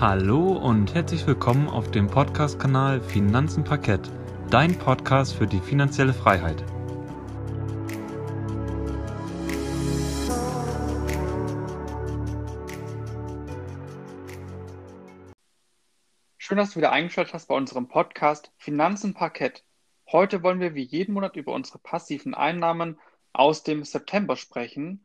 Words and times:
Hallo 0.00 0.52
und 0.52 0.94
herzlich 0.94 1.26
willkommen 1.26 1.66
auf 1.66 1.90
dem 1.90 2.06
Podcast-Kanal 2.06 3.00
Finanzen 3.00 3.64
Parkett, 3.64 4.08
dein 4.48 4.78
Podcast 4.78 5.34
für 5.34 5.48
die 5.48 5.58
finanzielle 5.58 6.14
Freiheit. 6.14 6.64
Schön, 16.36 16.58
dass 16.58 16.70
du 16.70 16.76
wieder 16.76 16.92
eingeschaltet 16.92 17.34
hast 17.34 17.48
bei 17.48 17.56
unserem 17.56 17.88
Podcast 17.88 18.52
Finanzen 18.56 19.14
Parkett. 19.14 19.64
Heute 20.12 20.44
wollen 20.44 20.60
wir 20.60 20.76
wie 20.76 20.84
jeden 20.84 21.14
Monat 21.14 21.34
über 21.34 21.52
unsere 21.52 21.80
passiven 21.80 22.34
Einnahmen 22.34 23.00
aus 23.32 23.64
dem 23.64 23.82
September 23.82 24.36
sprechen. 24.36 25.04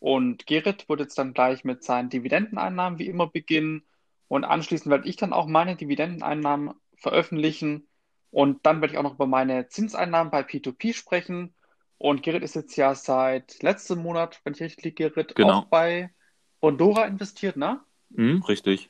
Und 0.00 0.46
Gerrit 0.46 0.88
wird 0.88 0.98
jetzt 0.98 1.16
dann 1.16 1.32
gleich 1.32 1.62
mit 1.62 1.84
seinen 1.84 2.10
Dividendeneinnahmen 2.10 2.98
wie 2.98 3.06
immer 3.06 3.28
beginnen. 3.28 3.84
Und 4.32 4.44
anschließend 4.44 4.90
werde 4.90 5.06
ich 5.06 5.16
dann 5.16 5.34
auch 5.34 5.46
meine 5.46 5.76
Dividendeneinnahmen 5.76 6.72
veröffentlichen. 6.96 7.86
Und 8.30 8.64
dann 8.64 8.80
werde 8.80 8.94
ich 8.94 8.98
auch 8.98 9.02
noch 9.02 9.12
über 9.12 9.26
meine 9.26 9.68
Zinseinnahmen 9.68 10.30
bei 10.30 10.40
P2P 10.40 10.94
sprechen. 10.94 11.52
Und 11.98 12.22
Gerrit 12.22 12.42
ist 12.42 12.54
jetzt 12.54 12.74
ja 12.76 12.94
seit 12.94 13.62
letztem 13.62 13.98
Monat, 13.98 14.40
wenn 14.42 14.54
ich 14.54 14.62
richtig 14.62 14.84
liege, 14.84 15.10
Gerrit, 15.10 15.34
Genau. 15.34 15.58
auch 15.58 15.64
bei 15.66 16.14
Bondora 16.62 17.04
investiert, 17.04 17.58
ne? 17.58 17.82
Hm, 18.16 18.40
richtig. 18.48 18.88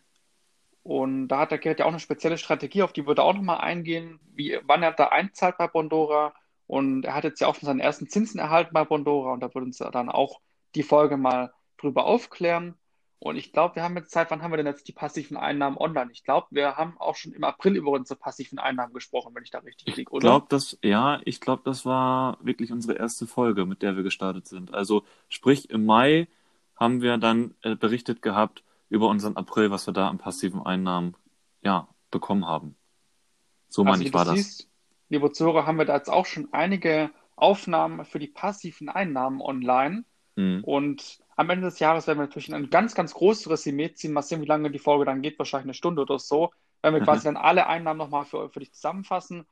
Und 0.85 1.27
da 1.27 1.41
hat 1.41 1.51
der 1.51 1.59
Gerrit 1.59 1.81
ja 1.81 1.87
auch 1.87 1.91
eine 1.91 1.99
spezielle 1.99 2.39
Strategie, 2.39 2.83
auf 2.83 2.93
die 2.93 3.09
würde 3.09 3.23
er 3.23 3.25
auch 3.25 3.35
nochmal 3.35 3.63
eingehen, 3.63 4.21
wie, 4.37 4.61
wann 4.63 4.85
er 4.85 4.93
da 4.93 5.07
einzahlt 5.07 5.59
bei 5.59 5.67
Bondora. 5.67 6.35
Und 6.69 7.05
er 7.05 7.15
hat 7.17 7.25
jetzt 7.25 7.41
ja 7.41 7.49
auch 7.49 7.57
schon 7.57 7.67
seinen 7.67 7.81
ersten 7.81 8.09
Zinsen 8.09 8.39
erhalten 8.39 8.75
bei 8.75 8.85
Bondora 8.85 9.33
und 9.33 9.41
da 9.41 9.53
würde 9.53 9.67
uns 9.67 9.79
dann 9.79 10.09
auch 10.09 10.41
die 10.77 10.85
Folge 10.85 11.17
mal 11.17 11.53
drüber 11.79 12.05
aufklären. 12.07 12.77
Und 13.25 13.37
ich 13.37 13.53
glaube, 13.53 13.77
wir 13.77 13.85
haben 13.85 13.95
jetzt 13.97 14.11
Zeit, 14.11 14.33
wann 14.33 14.43
haben 14.43 14.51
wir 14.51 14.57
denn 14.57 14.67
jetzt 14.67 14.89
die 14.89 14.93
passiven 14.93 15.37
Einnahmen 15.37 15.77
online? 15.77 16.11
Ich 16.11 16.25
glaube, 16.25 16.49
wir 16.51 16.77
haben 16.77 16.99
auch 16.99 17.15
schon 17.15 17.33
im 17.33 17.45
April 17.45 17.77
über 17.77 17.93
unsere 17.93 18.19
passiven 18.19 18.59
Einnahmen 18.59 18.93
gesprochen, 18.93 19.33
wenn 19.33 19.45
ich 19.45 19.51
da 19.53 19.59
richtig 19.59 19.95
liege, 19.97 20.11
Ich 20.11 20.11
oder? 20.11 20.21
glaube, 20.27 20.47
das, 20.49 20.77
ja, 20.83 21.21
ich 21.25 21.41
glaube, 21.41 21.63
das 21.65 21.87
war 21.87 22.37
wirklich 22.43 22.73
unsere 22.73 22.99
erste 22.99 23.29
Folge, 23.29 23.65
mit 23.65 23.81
der 23.83 23.95
wir 23.95 24.03
gestartet 24.03 24.49
sind. 24.49 24.75
Also, 24.75 25.05
sprich, 25.29 25.71
im 25.71 25.87
Mai 25.87 26.27
haben 26.75 27.01
wir 27.01 27.17
dann 27.17 27.55
äh, 27.63 27.77
berichtet 27.77 28.23
gehabt 28.23 28.65
über 28.89 29.07
unseren 29.07 29.37
April, 29.37 29.71
was 29.71 29.87
wir 29.87 29.95
da 29.95 30.09
an 30.09 30.19
passiven 30.19 30.61
Einnahmen, 30.61 31.15
ja, 31.63 31.87
bekommen 32.11 32.47
haben. 32.49 32.75
So 33.69 33.83
Also, 33.83 33.91
meine 33.93 34.03
ich, 34.03 34.13
war 34.13 34.25
das. 34.25 34.35
siehst, 34.35 34.69
liebe 35.11 35.31
Zuhörer, 35.31 35.65
haben 35.65 35.79
wir 35.79 35.85
da 35.85 35.95
jetzt 35.95 36.11
auch 36.11 36.27
schon 36.27 36.49
einige 36.53 37.13
Aufnahmen 37.37 38.05
für 38.05 38.19
die 38.19 38.27
passiven 38.27 38.89
Einnahmen 38.89 39.41
online. 39.41 40.05
Mhm. 40.35 40.65
Und 40.65 41.22
am 41.37 41.51
Ende 41.51 41.67
des 41.67 41.79
Jahres 41.79 42.07
werden 42.07 42.19
wir 42.19 42.27
natürlich 42.27 42.53
ein 42.55 42.71
ganz, 42.71 42.95
ganz 42.95 43.15
großes 43.15 43.49
Resümee 43.51 43.93
ziehen. 43.95 44.13
Mal 44.13 44.23
sehen, 44.23 44.43
wie 44.43 44.47
lange 44.47 44.71
die 44.71 44.79
Folge 44.79 45.05
dann 45.05 45.23
geht, 45.23 45.39
wahrscheinlich 45.39 45.67
eine 45.67 45.75
Stunde 45.75 46.03
oder 46.03 46.19
so. 46.19 46.51
Wenn 46.83 46.95
wir 46.95 47.01
Mhm. 47.01 47.05
quasi 47.05 47.25
dann 47.25 47.37
alle 47.37 47.67
Einnahmen 47.67 47.99
nochmal 47.99 48.25
für, 48.25 48.51
für 48.51 48.61
dich 48.61 48.73
zusammenfassen. 48.73 49.47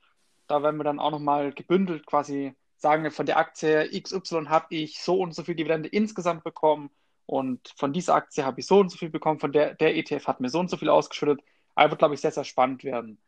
Da 0.46 0.62
werden 0.62 0.76
wir 0.78 0.84
dann 0.84 0.98
auch 1.00 1.10
nochmal 1.12 1.52
gebündelt 1.52 2.06
quasi 2.06 2.54
sagen, 2.76 3.10
von 3.10 3.26
der 3.26 3.38
Aktie 3.38 3.88
XY 4.00 4.46
habe 4.48 4.74
ich 4.74 5.00
so 5.00 5.20
und 5.20 5.34
so 5.34 5.42
viel 5.44 5.54
Dividende 5.54 5.88
insgesamt 5.88 6.44
bekommen 6.44 6.90
und 7.26 7.72
von 7.76 7.92
dieser 7.92 8.14
Aktie 8.14 8.44
habe 8.44 8.60
ich 8.60 8.66
so 8.66 8.80
und 8.80 8.90
so 8.90 8.98
viel 8.98 9.10
bekommen, 9.10 9.38
von 9.40 9.52
der, 9.52 9.74
der 9.74 9.96
ETF 9.96 10.26
hat 10.26 10.40
mir 10.40 10.48
so 10.48 10.58
und 10.60 10.70
so 10.70 10.76
viel 10.76 10.88
ausgeschüttet. 10.88 11.40
Aber 11.74 11.90
wird, 11.92 11.98
glaube 12.00 12.14
ich, 12.14 12.20
sehr, 12.20 12.32
sehr 12.32 12.44
spannend 12.44 12.84
werden. 12.84 13.20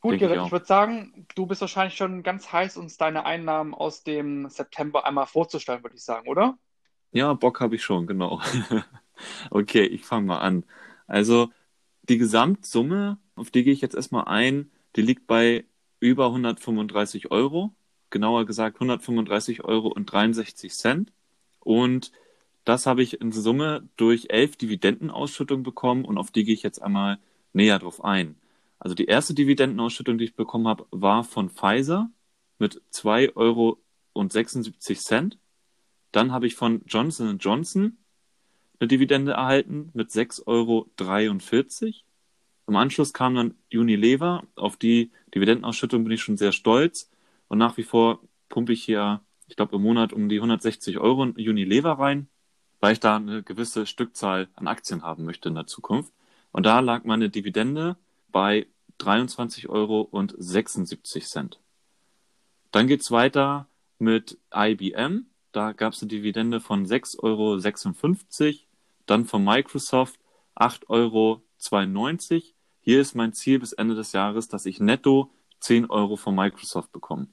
Gut, 0.00 0.14
ich 0.14 0.20
Gerrit, 0.20 0.38
auch. 0.38 0.46
ich 0.46 0.52
würde 0.52 0.66
sagen, 0.66 1.26
du 1.34 1.46
bist 1.46 1.60
wahrscheinlich 1.60 1.96
schon 1.96 2.22
ganz 2.22 2.52
heiß, 2.52 2.76
uns 2.76 2.96
deine 2.98 3.24
Einnahmen 3.24 3.72
aus 3.74 4.02
dem 4.02 4.48
September 4.50 5.06
einmal 5.06 5.26
vorzustellen, 5.26 5.82
würde 5.82 5.96
ich 5.96 6.04
sagen, 6.04 6.28
oder? 6.28 6.58
Ja, 7.12 7.34
Bock 7.34 7.60
habe 7.60 7.76
ich 7.76 7.82
schon, 7.82 8.06
genau. 8.06 8.40
Okay, 9.50 9.84
ich 9.84 10.04
fange 10.04 10.26
mal 10.26 10.38
an. 10.40 10.64
Also, 11.06 11.50
die 12.02 12.18
Gesamtsumme, 12.18 13.18
auf 13.36 13.50
die 13.50 13.62
gehe 13.64 13.72
ich 13.72 13.80
jetzt 13.80 13.94
erstmal 13.94 14.24
ein, 14.26 14.70
die 14.96 15.02
liegt 15.02 15.26
bei 15.26 15.64
über 16.00 16.26
135 16.26 17.30
Euro. 17.30 17.74
Genauer 18.10 18.46
gesagt 18.46 18.76
135 18.76 19.64
Euro 19.64 19.88
und 19.88 20.06
63 20.06 20.72
Cent. 20.74 21.12
Und 21.60 22.12
das 22.64 22.86
habe 22.86 23.02
ich 23.02 23.20
in 23.20 23.32
Summe 23.32 23.88
durch 23.96 24.26
elf 24.30 24.56
Dividendenausschüttungen 24.56 25.62
bekommen 25.62 26.04
und 26.04 26.18
auf 26.18 26.30
die 26.30 26.44
gehe 26.44 26.54
ich 26.54 26.62
jetzt 26.62 26.82
einmal 26.82 27.18
näher 27.52 27.78
drauf 27.78 28.04
ein. 28.04 28.36
Also 28.78 28.94
die 28.94 29.06
erste 29.06 29.34
Dividendenausschüttung, 29.34 30.18
die 30.18 30.24
ich 30.24 30.34
bekommen 30.36 30.68
habe, 30.68 30.86
war 30.90 31.24
von 31.24 31.50
Pfizer 31.50 32.10
mit 32.58 32.82
2,76 32.92 33.36
Euro. 33.36 33.78
Dann 36.12 36.32
habe 36.32 36.46
ich 36.46 36.54
von 36.54 36.82
Johnson 36.86 37.38
Johnson 37.38 37.98
eine 38.78 38.88
Dividende 38.88 39.32
erhalten 39.32 39.90
mit 39.94 40.10
6,43 40.10 40.46
Euro. 40.46 40.88
Im 42.66 42.76
Anschluss 42.76 43.12
kam 43.12 43.34
dann 43.34 43.54
Unilever. 43.72 44.44
Auf 44.56 44.76
die 44.76 45.10
Dividendenausschüttung 45.34 46.04
bin 46.04 46.12
ich 46.12 46.22
schon 46.22 46.36
sehr 46.36 46.52
stolz. 46.52 47.10
Und 47.48 47.58
nach 47.58 47.76
wie 47.76 47.82
vor 47.82 48.20
pumpe 48.48 48.72
ich 48.72 48.84
hier, 48.84 49.20
ich 49.46 49.56
glaube, 49.56 49.76
im 49.76 49.82
Monat 49.82 50.12
um 50.12 50.28
die 50.28 50.36
160 50.36 50.98
Euro 50.98 51.24
in 51.24 51.32
Unilever 51.32 51.92
rein, 51.92 52.28
weil 52.80 52.92
ich 52.92 53.00
da 53.00 53.16
eine 53.16 53.42
gewisse 53.42 53.86
Stückzahl 53.86 54.48
an 54.54 54.68
Aktien 54.68 55.02
haben 55.02 55.24
möchte 55.24 55.48
in 55.48 55.54
der 55.54 55.66
Zukunft. 55.66 56.12
Und 56.52 56.66
da 56.66 56.80
lag 56.80 57.04
meine 57.04 57.30
Dividende 57.30 57.96
bei 58.30 58.66
23,76 59.00 59.68
Euro. 59.68 60.08
Dann 62.70 62.86
geht's 62.86 63.10
weiter 63.10 63.68
mit 63.98 64.38
IBM. 64.54 65.26
Da 65.52 65.72
gab 65.72 65.92
es 65.92 66.02
eine 66.02 66.08
Dividende 66.08 66.60
von 66.60 66.86
6,56 66.86 67.22
Euro. 67.22 68.58
Dann 69.06 69.26
von 69.26 69.44
Microsoft 69.44 70.18
8,92 70.56 70.88
Euro. 70.88 71.42
Hier 72.80 73.00
ist 73.00 73.14
mein 73.14 73.32
Ziel 73.32 73.58
bis 73.58 73.72
Ende 73.72 73.94
des 73.94 74.12
Jahres, 74.12 74.48
dass 74.48 74.66
ich 74.66 74.80
netto 74.80 75.30
10 75.60 75.90
Euro 75.90 76.16
von 76.16 76.34
Microsoft 76.34 76.90
bekomme. 76.92 77.28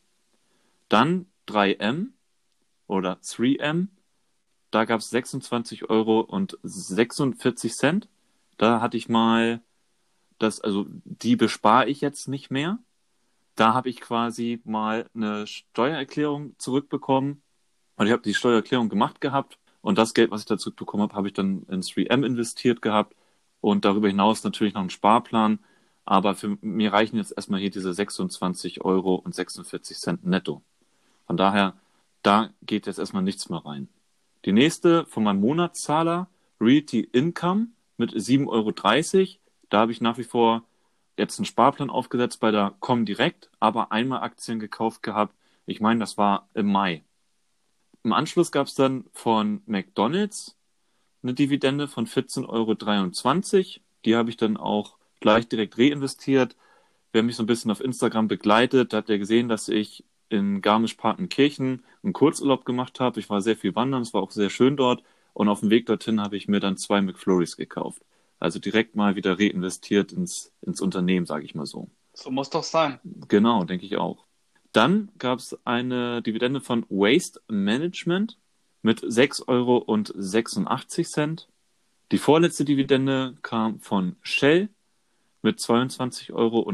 Dann 0.89 1.25
3M 1.47 2.09
oder 2.87 3.13
3M. 3.23 3.87
Da 4.71 4.85
gab 4.85 4.99
es 4.99 5.09
26 5.09 5.89
Euro 5.89 6.19
und 6.19 6.59
46 6.63 7.73
Cent. 7.73 8.09
Da 8.57 8.81
hatte 8.81 8.97
ich 8.97 9.09
mal 9.09 9.61
das, 10.37 10.61
also 10.61 10.85
die 11.05 11.35
bespare 11.35 11.89
ich 11.89 12.01
jetzt 12.01 12.27
nicht 12.27 12.51
mehr. 12.51 12.79
Da 13.55 13.73
habe 13.73 13.89
ich 13.89 13.99
quasi 13.99 14.61
mal 14.63 15.09
eine 15.15 15.47
Steuererklärung 15.47 16.55
zurückbekommen. 16.59 17.41
Und 17.99 18.07
ich 18.07 18.13
habe 18.13 18.23
die 18.23 18.33
Steuererklärung 18.33 18.87
gemacht 18.87 19.19
gehabt. 19.19 19.59
Und 19.81 19.97
das 19.97 20.13
Geld, 20.13 20.31
was 20.31 20.39
ich 20.39 20.47
da 20.47 20.57
zurückbekommen 20.57 21.03
habe, 21.03 21.15
habe 21.15 21.27
ich 21.27 21.33
dann 21.33 21.63
in 21.69 21.81
3M 21.81 22.25
investiert 22.25 22.81
gehabt. 22.81 23.13
Und 23.59 23.83
darüber 23.83 24.07
hinaus 24.07 24.41
natürlich 24.45 24.73
noch 24.73 24.79
einen 24.79 24.89
Sparplan. 24.89 25.59
Aber 26.05 26.33
für 26.33 26.57
mir 26.61 26.93
reichen 26.93 27.17
jetzt 27.17 27.33
erstmal 27.35 27.59
hier 27.59 27.71
diese 27.71 27.93
26 27.93 28.85
Euro 28.85 29.15
und 29.15 29.35
46 29.35 29.97
Cent 29.97 30.25
netto. 30.25 30.61
Von 31.27 31.35
daher, 31.35 31.73
da 32.23 32.51
geht 32.61 32.87
jetzt 32.87 32.99
erstmal 32.99 33.21
nichts 33.21 33.49
mehr 33.49 33.65
rein. 33.65 33.89
Die 34.45 34.53
nächste 34.53 35.05
von 35.05 35.25
meinem 35.25 35.41
Monatszahler, 35.41 36.29
Realty 36.61 37.01
Income 37.01 37.67
mit 37.97 38.13
7,30 38.13 38.47
Euro. 38.47 39.39
Da 39.67 39.79
habe 39.79 39.91
ich 39.91 39.99
nach 39.99 40.17
wie 40.17 40.23
vor 40.23 40.63
jetzt 41.17 41.37
einen 41.37 41.45
Sparplan 41.45 41.89
aufgesetzt 41.89 42.39
bei 42.39 42.51
der 42.51 42.75
Comdirect, 42.79 43.49
aber 43.59 43.91
einmal 43.91 44.21
Aktien 44.21 44.61
gekauft 44.61 45.03
gehabt. 45.03 45.35
Ich 45.65 45.81
meine, 45.81 45.99
das 45.99 46.17
war 46.17 46.47
im 46.53 46.71
Mai. 46.71 47.03
Im 48.03 48.13
Anschluss 48.13 48.51
gab 48.51 48.67
es 48.67 48.75
dann 48.75 49.05
von 49.13 49.61
McDonald's 49.65 50.55
eine 51.21 51.33
Dividende 51.33 51.87
von 51.87 52.07
14,23 52.07 52.47
Euro. 52.47 53.83
Die 54.05 54.15
habe 54.15 54.29
ich 54.29 54.37
dann 54.37 54.57
auch 54.57 54.97
gleich 55.19 55.47
direkt 55.47 55.77
reinvestiert. 55.77 56.55
Wer 57.11 57.23
mich 57.23 57.35
so 57.35 57.43
ein 57.43 57.47
bisschen 57.47 57.71
auf 57.71 57.81
Instagram 57.81 58.27
begleitet, 58.27 58.93
hat 58.93 59.09
ja 59.09 59.17
gesehen, 59.17 59.49
dass 59.49 59.67
ich 59.67 60.05
in 60.29 60.61
Garmisch-Partenkirchen 60.61 61.83
einen 62.03 62.13
Kurzurlaub 62.13 62.63
gemacht 62.63 62.99
habe. 62.99 63.19
Ich 63.19 63.29
war 63.29 63.41
sehr 63.41 63.57
viel 63.57 63.75
wandern, 63.75 64.03
es 64.03 64.13
war 64.13 64.21
auch 64.21 64.31
sehr 64.31 64.49
schön 64.49 64.77
dort. 64.77 65.03
Und 65.33 65.49
auf 65.49 65.61
dem 65.61 65.69
Weg 65.69 65.85
dorthin 65.87 66.21
habe 66.21 66.37
ich 66.37 66.47
mir 66.47 66.59
dann 66.59 66.77
zwei 66.77 67.01
McFlurries 67.01 67.57
gekauft. 67.57 68.03
Also 68.39 68.59
direkt 68.59 68.95
mal 68.95 69.15
wieder 69.15 69.37
reinvestiert 69.39 70.11
ins, 70.11 70.53
ins 70.61 70.81
Unternehmen, 70.81 71.25
sage 71.25 71.45
ich 71.45 71.55
mal 71.55 71.65
so. 71.65 71.89
So 72.13 72.31
muss 72.31 72.49
doch 72.49 72.63
sein. 72.63 72.99
Genau, 73.27 73.63
denke 73.63 73.85
ich 73.85 73.97
auch. 73.97 74.25
Dann 74.71 75.09
gab 75.17 75.39
es 75.39 75.57
eine 75.65 76.21
Dividende 76.21 76.61
von 76.61 76.85
Waste 76.89 77.41
Management 77.47 78.37
mit 78.81 79.01
6,86 79.01 79.47
Euro. 79.47 81.45
Die 82.11 82.17
vorletzte 82.17 82.65
Dividende 82.65 83.35
kam 83.41 83.79
von 83.79 84.15
Shell 84.21 84.69
mit 85.41 85.59
22,89 85.59 86.33
Euro. 86.33 86.71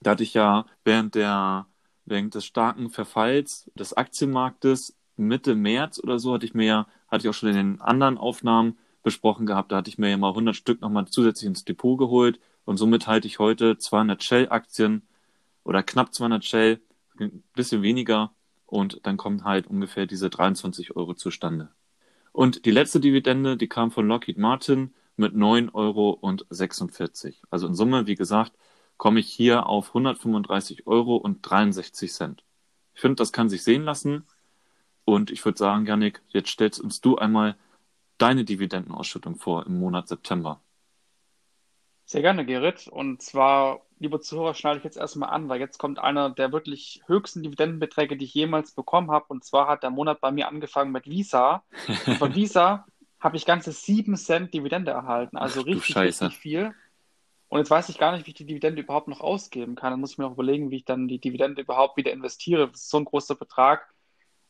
Da 0.00 0.10
hatte 0.10 0.22
ich 0.22 0.34
ja 0.34 0.66
während 0.84 1.14
der, 1.14 1.66
während 2.04 2.34
des 2.34 2.44
starken 2.44 2.90
Verfalls 2.90 3.70
des 3.74 3.96
Aktienmarktes 3.96 4.96
Mitte 5.16 5.54
März 5.54 6.00
oder 6.02 6.18
so 6.18 6.34
hatte 6.34 6.46
ich 6.46 6.54
mir 6.54 6.66
ja, 6.66 6.86
hatte 7.08 7.24
ich 7.24 7.28
auch 7.28 7.34
schon 7.34 7.50
in 7.50 7.56
den 7.56 7.80
anderen 7.80 8.18
Aufnahmen 8.18 8.78
besprochen 9.02 9.46
gehabt, 9.46 9.72
da 9.72 9.78
hatte 9.78 9.90
ich 9.90 9.98
mir 9.98 10.10
ja 10.10 10.16
mal 10.16 10.30
100 10.30 10.54
Stück 10.56 10.80
nochmal 10.80 11.06
zusätzlich 11.08 11.48
ins 11.48 11.64
Depot 11.64 11.98
geholt 11.98 12.40
und 12.64 12.76
somit 12.76 13.06
halte 13.06 13.26
ich 13.26 13.38
heute 13.38 13.76
200 13.76 14.22
Shell-Aktien 14.22 15.02
oder 15.64 15.82
knapp 15.82 16.14
200 16.14 16.44
Shell, 16.44 16.80
ein 17.18 17.42
bisschen 17.54 17.82
weniger 17.82 18.34
und 18.66 19.00
dann 19.04 19.16
kommen 19.16 19.44
halt 19.44 19.66
ungefähr 19.66 20.06
diese 20.06 20.30
23 20.30 20.96
Euro 20.96 21.14
zustande. 21.14 21.70
Und 22.32 22.64
die 22.64 22.70
letzte 22.70 23.00
Dividende, 23.00 23.56
die 23.56 23.68
kam 23.68 23.90
von 23.90 24.08
Lockheed 24.08 24.38
Martin 24.38 24.94
mit 25.16 25.34
9,46 25.34 25.74
Euro. 25.74 26.18
Also 27.50 27.66
in 27.66 27.74
Summe, 27.74 28.06
wie 28.06 28.14
gesagt, 28.14 28.52
komme 28.96 29.20
ich 29.20 29.28
hier 29.28 29.66
auf 29.66 29.88
135 29.88 30.86
Euro 30.86 31.16
und 31.16 31.42
63 31.42 32.12
Cent. 32.12 32.44
Ich 32.94 33.00
finde, 33.00 33.16
das 33.16 33.32
kann 33.32 33.48
sich 33.48 33.62
sehen 33.62 33.84
lassen. 33.84 34.26
Und 35.04 35.30
ich 35.30 35.44
würde 35.44 35.58
sagen, 35.58 35.86
Janik, 35.86 36.22
jetzt 36.28 36.50
stellst 36.50 36.80
uns 36.80 37.00
du 37.00 37.16
einmal 37.16 37.56
deine 38.18 38.44
Dividendenausschüttung 38.44 39.36
vor 39.36 39.66
im 39.66 39.78
Monat 39.78 40.08
September. 40.08 40.62
Sehr 42.04 42.22
gerne, 42.22 42.46
Gerrit. 42.46 42.88
Und 42.88 43.22
zwar, 43.22 43.80
liebe 44.02 44.20
Zuhörer, 44.20 44.54
schneide 44.54 44.78
ich 44.78 44.84
jetzt 44.84 44.96
erstmal 44.96 45.30
an, 45.30 45.48
weil 45.48 45.60
jetzt 45.60 45.78
kommt 45.78 46.00
einer 46.00 46.28
der 46.28 46.52
wirklich 46.52 47.00
höchsten 47.06 47.42
Dividendenbeträge, 47.42 48.16
die 48.16 48.24
ich 48.24 48.34
jemals 48.34 48.72
bekommen 48.72 49.12
habe. 49.12 49.26
Und 49.28 49.44
zwar 49.44 49.68
hat 49.68 49.84
der 49.84 49.90
Monat 49.90 50.20
bei 50.20 50.32
mir 50.32 50.48
angefangen 50.48 50.90
mit 50.90 51.08
Visa. 51.08 51.62
Und 52.06 52.16
von 52.16 52.34
Visa 52.34 52.84
habe 53.20 53.36
ich 53.36 53.46
ganze 53.46 53.70
7 53.70 54.16
Cent 54.16 54.52
Dividende 54.52 54.90
erhalten. 54.90 55.36
Also 55.36 55.60
Ach, 55.60 55.66
richtig, 55.66 55.96
richtig 55.96 56.36
viel. 56.36 56.74
Und 57.48 57.60
jetzt 57.60 57.70
weiß 57.70 57.88
ich 57.90 57.98
gar 57.98 58.12
nicht, 58.12 58.26
wie 58.26 58.30
ich 58.30 58.36
die 58.36 58.46
Dividende 58.46 58.82
überhaupt 58.82 59.06
noch 59.06 59.20
ausgeben 59.20 59.76
kann. 59.76 59.92
Dann 59.92 60.00
muss 60.00 60.12
ich 60.12 60.18
mir 60.18 60.24
noch 60.24 60.32
überlegen, 60.32 60.70
wie 60.70 60.78
ich 60.78 60.84
dann 60.84 61.06
die 61.06 61.20
Dividende 61.20 61.62
überhaupt 61.62 61.96
wieder 61.96 62.10
investiere. 62.10 62.68
Das 62.68 62.80
ist 62.80 62.90
so 62.90 62.98
ein 62.98 63.04
großer 63.04 63.36
Betrag. 63.36 63.86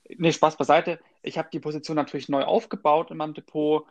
Nee, 0.08 0.32
Spaß 0.32 0.56
beiseite. 0.56 0.98
Ich 1.22 1.36
habe 1.36 1.50
die 1.52 1.60
Position 1.60 1.96
natürlich 1.96 2.30
neu 2.30 2.44
aufgebaut 2.44 3.10
in 3.10 3.18
meinem 3.18 3.34
Depot. 3.34 3.86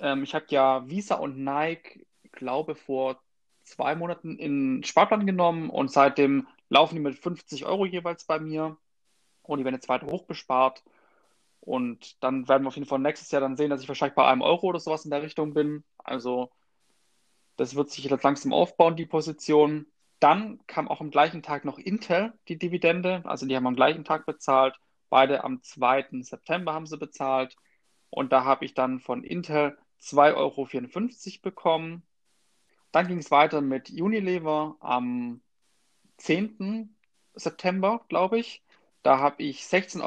Ähm, 0.00 0.24
ich 0.24 0.34
habe 0.34 0.46
ja 0.48 0.88
Visa 0.88 1.14
und 1.16 1.38
Nike, 1.38 2.04
glaube 2.32 2.74
vor 2.74 3.20
zwei 3.68 3.94
Monaten 3.94 4.38
in 4.38 4.82
Sparplan 4.84 5.26
genommen 5.26 5.70
und 5.70 5.90
seitdem 5.90 6.46
laufen 6.68 6.96
die 6.96 7.00
mit 7.00 7.18
50 7.18 7.66
Euro 7.66 7.86
jeweils 7.86 8.24
bei 8.24 8.38
mir 8.38 8.76
und 9.42 9.58
die 9.58 9.64
werden 9.64 9.76
jetzt 9.76 9.88
weiter 9.88 10.06
hochbespart. 10.06 10.84
Und 11.60 12.22
dann 12.22 12.48
werden 12.48 12.62
wir 12.64 12.68
auf 12.68 12.76
jeden 12.76 12.88
Fall 12.88 12.98
nächstes 12.98 13.30
Jahr 13.30 13.40
dann 13.40 13.56
sehen, 13.56 13.70
dass 13.70 13.82
ich 13.82 13.88
wahrscheinlich 13.88 14.14
bei 14.14 14.26
einem 14.26 14.42
Euro 14.42 14.68
oder 14.68 14.80
sowas 14.80 15.04
in 15.04 15.10
der 15.10 15.22
Richtung 15.22 15.54
bin. 15.54 15.84
Also 15.98 16.50
das 17.56 17.74
wird 17.74 17.90
sich 17.90 18.04
jetzt 18.04 18.22
langsam 18.22 18.52
aufbauen, 18.52 18.96
die 18.96 19.06
Position. 19.06 19.86
Dann 20.20 20.60
kam 20.66 20.88
auch 20.88 21.00
am 21.00 21.10
gleichen 21.10 21.42
Tag 21.42 21.64
noch 21.64 21.78
Intel 21.78 22.32
die 22.48 22.58
Dividende. 22.58 23.22
Also 23.24 23.46
die 23.46 23.56
haben 23.56 23.66
am 23.66 23.76
gleichen 23.76 24.04
Tag 24.04 24.26
bezahlt. 24.26 24.76
Beide 25.10 25.44
am 25.44 25.62
2. 25.62 26.22
September 26.22 26.72
haben 26.72 26.86
sie 26.86 26.96
bezahlt. 26.96 27.56
Und 28.10 28.32
da 28.32 28.44
habe 28.44 28.64
ich 28.64 28.74
dann 28.74 29.00
von 29.00 29.24
Intel 29.24 29.76
2,54 30.00 30.36
Euro 30.36 31.42
bekommen. 31.42 32.02
Dann 32.92 33.08
ging 33.08 33.18
es 33.18 33.30
weiter 33.30 33.60
mit 33.60 33.90
Unilever 33.90 34.76
am 34.80 35.40
10. 36.18 36.94
September, 37.34 38.04
glaube 38.08 38.38
ich. 38.38 38.62
Da 39.02 39.18
habe 39.18 39.42
ich 39.42 39.62
16,56 39.62 40.02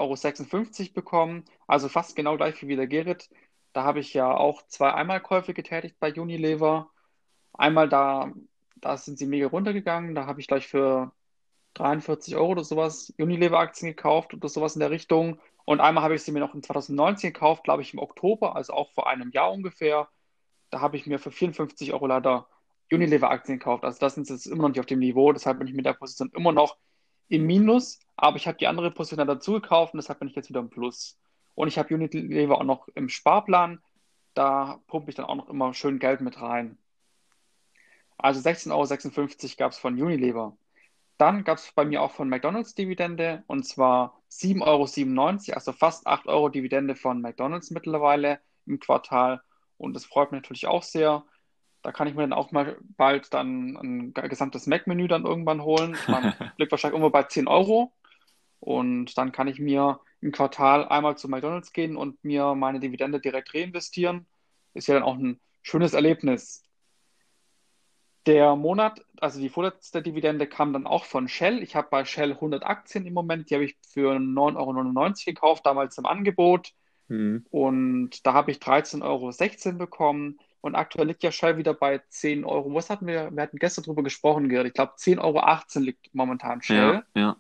Euro 0.82 0.94
bekommen, 0.94 1.46
also 1.68 1.90
fast 1.90 2.16
genau 2.16 2.38
gleich 2.38 2.66
wie 2.68 2.76
der 2.76 2.88
Gerrit. 2.88 3.30
Da 3.74 3.84
habe 3.84 4.00
ich 4.00 4.14
ja 4.14 4.36
auch 4.36 4.62
zwei 4.68 4.94
Einmalkäufe 4.94 5.54
getätigt 5.54 5.98
bei 6.00 6.14
Unilever. 6.14 6.90
Einmal 7.54 7.90
da, 7.90 8.32
da 8.76 8.98
sind 8.98 9.18
sie 9.18 9.26
mega 9.28 9.48
runtergegangen, 9.48 10.16
da 10.16 10.26
habe 10.26 10.42
ich 10.42 10.48
gleich 10.48 10.68
für 10.68 11.12
43 11.76 12.36
Euro 12.36 12.52
oder 12.52 12.64
sowas 12.64 13.14
Unilever-Aktien 13.18 13.92
gekauft 13.92 14.34
oder 14.34 14.50
sowas 14.50 14.76
in 14.76 14.82
der 14.82 14.92
Richtung. 14.92 15.40
Und 15.66 15.80
einmal 15.80 16.04
habe 16.04 16.16
ich 16.16 16.24
sie 16.24 16.32
mir 16.32 16.40
noch 16.40 16.54
in 16.56 16.64
2019 16.64 17.34
gekauft, 17.34 17.64
glaube 17.64 17.82
ich 17.82 17.94
im 17.94 18.00
Oktober, 18.00 18.56
also 18.56 18.74
auch 18.74 18.92
vor 18.92 19.08
einem 19.08 19.32
Jahr 19.32 19.52
ungefähr. 19.52 20.10
Da 20.70 20.82
habe 20.82 20.98
ich 20.98 21.06
mir 21.08 21.20
für 21.20 21.32
54 21.32 21.94
Euro 21.94 22.08
leider 22.08 22.48
Unilever-Aktien 22.92 23.60
gekauft. 23.60 23.84
Also 23.84 24.00
das 24.00 24.16
sind 24.16 24.30
jetzt 24.30 24.46
immer 24.46 24.64
noch 24.64 24.70
nicht 24.70 24.80
auf 24.80 24.86
dem 24.86 25.00
Niveau, 25.00 25.32
deshalb 25.32 25.60
bin 25.60 25.68
ich 25.68 25.74
mit 25.74 25.86
der 25.86 25.94
Position 25.94 26.32
immer 26.36 26.52
noch 26.52 26.78
im 27.30 27.46
Minus, 27.46 28.00
aber 28.16 28.38
ich 28.38 28.48
habe 28.48 28.58
die 28.58 28.68
andere 28.68 28.92
Position 28.92 29.20
dann 29.20 29.28
dazu 29.28 29.54
gekauft 29.54 29.94
und 29.94 29.98
deshalb 29.98 30.20
bin 30.20 30.28
ich 30.28 30.36
jetzt 30.36 30.50
wieder 30.50 30.60
im 30.60 30.70
Plus. 30.70 31.18
Und 31.56 31.68
ich 31.68 31.78
habe 31.78 31.94
Unilever 31.94 32.58
auch 32.58 32.64
noch 32.64 32.88
im 32.96 33.10
Sparplan, 33.10 33.82
da 34.34 34.82
pumpe 34.88 35.10
ich 35.10 35.16
dann 35.16 35.26
auch 35.26 35.36
noch 35.36 35.50
immer 35.50 35.74
schön 35.74 36.00
Geld 36.00 36.22
mit 36.22 36.42
rein. 36.42 36.78
Also 38.18 38.40
16,56 38.42 38.72
Euro 38.72 39.56
gab 39.58 39.72
es 39.72 39.80
von 39.80 40.00
Unilever. 40.00 40.58
Dann 41.18 41.44
gab 41.44 41.58
es 41.58 41.72
bei 41.74 41.86
mir 41.86 42.02
auch 42.02 42.12
von 42.12 42.30
McDonalds 42.30 42.76
Dividende 42.76 43.44
und 43.48 43.64
zwar 43.64 44.22
7,97 44.32 44.62
Euro, 45.50 45.56
also 45.56 45.72
fast 45.72 46.08
8 46.08 46.28
Euro 46.28 46.50
Dividende 46.50 46.96
von 46.96 47.22
McDonalds 47.22 47.72
mittlerweile 47.72 48.40
im 48.66 48.80
Quartal. 48.80 49.42
Und 49.78 49.94
das 49.94 50.06
freut 50.06 50.32
mich 50.32 50.42
natürlich 50.42 50.68
auch 50.68 50.84
sehr. 50.84 51.24
Da 51.82 51.92
kann 51.92 52.08
ich 52.08 52.16
mir 52.16 52.22
dann 52.22 52.34
auch 52.34 52.52
mal 52.52 52.78
bald 52.98 53.34
dann 53.34 53.78
ein 53.78 54.14
gesamtes 54.14 54.68
Mac-Menü 54.68 55.08
dann 55.08 55.26
irgendwann 55.26 55.64
holen. 55.64 55.98
Man 56.08 56.34
liegt 56.58 56.72
wahrscheinlich 56.72 56.96
irgendwo 56.96 57.10
bei 57.10 57.24
10 57.24 57.48
Euro. 57.48 57.94
Und 58.60 59.18
dann 59.18 59.32
kann 59.32 59.48
ich 59.48 59.60
mir 59.60 60.00
im 60.22 60.32
Quartal 60.32 60.88
einmal 60.88 61.18
zu 61.18 61.28
McDonalds 61.28 61.74
gehen 61.74 61.98
und 61.98 62.24
mir 62.24 62.54
meine 62.54 62.80
Dividende 62.80 63.20
direkt 63.20 63.54
reinvestieren. 63.56 64.28
Ist 64.74 64.88
ja 64.88 64.94
dann 64.94 65.04
auch 65.04 65.18
ein 65.18 65.40
schönes 65.64 65.94
Erlebnis. 65.94 66.64
Der 68.28 68.56
Monat, 68.56 69.04
also 69.20 69.40
die 69.40 69.50
vorletzte 69.50 70.04
Dividende 70.04 70.46
kam 70.46 70.74
dann 70.74 70.86
auch 70.86 71.06
von 71.06 71.28
Shell. 71.28 71.64
Ich 71.64 71.76
habe 71.76 71.88
bei 71.90 72.06
Shell 72.06 72.34
100 72.34 72.64
Aktien 72.64 73.08
im 73.08 73.16
Moment, 73.16 73.50
die 73.50 73.56
habe 73.56 73.66
ich 73.66 73.78
für 73.82 74.16
9,99 74.16 74.58
Euro 74.58 75.14
gekauft, 75.26 75.66
damals 75.66 75.98
im 75.98 76.06
Angebot. 76.06 76.72
Mhm. 77.08 77.46
Und 77.50 78.26
da 78.26 78.34
habe 78.34 78.52
ich 78.52 78.58
13,16 78.58 79.02
Euro 79.66 79.78
bekommen. 79.80 80.40
Und 80.62 80.76
aktuell 80.76 81.08
liegt 81.08 81.24
ja 81.24 81.32
Shell 81.32 81.58
wieder 81.58 81.74
bei 81.74 82.02
10 82.10 82.46
Euro. 82.46 82.74
Was 82.76 82.90
hatten 82.90 83.08
wir? 83.08 83.32
Wir 83.32 83.44
hatten 83.44 83.58
gestern 83.58 83.84
drüber 83.84 84.04
gesprochen, 84.04 84.48
Gerrit. 84.48 84.68
Ich 84.68 84.74
glaube, 84.74 84.94
10,18 84.94 85.20
Euro 85.20 85.86
liegt 85.86 86.14
momentan 86.14 86.62
Shell. 86.62 87.04
Ja, 87.16 87.22
ja. 87.22 87.38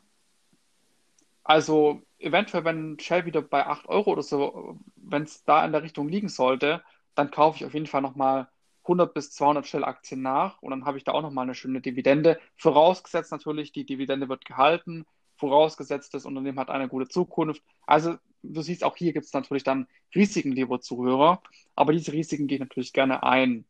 Also 1.44 2.01
eventuell, 2.18 2.65
wenn 2.65 3.00
Shell 3.00 3.25
wieder 3.25 3.41
bei 3.41 3.65
8 3.65 3.88
Euro 3.88 4.12
oder 4.12 4.23
so, 4.23 4.79
wenn 4.95 5.23
es 5.23 5.44
da 5.44 5.65
in 5.65 5.71
der 5.71 5.83
Richtung 5.83 6.07
liegen 6.07 6.29
sollte, 6.29 6.83
dann 7.15 7.31
kaufe 7.31 7.57
ich 7.57 7.65
auf 7.65 7.73
jeden 7.73 7.88
Fall 7.88 8.01
nochmal 8.01 8.47
100 8.83 9.13
bis 9.13 9.31
200 9.31 9.67
Shell-Aktien 9.67 10.21
nach 10.21 10.62
und 10.62 10.71
dann 10.71 10.85
habe 10.85 10.97
ich 10.97 11.03
da 11.03 11.12
auch 11.12 11.21
nochmal 11.21 11.44
eine 11.44 11.56
schöne 11.56 11.81
Dividende. 11.81 12.39
Vorausgesetzt 12.57 13.31
natürlich, 13.31 13.71
die 13.71 13.85
Dividende 13.85 14.29
wird 14.29 14.45
gehalten. 14.45 15.06
Vorausgesetzt, 15.35 16.13
das 16.13 16.25
Unternehmen 16.25 16.59
hat 16.59 16.69
eine 16.69 16.88
gute 16.88 17.07
Zukunft. 17.07 17.63
Also 17.85 18.17
du 18.43 18.61
siehst, 18.61 18.83
auch 18.83 18.97
hier 18.97 19.13
gibt 19.13 19.25
es 19.25 19.33
natürlich 19.33 19.63
dann 19.63 19.88
Risiken, 20.15 20.51
liebe 20.51 20.79
Zuhörer. 20.79 21.41
Aber 21.75 21.93
diese 21.93 22.13
Risiken 22.13 22.47
gehe 22.47 22.57
ich 22.57 22.61
natürlich 22.61 22.93
gerne 22.93 23.23
ein. 23.23 23.65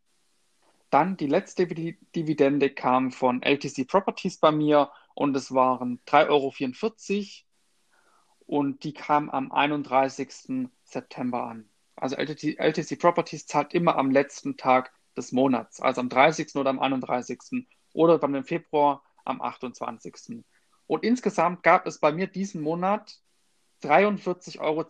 Dann 0.89 1.15
die 1.15 1.27
letzte 1.27 1.67
Dividende 1.67 2.69
kam 2.69 3.11
von 3.11 3.41
LTC 3.41 3.87
Properties 3.87 4.37
bei 4.37 4.51
mir 4.51 4.91
und 5.13 5.35
es 5.35 5.53
waren 5.53 6.01
3,44 6.07 6.27
Euro 6.29 6.53
und 8.45 8.83
die 8.83 8.93
kam 8.93 9.29
am 9.29 9.51
31. 9.51 10.67
September 10.83 11.43
an. 11.47 11.69
Also 11.95 12.17
LTC, 12.17 12.57
LTC 12.59 12.99
Properties 12.99 13.45
zahlt 13.45 13.73
immer 13.73 13.95
am 13.95 14.11
letzten 14.11 14.57
Tag 14.57 14.91
des 15.15 15.31
Monats, 15.31 15.79
also 15.79 16.01
am 16.01 16.09
30. 16.09 16.55
oder 16.55 16.69
am 16.69 16.79
31. 16.79 17.65
oder 17.93 18.17
dann 18.17 18.35
im 18.35 18.43
Februar 18.43 19.03
am 19.23 19.41
28. 19.41 20.43
Und 20.87 21.03
insgesamt 21.03 21.63
gab 21.63 21.87
es 21.87 21.99
bei 21.99 22.11
mir 22.11 22.27
diesen 22.27 22.61
Monat 22.61 23.21
43,72 23.83 24.59
Euro. 24.59 24.83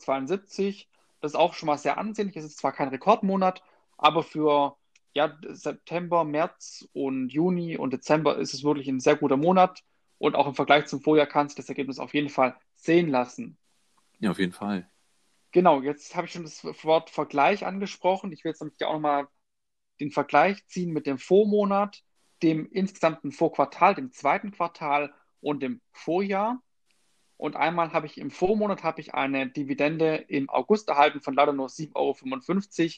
Das 1.21 1.31
ist 1.31 1.35
auch 1.35 1.53
schon 1.53 1.67
mal 1.67 1.77
sehr 1.77 1.97
ansehnlich. 1.97 2.37
Es 2.37 2.45
ist 2.45 2.57
zwar 2.57 2.71
kein 2.71 2.89
Rekordmonat, 2.89 3.63
aber 3.97 4.23
für 4.23 4.77
ja, 5.13 5.37
September, 5.49 6.23
März 6.23 6.87
und 6.93 7.29
Juni 7.29 7.77
und 7.77 7.93
Dezember 7.93 8.37
ist 8.37 8.53
es 8.53 8.63
wirklich 8.63 8.87
ein 8.87 8.99
sehr 8.99 9.15
guter 9.15 9.37
Monat. 9.37 9.83
Und 10.17 10.35
auch 10.35 10.47
im 10.47 10.55
Vergleich 10.55 10.85
zum 10.85 11.01
Vorjahr 11.01 11.27
kannst 11.27 11.57
du 11.57 11.61
das 11.61 11.69
Ergebnis 11.69 11.99
auf 11.99 12.13
jeden 12.13 12.29
Fall 12.29 12.55
sehen 12.75 13.09
lassen. 13.09 13.57
Ja, 14.19 14.31
auf 14.31 14.39
jeden 14.39 14.51
Fall. 14.51 14.87
Genau, 15.51 15.81
jetzt 15.81 16.15
habe 16.15 16.27
ich 16.27 16.33
schon 16.33 16.43
das 16.43 16.63
Wort 16.83 17.09
Vergleich 17.09 17.65
angesprochen. 17.65 18.31
Ich 18.31 18.43
will 18.43 18.51
jetzt 18.51 18.61
nämlich 18.61 18.83
auch 18.85 18.93
nochmal 18.93 19.27
den 19.99 20.11
Vergleich 20.11 20.65
ziehen 20.67 20.91
mit 20.91 21.05
dem 21.07 21.17
Vormonat, 21.17 22.03
dem 22.41 22.67
insgesamten 22.71 23.31
Vorquartal, 23.31 23.95
dem 23.95 24.11
zweiten 24.11 24.51
Quartal 24.51 25.13
und 25.41 25.61
dem 25.61 25.81
Vorjahr. 25.91 26.61
Und 27.41 27.55
einmal 27.55 27.91
habe 27.91 28.05
ich 28.05 28.19
im 28.19 28.29
Vormonat 28.29 28.83
habe 28.83 29.01
ich 29.01 29.15
eine 29.15 29.49
Dividende 29.49 30.17
im 30.27 30.47
August 30.51 30.89
erhalten 30.89 31.21
von 31.21 31.33
leider 31.33 31.53
nur 31.53 31.69
7,55 31.69 31.95
Euro. 31.95 32.91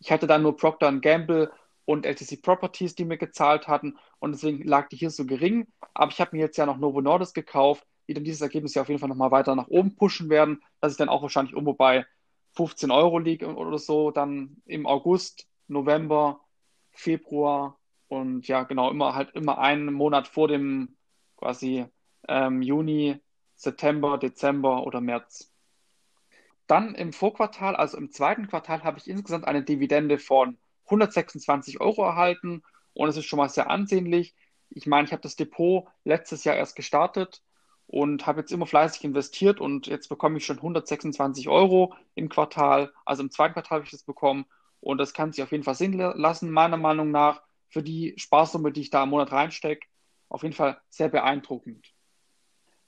Ich 0.00 0.10
hatte 0.10 0.26
dann 0.26 0.42
nur 0.42 0.56
Procter 0.56 0.90
Gamble 0.98 1.52
und 1.84 2.04
LTC 2.04 2.42
Properties, 2.42 2.96
die 2.96 3.04
mir 3.04 3.18
gezahlt 3.18 3.68
hatten. 3.68 3.96
Und 4.18 4.32
deswegen 4.32 4.64
lag 4.64 4.88
die 4.88 4.96
hier 4.96 5.10
so 5.10 5.24
gering. 5.26 5.68
Aber 5.94 6.10
ich 6.10 6.20
habe 6.20 6.34
mir 6.34 6.42
jetzt 6.42 6.56
ja 6.56 6.66
noch 6.66 6.78
Novo 6.78 7.02
Nordisk 7.02 7.36
gekauft, 7.36 7.86
die 8.08 8.14
dann 8.14 8.24
dieses 8.24 8.40
Ergebnis 8.40 8.74
ja 8.74 8.82
auf 8.82 8.88
jeden 8.88 8.98
Fall 8.98 9.08
nochmal 9.08 9.30
weiter 9.30 9.54
nach 9.54 9.68
oben 9.68 9.94
pushen 9.94 10.28
werden, 10.28 10.60
dass 10.80 10.90
ich 10.90 10.98
dann 10.98 11.08
auch 11.08 11.22
wahrscheinlich 11.22 11.52
irgendwo 11.52 11.74
bei 11.74 12.04
15 12.56 12.90
Euro 12.90 13.20
liege 13.20 13.54
oder 13.54 13.78
so, 13.78 14.10
dann 14.10 14.56
im 14.64 14.86
August, 14.86 15.46
November, 15.68 16.40
Februar 16.90 17.78
und 18.08 18.48
ja, 18.48 18.64
genau, 18.64 18.90
immer 18.90 19.14
halt 19.14 19.30
immer 19.36 19.58
einen 19.58 19.92
Monat 19.92 20.26
vor 20.26 20.48
dem 20.48 20.96
quasi 21.36 21.86
ähm, 22.26 22.60
Juni, 22.60 23.20
September, 23.56 24.18
Dezember 24.18 24.86
oder 24.86 25.00
März. 25.00 25.52
Dann 26.66 26.94
im 26.94 27.12
Vorquartal, 27.12 27.76
also 27.76 27.96
im 27.98 28.10
zweiten 28.10 28.48
Quartal, 28.48 28.84
habe 28.84 28.98
ich 28.98 29.08
insgesamt 29.08 29.46
eine 29.46 29.62
Dividende 29.62 30.18
von 30.18 30.58
126 30.86 31.80
Euro 31.80 32.04
erhalten 32.04 32.62
und 32.94 33.08
es 33.08 33.16
ist 33.16 33.26
schon 33.26 33.38
mal 33.38 33.48
sehr 33.48 33.70
ansehnlich. 33.70 34.34
Ich 34.70 34.86
meine, 34.86 35.06
ich 35.06 35.12
habe 35.12 35.22
das 35.22 35.36
Depot 35.36 35.86
letztes 36.04 36.44
Jahr 36.44 36.56
erst 36.56 36.76
gestartet 36.76 37.42
und 37.86 38.26
habe 38.26 38.40
jetzt 38.40 38.52
immer 38.52 38.66
fleißig 38.66 39.04
investiert 39.04 39.60
und 39.60 39.86
jetzt 39.86 40.08
bekomme 40.08 40.38
ich 40.38 40.46
schon 40.46 40.56
126 40.58 41.48
Euro 41.48 41.94
im 42.14 42.28
Quartal. 42.28 42.92
Also 43.04 43.22
im 43.22 43.30
zweiten 43.30 43.54
Quartal 43.54 43.76
habe 43.76 43.84
ich 43.84 43.90
das 43.90 44.02
bekommen 44.04 44.46
Und 44.80 44.98
das 44.98 45.14
kann 45.14 45.32
sich 45.32 45.42
auf 45.42 45.52
jeden 45.52 45.64
Fall 45.64 45.74
sehen 45.74 45.94
lassen, 45.94 46.50
meiner 46.50 46.76
Meinung 46.76 47.10
nach, 47.10 47.42
für 47.68 47.82
die 47.82 48.14
Sparsumme, 48.18 48.72
die 48.72 48.82
ich 48.82 48.90
da 48.90 49.02
im 49.04 49.10
Monat 49.10 49.32
reinstecke. 49.32 49.86
Auf 50.28 50.42
jeden 50.42 50.54
Fall 50.54 50.80
sehr 50.90 51.08
beeindruckend. 51.08 51.93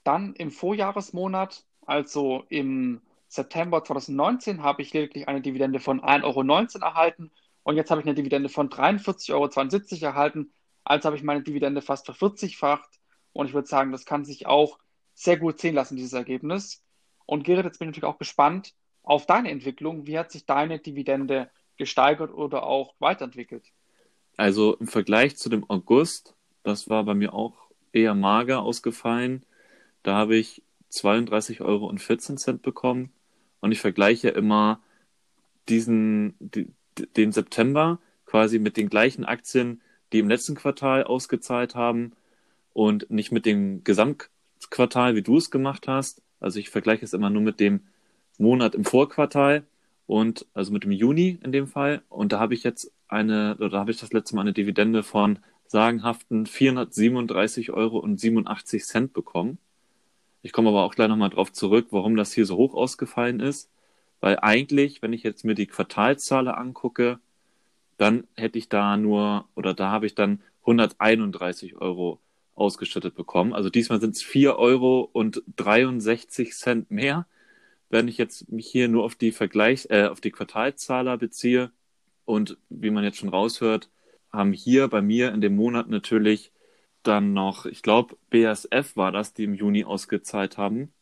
Dann 0.07 0.35
im 0.35 0.51
Vorjahresmonat, 0.51 1.65
also 1.85 2.45
im 2.47 3.01
September 3.27 3.83
2019, 3.83 4.63
habe 4.63 4.81
ich 4.81 4.93
lediglich 4.93 5.27
eine 5.27 5.41
Dividende 5.41 5.81
von 5.81 5.99
1,19 5.99 6.23
Euro 6.23 6.85
erhalten 6.85 7.29
und 7.63 7.75
jetzt 7.75 7.91
habe 7.91 7.99
ich 7.99 8.07
eine 8.07 8.15
Dividende 8.15 8.47
von 8.47 8.69
43,72 8.69 9.33
Euro 9.33 10.05
erhalten. 10.05 10.53
Also 10.85 11.07
habe 11.07 11.17
ich 11.17 11.23
meine 11.23 11.43
Dividende 11.43 11.81
fast 11.81 12.05
vervierzigfacht 12.05 12.89
und 13.33 13.47
ich 13.47 13.53
würde 13.53 13.67
sagen, 13.67 13.91
das 13.91 14.05
kann 14.05 14.23
sich 14.23 14.47
auch 14.47 14.79
sehr 15.13 15.35
gut 15.35 15.59
sehen 15.59 15.75
lassen, 15.75 15.97
dieses 15.97 16.13
Ergebnis. 16.13 16.81
Und 17.25 17.43
Gerrit, 17.43 17.65
jetzt 17.65 17.79
bin 17.79 17.89
ich 17.89 17.97
natürlich 17.97 18.09
auch 18.09 18.17
gespannt 18.17 18.75
auf 19.03 19.25
deine 19.25 19.51
Entwicklung. 19.51 20.07
Wie 20.07 20.17
hat 20.17 20.31
sich 20.31 20.45
deine 20.45 20.79
Dividende 20.79 21.51
gesteigert 21.75 22.31
oder 22.33 22.63
auch 22.63 22.95
weiterentwickelt? 22.99 23.73
Also 24.37 24.77
im 24.77 24.87
Vergleich 24.87 25.35
zu 25.35 25.49
dem 25.49 25.69
August, 25.69 26.33
das 26.63 26.89
war 26.89 27.03
bei 27.03 27.13
mir 27.13 27.33
auch 27.33 27.57
eher 27.91 28.15
mager 28.15 28.61
ausgefallen. 28.61 29.43
Da 30.07 30.15
habe 30.15 30.37
ich 30.37 30.63
32,14 30.89 31.59
Euro 31.59 32.57
bekommen 32.59 33.11
und 33.59 33.73
ich 33.73 33.81
vergleiche 33.81 34.29
immer 34.29 34.79
diesen, 35.67 36.33
die, 36.39 36.71
den 37.17 37.33
September 37.33 37.99
quasi 38.25 38.57
mit 38.57 38.77
den 38.77 38.87
gleichen 38.87 39.25
Aktien, 39.25 39.81
die 40.13 40.19
im 40.19 40.29
letzten 40.29 40.55
Quartal 40.55 41.03
ausgezahlt 41.03 41.75
haben 41.75 42.13
und 42.71 43.11
nicht 43.11 43.33
mit 43.33 43.45
dem 43.45 43.83
Gesamtquartal, 43.83 45.15
wie 45.15 45.23
du 45.23 45.35
es 45.35 45.51
gemacht 45.51 45.89
hast. 45.89 46.21
Also 46.39 46.59
ich 46.59 46.69
vergleiche 46.69 47.03
es 47.03 47.11
immer 47.11 47.29
nur 47.29 47.41
mit 47.41 47.59
dem 47.59 47.81
Monat 48.37 48.75
im 48.75 48.85
Vorquartal 48.85 49.65
und 50.05 50.45
also 50.53 50.71
mit 50.71 50.85
dem 50.85 50.93
Juni 50.93 51.37
in 51.43 51.51
dem 51.51 51.67
Fall. 51.67 52.01
Und 52.07 52.31
da 52.31 52.39
habe 52.39 52.53
ich 52.53 52.63
jetzt 52.63 52.93
eine, 53.09 53.57
oder 53.57 53.71
da 53.71 53.79
habe 53.79 53.91
ich 53.91 53.97
das 53.97 54.13
letzte 54.13 54.35
Mal 54.35 54.43
eine 54.43 54.53
Dividende 54.53 55.03
von 55.03 55.39
sagenhaften 55.65 56.45
437,87 56.45 57.73
Euro 57.73 58.07
bekommen. 59.11 59.57
Ich 60.47 60.53
komme 60.53 60.69
aber 60.69 60.85
auch 60.85 60.95
gleich 60.95 61.09
nochmal 61.09 61.29
drauf 61.29 61.51
zurück, 61.51 61.87
warum 61.91 62.15
das 62.15 62.31
hier 62.31 62.45
so 62.45 62.55
hoch 62.55 62.73
ausgefallen 62.73 63.41
ist. 63.41 63.69
Weil 64.21 64.39
eigentlich, 64.39 65.01
wenn 65.01 65.11
ich 65.11 65.23
jetzt 65.23 65.43
mir 65.43 65.55
die 65.55 65.67
Quartalszahlen 65.67 66.47
angucke, 66.47 67.19
dann 67.97 68.25
hätte 68.33 68.57
ich 68.57 68.69
da 68.69 68.95
nur, 68.95 69.43
oder 69.55 69.73
da 69.73 69.91
habe 69.91 70.05
ich 70.05 70.15
dann 70.15 70.41
131 70.61 71.75
Euro 71.81 72.21
ausgeschüttet 72.55 73.13
bekommen. 73.13 73.51
Also 73.51 73.69
diesmal 73.69 73.99
sind 73.99 74.15
es 74.15 74.23
4 74.23 74.57
Euro 74.57 75.09
und 75.11 75.43
63 75.57 76.53
Cent 76.53 76.91
mehr. 76.91 77.27
Wenn 77.89 78.07
ich 78.07 78.17
jetzt 78.17 78.49
mich 78.49 78.67
hier 78.67 78.87
nur 78.87 79.03
auf 79.03 79.15
die 79.15 79.33
Vergleich, 79.33 79.87
äh, 79.89 80.05
auf 80.05 80.21
die 80.21 80.31
Quartalzahler 80.31 81.17
beziehe 81.17 81.71
und 82.23 82.57
wie 82.69 82.89
man 82.89 83.03
jetzt 83.03 83.17
schon 83.17 83.27
raushört, 83.27 83.89
haben 84.31 84.53
hier 84.53 84.87
bei 84.87 85.01
mir 85.01 85.33
in 85.33 85.41
dem 85.41 85.57
Monat 85.57 85.89
natürlich 85.89 86.53
dann 87.07 87.33
noch, 87.33 87.65
ich 87.65 87.81
glaube, 87.81 88.17
BASF 88.29 88.95
war 88.95 89.11
das, 89.11 89.33
die 89.33 89.45
im 89.45 89.53
Juni 89.55 89.83
ausgezahlt 89.85 90.57
haben. 90.57 90.93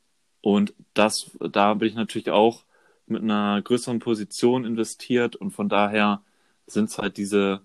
Und 0.41 0.73
das, 0.93 1.31
da 1.39 1.73
bin 1.73 1.87
ich 1.89 1.95
natürlich 1.95 2.29
auch 2.29 2.65
mit 3.07 3.23
einer 3.23 3.61
größeren 3.61 3.99
Position 3.99 4.65
investiert 4.65 5.35
und 5.35 5.51
von 5.51 5.69
daher 5.69 6.21
sind 6.67 6.89
es 6.89 6.97
halt 6.97 7.17
diese, 7.17 7.61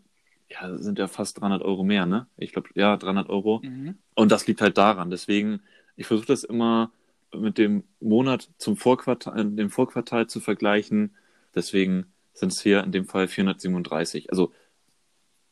ja, 0.49 0.77
sind 0.79 0.99
ja 0.99 1.07
fast 1.07 1.41
300 1.41 1.63
Euro 1.63 1.85
mehr, 1.85 2.07
ne? 2.07 2.27
Ich 2.37 2.53
glaube, 2.53 2.69
ja, 2.75 2.97
300 2.97 3.29
Euro. 3.29 3.61
Mhm. 3.63 3.99
Und 4.15 4.33
das 4.33 4.47
liegt 4.47 4.61
halt 4.61 4.79
daran. 4.79 5.11
Deswegen, 5.11 5.61
ich 5.97 6.07
versuche 6.07 6.27
das 6.27 6.45
immer 6.45 6.91
mit 7.35 7.59
dem 7.59 7.85
Monat 8.01 8.51
zum 8.59 8.77
Vorquartal, 8.77 9.45
dem 9.51 9.71
Vorquartal 9.71 10.27
zu 10.27 10.41
vergleichen. 10.41 11.15
Deswegen 11.55 12.07
sind 12.35 12.53
es 12.53 12.61
hier 12.61 12.83
in 12.85 12.93
dem 12.93 13.07
Fall 13.07 13.29
437. 13.29 14.31
Also 14.31 14.53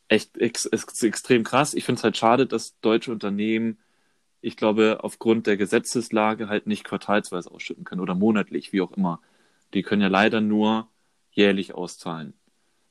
echt 0.09 0.37
ex 0.37 0.65
ex 0.65 1.01
extrem 1.03 1.43
krass. 1.43 1.73
Ich 1.73 1.85
finde 1.85 1.99
es 1.99 2.03
halt 2.03 2.17
schade, 2.17 2.45
dass 2.47 2.79
deutsche 2.81 3.11
Unternehmen, 3.11 3.77
ich 4.41 4.57
glaube, 4.57 4.99
aufgrund 5.01 5.47
der 5.47 5.57
Gesetzeslage 5.57 6.49
halt 6.49 6.67
nicht 6.67 6.83
quartalsweise 6.83 7.51
ausschütten 7.51 7.83
können 7.85 8.01
oder 8.01 8.15
monatlich, 8.15 8.73
wie 8.73 8.81
auch 8.81 8.91
immer 8.91 9.21
die 9.73 9.83
können 9.83 10.01
ja 10.01 10.07
leider 10.07 10.41
nur 10.41 10.87
jährlich 11.31 11.73
auszahlen. 11.73 12.33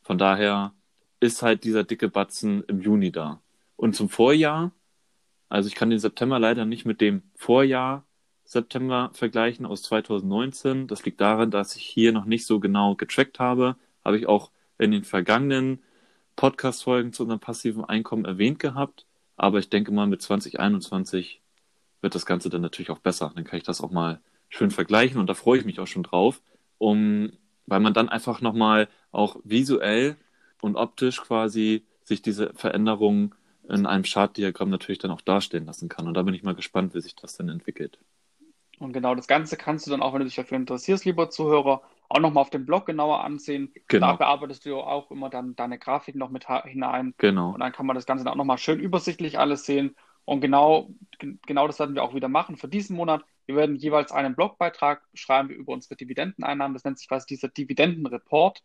Von 0.02 0.18
daher 0.18 0.72
ist 1.20 1.42
halt 1.42 1.64
dieser 1.64 1.84
dicke 1.84 2.08
Batzen 2.08 2.62
im 2.64 2.80
Juni 2.80 3.10
da. 3.12 3.42
Und 3.76 3.94
zum 3.96 4.08
Vorjahr, 4.08 4.72
also 5.48 5.68
ich 5.68 5.74
kann 5.74 5.90
den 5.90 5.98
September 5.98 6.38
leider 6.38 6.64
nicht 6.64 6.84
mit 6.84 7.00
dem 7.00 7.22
Vorjahr 7.34 8.04
September 8.44 9.10
vergleichen 9.12 9.66
aus 9.66 9.82
2019. 9.82 10.86
Das 10.86 11.04
liegt 11.04 11.20
daran, 11.20 11.50
dass 11.50 11.76
ich 11.76 11.84
hier 11.84 12.12
noch 12.12 12.24
nicht 12.24 12.46
so 12.46 12.60
genau 12.60 12.94
getrackt 12.94 13.38
habe. 13.38 13.76
Habe 14.04 14.18
ich 14.18 14.26
auch 14.26 14.50
in 14.78 14.90
den 14.90 15.04
vergangenen 15.04 15.82
Podcast-Folgen 16.38 17.12
zu 17.12 17.24
unserem 17.24 17.40
passiven 17.40 17.84
Einkommen 17.84 18.24
erwähnt 18.24 18.60
gehabt. 18.60 19.06
Aber 19.36 19.58
ich 19.58 19.70
denke 19.70 19.90
mal, 19.90 20.06
mit 20.06 20.22
2021 20.22 21.42
wird 22.00 22.14
das 22.14 22.26
Ganze 22.26 22.48
dann 22.48 22.62
natürlich 22.62 22.90
auch 22.90 23.00
besser. 23.00 23.32
Dann 23.34 23.42
kann 23.42 23.58
ich 23.58 23.64
das 23.64 23.80
auch 23.80 23.90
mal 23.90 24.20
schön 24.48 24.70
vergleichen 24.70 25.20
und 25.20 25.26
da 25.26 25.34
freue 25.34 25.58
ich 25.58 25.64
mich 25.64 25.80
auch 25.80 25.86
schon 25.86 26.04
drauf 26.04 26.40
um, 26.78 27.32
weil 27.66 27.80
man 27.80 27.92
dann 27.92 28.08
einfach 28.08 28.40
nochmal 28.40 28.88
auch 29.10 29.36
visuell 29.42 30.16
und 30.62 30.76
optisch 30.76 31.20
quasi 31.20 31.84
sich 32.04 32.22
diese 32.22 32.54
Veränderungen 32.54 33.34
in 33.68 33.84
einem 33.84 34.04
Chartdiagramm 34.04 34.70
natürlich 34.70 35.00
dann 35.00 35.10
auch 35.10 35.20
darstellen 35.20 35.66
lassen 35.66 35.88
kann. 35.88 36.06
Und 36.06 36.14
da 36.14 36.22
bin 36.22 36.34
ich 36.34 36.44
mal 36.44 36.54
gespannt, 36.54 36.94
wie 36.94 37.00
sich 37.00 37.16
das 37.16 37.36
dann 37.36 37.48
entwickelt. 37.48 37.98
Und 38.78 38.92
genau 38.92 39.16
das 39.16 39.26
Ganze 39.26 39.56
kannst 39.56 39.86
du 39.86 39.90
dann 39.90 40.02
auch, 40.02 40.12
wenn 40.12 40.20
du 40.20 40.26
dich 40.26 40.36
dafür 40.36 40.56
interessierst, 40.56 41.04
lieber 41.04 41.30
Zuhörer, 41.30 41.82
auch 42.08 42.20
nochmal 42.20 42.42
auf 42.42 42.50
dem 42.50 42.64
Blog 42.64 42.86
genauer 42.86 43.22
ansehen. 43.22 43.72
Genau. 43.88 44.08
Da 44.08 44.16
bearbeitest 44.16 44.64
du 44.64 44.76
auch 44.76 45.10
immer 45.10 45.28
dann 45.30 45.54
deine 45.56 45.78
Grafik 45.78 46.14
noch 46.14 46.30
mit 46.30 46.46
hinein. 46.64 47.14
Genau. 47.18 47.50
Und 47.52 47.60
dann 47.60 47.72
kann 47.72 47.86
man 47.86 47.94
das 47.94 48.06
Ganze 48.06 48.24
dann 48.24 48.32
auch 48.32 48.38
nochmal 48.38 48.58
schön 48.58 48.80
übersichtlich 48.80 49.38
alles 49.38 49.64
sehen. 49.64 49.94
Und 50.24 50.40
genau, 50.40 50.90
genau 51.18 51.66
das 51.66 51.78
werden 51.78 51.94
wir 51.94 52.02
auch 52.02 52.14
wieder 52.14 52.28
machen 52.28 52.56
für 52.56 52.68
diesen 52.68 52.96
Monat. 52.96 53.24
Wir 53.46 53.56
werden 53.56 53.76
jeweils 53.76 54.12
einen 54.12 54.34
Blogbeitrag 54.34 55.02
schreiben 55.14 55.50
über 55.50 55.72
unsere 55.72 55.96
Dividendeneinnahmen. 55.96 56.74
Das 56.74 56.84
nennt 56.84 56.98
sich 56.98 57.08
quasi 57.08 57.26
dieser 57.26 57.48
Dividendenreport. 57.48 58.62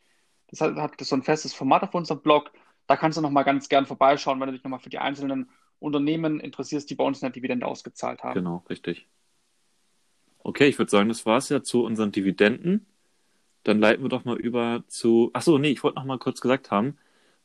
Das 0.49 0.61
hat, 0.61 0.75
hat 0.75 0.99
so 0.99 1.15
ein 1.15 1.23
festes 1.23 1.53
Format 1.53 1.83
auf 1.83 1.95
unserem 1.95 2.21
Blog. 2.21 2.51
Da 2.87 2.97
kannst 2.97 3.17
du 3.17 3.21
nochmal 3.21 3.45
ganz 3.45 3.69
gern 3.69 3.85
vorbeischauen, 3.85 4.39
wenn 4.39 4.47
du 4.47 4.53
dich 4.53 4.63
nochmal 4.63 4.79
für 4.79 4.89
die 4.89 4.99
einzelnen 4.99 5.49
Unternehmen 5.79 6.39
interessierst, 6.39 6.89
die 6.89 6.95
bei 6.95 7.03
uns 7.03 7.23
eine 7.23 7.31
Dividende 7.31 7.65
ausgezahlt 7.65 8.23
haben. 8.23 8.35
Genau, 8.35 8.63
richtig. 8.69 9.07
Okay, 10.39 10.67
ich 10.67 10.77
würde 10.77 10.91
sagen, 10.91 11.09
das 11.09 11.25
war 11.25 11.37
es 11.37 11.49
ja 11.49 11.63
zu 11.63 11.85
unseren 11.85 12.11
Dividenden. 12.11 12.85
Dann 13.63 13.79
leiten 13.79 14.03
wir 14.03 14.09
doch 14.09 14.25
mal 14.25 14.37
über 14.37 14.83
zu. 14.87 15.31
Achso, 15.33 15.57
nee, 15.57 15.71
ich 15.71 15.83
wollte 15.83 15.97
noch 15.97 16.05
mal 16.05 16.19
kurz 16.19 16.41
gesagt 16.41 16.71
haben, 16.71 16.97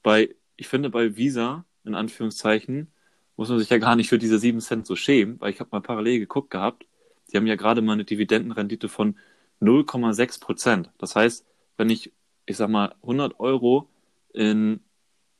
bei, 0.03 0.35
ich 0.57 0.69
finde 0.69 0.91
bei 0.91 1.17
Visa, 1.17 1.65
in 1.85 1.95
Anführungszeichen, 1.95 2.93
muss 3.37 3.49
man 3.49 3.59
sich 3.59 3.71
ja 3.71 3.79
gar 3.79 3.97
nicht 3.97 4.09
für 4.09 4.19
diese 4.19 4.39
7 4.39 4.61
Cent 4.61 4.87
so 4.87 4.97
schämen, 4.97 5.41
weil 5.41 5.53
ich 5.53 5.61
habe 5.61 5.71
mal 5.73 5.81
parallel 5.81 6.19
geguckt 6.19 6.51
gehabt, 6.51 6.87
die 7.31 7.37
haben 7.37 7.47
ja 7.47 7.57
gerade 7.57 7.83
mal 7.83 7.93
eine 7.93 8.05
Dividendenrendite 8.05 8.89
von 8.89 9.17
0,6 9.61 10.41
Prozent. 10.41 10.91
Das 10.99 11.15
heißt, 11.15 11.47
wenn 11.77 11.91
ich, 11.91 12.13
ich 12.47 12.57
sag 12.57 12.69
mal, 12.71 12.95
100 13.03 13.39
Euro 13.41 13.89
in 14.33 14.81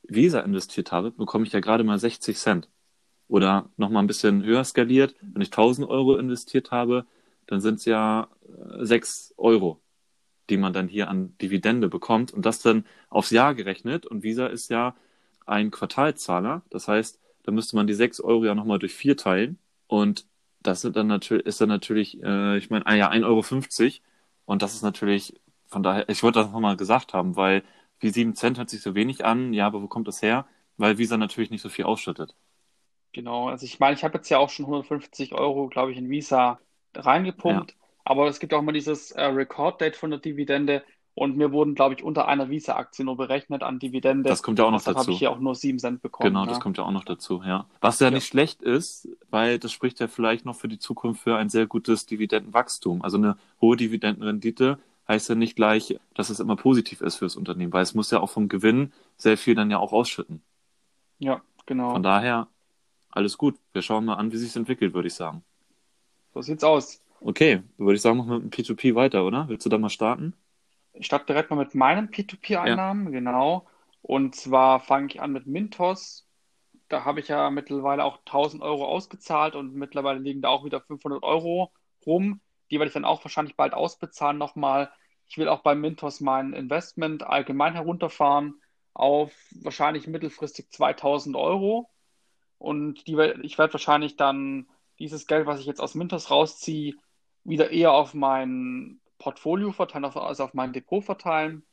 Visa 0.03 0.39
investiert 0.41 0.91
habe, 0.91 1.11
bekomme 1.11 1.45
ich 1.45 1.53
ja 1.53 1.59
gerade 1.59 1.83
mal 1.83 1.99
60 1.99 2.37
Cent. 2.37 2.69
Oder 3.27 3.69
nochmal 3.77 4.03
ein 4.03 4.07
bisschen 4.07 4.43
höher 4.43 4.63
skaliert, 4.63 5.15
wenn 5.21 5.41
ich 5.41 5.49
1000 5.49 5.87
Euro 5.87 6.17
investiert 6.17 6.71
habe, 6.71 7.05
dann 7.47 7.61
sind 7.61 7.75
es 7.75 7.85
ja 7.85 8.27
6 8.79 9.31
äh, 9.31 9.41
Euro, 9.41 9.81
die 10.49 10.57
man 10.57 10.73
dann 10.73 10.87
hier 10.87 11.09
an 11.09 11.37
Dividende 11.39 11.89
bekommt. 11.89 12.31
Und 12.33 12.45
das 12.45 12.61
dann 12.61 12.85
aufs 13.09 13.31
Jahr 13.31 13.55
gerechnet. 13.55 14.05
Und 14.05 14.23
Visa 14.23 14.47
ist 14.47 14.69
ja 14.69 14.95
ein 15.45 15.71
Quartalzahler. 15.71 16.63
Das 16.69 16.87
heißt, 16.87 17.19
da 17.43 17.51
müsste 17.51 17.75
man 17.75 17.87
die 17.87 17.93
6 17.93 18.19
Euro 18.21 18.45
ja 18.45 18.55
nochmal 18.55 18.79
durch 18.79 18.93
4 18.93 19.17
teilen. 19.17 19.59
Und 19.87 20.25
das 20.61 20.81
sind 20.81 20.95
dann 20.95 21.07
natürlich, 21.07 21.45
ist 21.45 21.61
dann 21.61 21.69
natürlich, 21.69 22.21
äh, 22.23 22.57
ich 22.57 22.69
meine, 22.69 22.85
ah 22.85 22.95
ja, 22.95 23.09
1,50 23.09 23.25
Euro. 23.25 23.93
Und 24.45 24.61
das 24.61 24.73
ist 24.73 24.81
natürlich, 24.81 25.33
von 25.67 25.83
daher, 25.83 26.09
ich 26.09 26.23
wollte 26.23 26.39
das 26.39 26.51
nochmal 26.51 26.77
gesagt 26.77 27.13
haben, 27.13 27.35
weil 27.35 27.63
wie 27.99 28.09
7 28.09 28.35
Cent 28.35 28.57
hört 28.57 28.69
sich 28.69 28.81
so 28.81 28.95
wenig 28.95 29.25
an. 29.25 29.53
Ja, 29.53 29.67
aber 29.67 29.81
wo 29.81 29.87
kommt 29.87 30.07
das 30.07 30.21
her? 30.21 30.47
Weil 30.77 30.97
Visa 30.97 31.17
natürlich 31.17 31.51
nicht 31.51 31.61
so 31.61 31.69
viel 31.69 31.85
ausschüttet. 31.85 32.35
Genau, 33.11 33.49
also 33.49 33.65
ich 33.65 33.79
meine, 33.79 33.95
ich 33.95 34.03
habe 34.03 34.17
jetzt 34.17 34.29
ja 34.29 34.37
auch 34.37 34.49
schon 34.49 34.65
150 34.65 35.33
Euro, 35.33 35.67
glaube 35.67 35.91
ich, 35.91 35.97
in 35.97 36.09
Visa 36.09 36.59
reingepumpt. 36.93 37.71
Ja. 37.71 37.77
Aber 38.09 38.27
es 38.27 38.39
gibt 38.39 38.55
auch 38.55 38.63
mal 38.63 38.71
dieses 38.71 39.11
äh, 39.11 39.23
Record-Date 39.23 39.95
von 39.95 40.09
der 40.09 40.19
Dividende. 40.19 40.83
Und 41.13 41.37
mir 41.37 41.51
wurden, 41.51 41.75
glaube 41.75 41.93
ich, 41.93 42.03
unter 42.03 42.27
einer 42.27 42.49
Visa-Aktie 42.49 43.05
nur 43.05 43.15
berechnet 43.15 43.61
an 43.61 43.77
Dividende. 43.77 44.27
Das 44.27 44.41
kommt 44.41 44.57
ja 44.57 44.65
auch 44.65 44.71
noch 44.71 44.81
dazu. 44.81 44.97
habe 44.97 45.11
ich 45.11 45.19
hier 45.19 45.29
auch 45.29 45.37
nur 45.37 45.53
7 45.53 45.77
Cent 45.77 46.01
bekommen. 46.01 46.29
Genau, 46.29 46.45
ja. 46.45 46.49
das 46.49 46.59
kommt 46.59 46.79
ja 46.79 46.85
auch 46.85 46.91
noch 46.91 47.03
dazu, 47.03 47.43
ja. 47.45 47.67
Was 47.81 47.99
ja, 47.99 48.07
ja, 48.07 48.11
nicht 48.11 48.25
schlecht 48.25 48.63
ist, 48.63 49.09
weil 49.29 49.59
das 49.59 49.71
spricht 49.71 49.99
ja 49.99 50.07
vielleicht 50.07 50.43
noch 50.43 50.55
für 50.55 50.67
die 50.67 50.79
Zukunft 50.79 51.21
für 51.21 51.35
ein 51.35 51.49
sehr 51.49 51.67
gutes 51.67 52.07
Dividendenwachstum. 52.07 53.03
Also 53.03 53.17
eine 53.17 53.37
hohe 53.61 53.77
Dividendenrendite 53.77 54.79
heißt 55.07 55.29
ja 55.29 55.35
nicht 55.35 55.55
gleich, 55.55 55.99
dass 56.15 56.31
es 56.31 56.39
immer 56.39 56.55
positiv 56.55 57.01
ist 57.01 57.17
fürs 57.17 57.35
Unternehmen, 57.35 57.73
weil 57.73 57.83
es 57.83 57.93
muss 57.93 58.09
ja 58.09 58.21
auch 58.21 58.31
vom 58.31 58.49
Gewinn 58.49 58.91
sehr 59.17 59.37
viel 59.37 59.53
dann 59.53 59.69
ja 59.69 59.77
auch 59.77 59.93
ausschütten. 59.93 60.41
Ja, 61.19 61.41
genau. 61.67 61.91
Von 61.91 62.01
daher 62.01 62.47
alles 63.11 63.37
gut. 63.37 63.55
Wir 63.71 63.83
schauen 63.83 64.05
mal 64.05 64.15
an, 64.15 64.31
wie 64.31 64.37
sich 64.37 64.55
entwickelt, 64.55 64.95
würde 64.95 65.09
ich 65.09 65.13
sagen. 65.13 65.43
So 66.33 66.41
sieht's 66.41 66.63
aus. 66.63 67.03
Okay, 67.21 67.63
würde 67.77 67.95
ich 67.95 68.01
sagen, 68.01 68.17
machen 68.17 68.29
wir 68.29 68.39
mit 68.39 68.57
dem 68.57 68.65
P2P 68.65 68.95
weiter, 68.95 69.25
oder? 69.25 69.47
Willst 69.49 69.65
du 69.65 69.69
da 69.69 69.77
mal 69.77 69.89
starten? 69.89 70.33
Ich 70.93 71.05
starte 71.05 71.27
direkt 71.27 71.49
mal 71.49 71.57
mit 71.57 71.75
meinen 71.75 72.09
P2P-Einnahmen, 72.09 73.05
ja. 73.05 73.11
genau. 73.11 73.67
Und 74.01 74.35
zwar 74.35 74.79
fange 74.79 75.07
ich 75.07 75.21
an 75.21 75.31
mit 75.31 75.45
Mintos. 75.45 76.27
Da 76.87 77.05
habe 77.05 77.19
ich 77.19 77.27
ja 77.27 77.49
mittlerweile 77.49 78.03
auch 78.03 78.19
1000 78.19 78.63
Euro 78.63 78.85
ausgezahlt 78.85 79.55
und 79.55 79.75
mittlerweile 79.75 80.19
liegen 80.19 80.41
da 80.41 80.49
auch 80.49 80.65
wieder 80.65 80.81
500 80.81 81.21
Euro 81.23 81.71
rum. 82.05 82.41
Die 82.71 82.79
werde 82.79 82.87
ich 82.87 82.93
dann 82.93 83.05
auch 83.05 83.23
wahrscheinlich 83.23 83.55
bald 83.55 83.73
ausbezahlen 83.73 84.37
nochmal. 84.37 84.89
Ich 85.27 85.37
will 85.37 85.47
auch 85.47 85.61
bei 85.61 85.75
Mintos 85.75 86.21
mein 86.21 86.53
Investment 86.53 87.23
allgemein 87.23 87.73
herunterfahren 87.73 88.61
auf 88.93 89.31
wahrscheinlich 89.61 90.07
mittelfristig 90.07 90.71
2000 90.71 91.35
Euro. 91.35 91.89
Und 92.57 93.07
die, 93.07 93.13
ich 93.43 93.57
werde 93.57 93.73
wahrscheinlich 93.73 94.15
dann 94.15 94.67
dieses 94.97 95.27
Geld, 95.27 95.45
was 95.45 95.59
ich 95.59 95.65
jetzt 95.65 95.79
aus 95.79 95.95
Mintos 95.95 96.31
rausziehe, 96.31 96.95
wieder 97.43 97.71
eher 97.71 97.91
auf 97.91 98.13
mein 98.13 98.99
Portfolio 99.17 99.71
verteilen, 99.71 100.05
also 100.05 100.43
auf 100.43 100.53
mein 100.53 100.73
Depot 100.73 101.03
verteilen. 101.03 101.63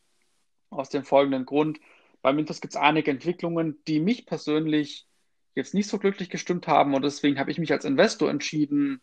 Aus 0.71 0.91
dem 0.91 1.05
folgenden 1.05 1.47
Grund. 1.47 1.79
Bei 2.23 2.33
Mintos 2.33 2.61
gibt 2.61 2.75
es 2.75 2.81
einige 2.81 3.11
Entwicklungen, 3.11 3.79
die 3.87 4.01
mich 4.01 4.27
persönlich 4.27 5.07
jetzt 5.55 5.75
nicht 5.75 5.89
so 5.89 5.99
glücklich 5.99 6.29
gestimmt 6.29 6.67
haben 6.67 6.95
und 6.95 7.03
deswegen 7.03 7.39
habe 7.39 7.51
ich 7.51 7.59
mich 7.59 7.73
als 7.73 7.85
Investor 7.85 8.29
entschieden, 8.29 9.01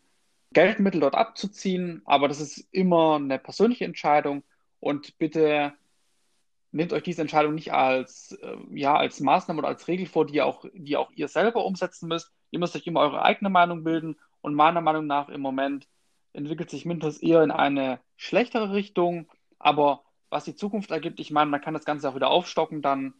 Geldmittel 0.52 1.00
dort 1.00 1.14
abzuziehen. 1.14 2.02
Aber 2.04 2.28
das 2.28 2.40
ist 2.40 2.68
immer 2.70 3.16
eine 3.16 3.38
persönliche 3.38 3.86
Entscheidung 3.86 4.44
und 4.78 5.18
bitte 5.18 5.72
nehmt 6.70 6.92
euch 6.92 7.02
diese 7.02 7.22
Entscheidung 7.22 7.54
nicht 7.54 7.72
als, 7.72 8.32
äh, 8.42 8.56
ja, 8.72 8.96
als 8.96 9.20
Maßnahme 9.20 9.60
oder 9.60 9.68
als 9.68 9.88
Regel 9.88 10.06
vor, 10.06 10.26
die 10.26 10.42
auch, 10.42 10.64
die 10.74 10.96
auch 10.96 11.10
ihr 11.12 11.28
selber 11.28 11.64
umsetzen 11.64 12.08
müsst. 12.08 12.32
Ihr 12.50 12.58
müsst 12.58 12.76
euch 12.76 12.86
immer 12.86 13.00
eure 13.00 13.22
eigene 13.22 13.48
Meinung 13.48 13.84
bilden 13.84 14.16
und 14.42 14.54
meiner 14.54 14.80
Meinung 14.80 15.06
nach 15.06 15.28
im 15.28 15.40
Moment 15.40 15.88
entwickelt 16.34 16.70
sich 16.70 16.84
Mintos 16.84 17.18
eher 17.18 17.42
in 17.42 17.50
eine 17.50 18.00
schlechtere 18.16 18.72
Richtung. 18.72 19.30
Aber 19.58 20.02
was 20.28 20.44
die 20.44 20.54
Zukunft 20.54 20.90
ergibt, 20.90 21.20
ich 21.20 21.30
meine, 21.30 21.50
man 21.50 21.60
kann 21.60 21.74
das 21.74 21.84
Ganze 21.84 22.08
auch 22.08 22.14
wieder 22.14 22.30
aufstocken, 22.30 22.82
dann 22.82 23.14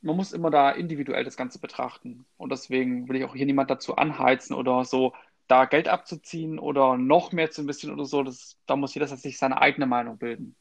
man 0.00 0.16
muss 0.16 0.32
immer 0.32 0.50
da 0.50 0.70
individuell 0.70 1.24
das 1.24 1.36
Ganze 1.36 1.60
betrachten. 1.60 2.24
Und 2.36 2.50
deswegen 2.50 3.08
will 3.08 3.16
ich 3.16 3.24
auch 3.24 3.34
hier 3.34 3.46
niemand 3.46 3.70
dazu 3.70 3.96
anheizen 3.96 4.54
oder 4.54 4.84
so, 4.84 5.12
da 5.48 5.64
Geld 5.64 5.88
abzuziehen 5.88 6.58
oder 6.58 6.96
noch 6.96 7.32
mehr 7.32 7.50
zu 7.50 7.62
investieren 7.62 7.94
oder 7.94 8.04
so. 8.04 8.22
Das, 8.22 8.58
da 8.66 8.76
muss 8.76 8.94
jeder 8.94 9.06
sich 9.08 9.38
seine 9.38 9.60
eigene 9.60 9.86
Meinung 9.86 10.18
bilden. 10.18 10.56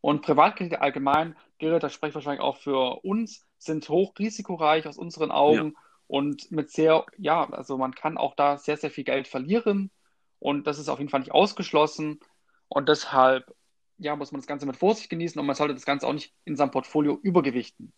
Und 0.00 0.22
Privatkredite 0.22 0.80
allgemein, 0.80 1.36
Gerrit, 1.58 1.82
das 1.82 1.92
spricht 1.92 2.14
wahrscheinlich 2.14 2.42
auch 2.42 2.56
für 2.56 3.04
uns, 3.04 3.46
sind 3.58 3.88
hochrisikoreich 3.88 4.86
aus 4.86 4.96
unseren 4.96 5.30
Augen 5.30 5.72
ja. 5.74 5.80
und 6.06 6.50
mit 6.52 6.70
sehr, 6.70 7.04
ja, 7.16 7.48
also 7.50 7.78
man 7.78 7.94
kann 7.94 8.16
auch 8.16 8.36
da 8.36 8.58
sehr, 8.58 8.76
sehr 8.76 8.90
viel 8.90 9.04
Geld 9.04 9.26
verlieren. 9.26 9.90
Und 10.38 10.66
das 10.66 10.78
ist 10.78 10.88
auf 10.88 10.98
jeden 10.98 11.10
Fall 11.10 11.20
nicht 11.20 11.32
ausgeschlossen. 11.32 12.20
Und 12.68 12.88
deshalb 12.88 13.54
ja, 13.98 14.16
muss 14.16 14.32
man 14.32 14.40
das 14.40 14.46
Ganze 14.46 14.66
mit 14.66 14.76
Vorsicht 14.76 15.10
genießen 15.10 15.38
und 15.40 15.46
man 15.46 15.56
sollte 15.56 15.74
das 15.74 15.84
Ganze 15.84 16.06
auch 16.06 16.12
nicht 16.12 16.32
in 16.44 16.56
seinem 16.56 16.70
Portfolio 16.70 17.18
übergewichten. 17.22 17.92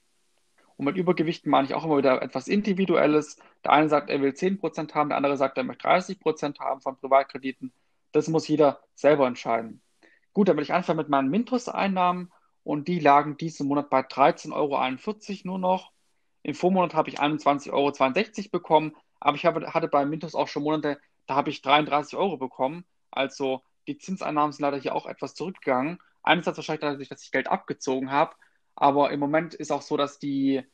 Und 0.77 0.87
mit 0.87 0.97
Übergewichten 0.97 1.51
meine 1.51 1.67
ich 1.67 1.75
auch 1.75 1.85
immer 1.85 1.99
wieder 1.99 2.23
etwas 2.23 2.49
Individuelles. 2.49 3.37
Der 3.65 3.73
eine 3.73 3.91
sagt, 3.91 4.09
er 4.09 4.23
will 4.23 4.31
10% 4.31 4.95
haben, 4.95 5.11
der 5.11 5.19
andere 5.19 5.37
sagt, 5.37 5.59
er 5.59 5.65
möchte 5.65 5.87
30% 5.87 6.59
haben 6.59 6.81
von 6.81 6.97
Privatkrediten. 6.97 7.73
Das 8.13 8.29
muss 8.29 8.49
jeder 8.49 8.81
selber 8.95 9.27
entscheiden. 9.27 9.83
Gut, 10.33 10.49
dann 10.49 10.57
will 10.57 10.65
ich 10.65 10.73
anfangen 10.73 10.97
mit 10.97 11.11
meinen 11.11 11.29
Mintos-Einnahmen 11.29 12.33
und 12.63 12.89
die 12.89 12.99
lagen 12.99 13.37
diesen 13.37 13.69
Monat 13.69 13.91
bei 13.91 14.01
13,41 14.01 14.53
Euro 14.53 15.49
nur 15.49 15.59
noch. 15.59 15.93
Im 16.43 16.55
Vormonat 16.55 16.95
habe 16.95 17.11
ich 17.11 17.21
21,62 17.21 17.73
Euro 17.73 18.49
bekommen, 18.51 18.97
aber 19.19 19.37
ich 19.37 19.45
habe, 19.45 19.75
hatte 19.75 19.89
bei 19.89 20.07
Mintos 20.07 20.35
auch 20.35 20.49
schon 20.49 20.63
Monate, 20.63 20.99
da 21.31 21.37
habe 21.37 21.51
ich 21.51 21.63
33 21.63 22.19
Euro 22.19 22.39
bekommen. 22.39 22.85
Also 23.13 23.63
die 23.87 23.99
Zinseinnahmen 23.99 24.51
sind 24.51 24.63
leider 24.63 24.79
hier 24.79 24.97
auch 24.97 25.07
etwas 25.07 25.37
zurückgegangen. 25.37 26.01
Einerseits 26.25 26.59
wahrscheinlich 26.59 26.81
dadurch, 26.81 27.09
dass 27.09 27.23
ich 27.23 27.31
Geld 27.31 27.47
abgezogen 27.47 28.11
habe, 28.11 28.35
aber 28.75 29.13
im 29.13 29.21
Moment 29.21 29.55
ist 29.55 29.71
auch 29.71 29.83
so, 29.83 29.97
dass 29.97 30.19
die, 30.19 30.65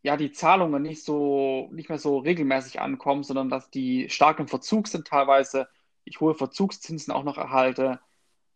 ja, 0.00 0.16
die 0.16 0.32
Zahlungen 0.32 0.82
nicht 0.82 1.04
so, 1.04 1.68
nicht 1.70 1.90
mehr 1.90 1.98
so 1.98 2.16
regelmäßig 2.16 2.80
ankommen, 2.80 3.24
sondern 3.24 3.50
dass 3.50 3.70
die 3.70 4.08
stark 4.08 4.38
im 4.40 4.48
Verzug 4.48 4.88
sind 4.88 5.06
teilweise. 5.06 5.68
Ich 6.04 6.18
hohe 6.20 6.34
Verzugszinsen 6.34 7.12
auch 7.12 7.24
noch 7.24 7.36
erhalte. 7.36 8.00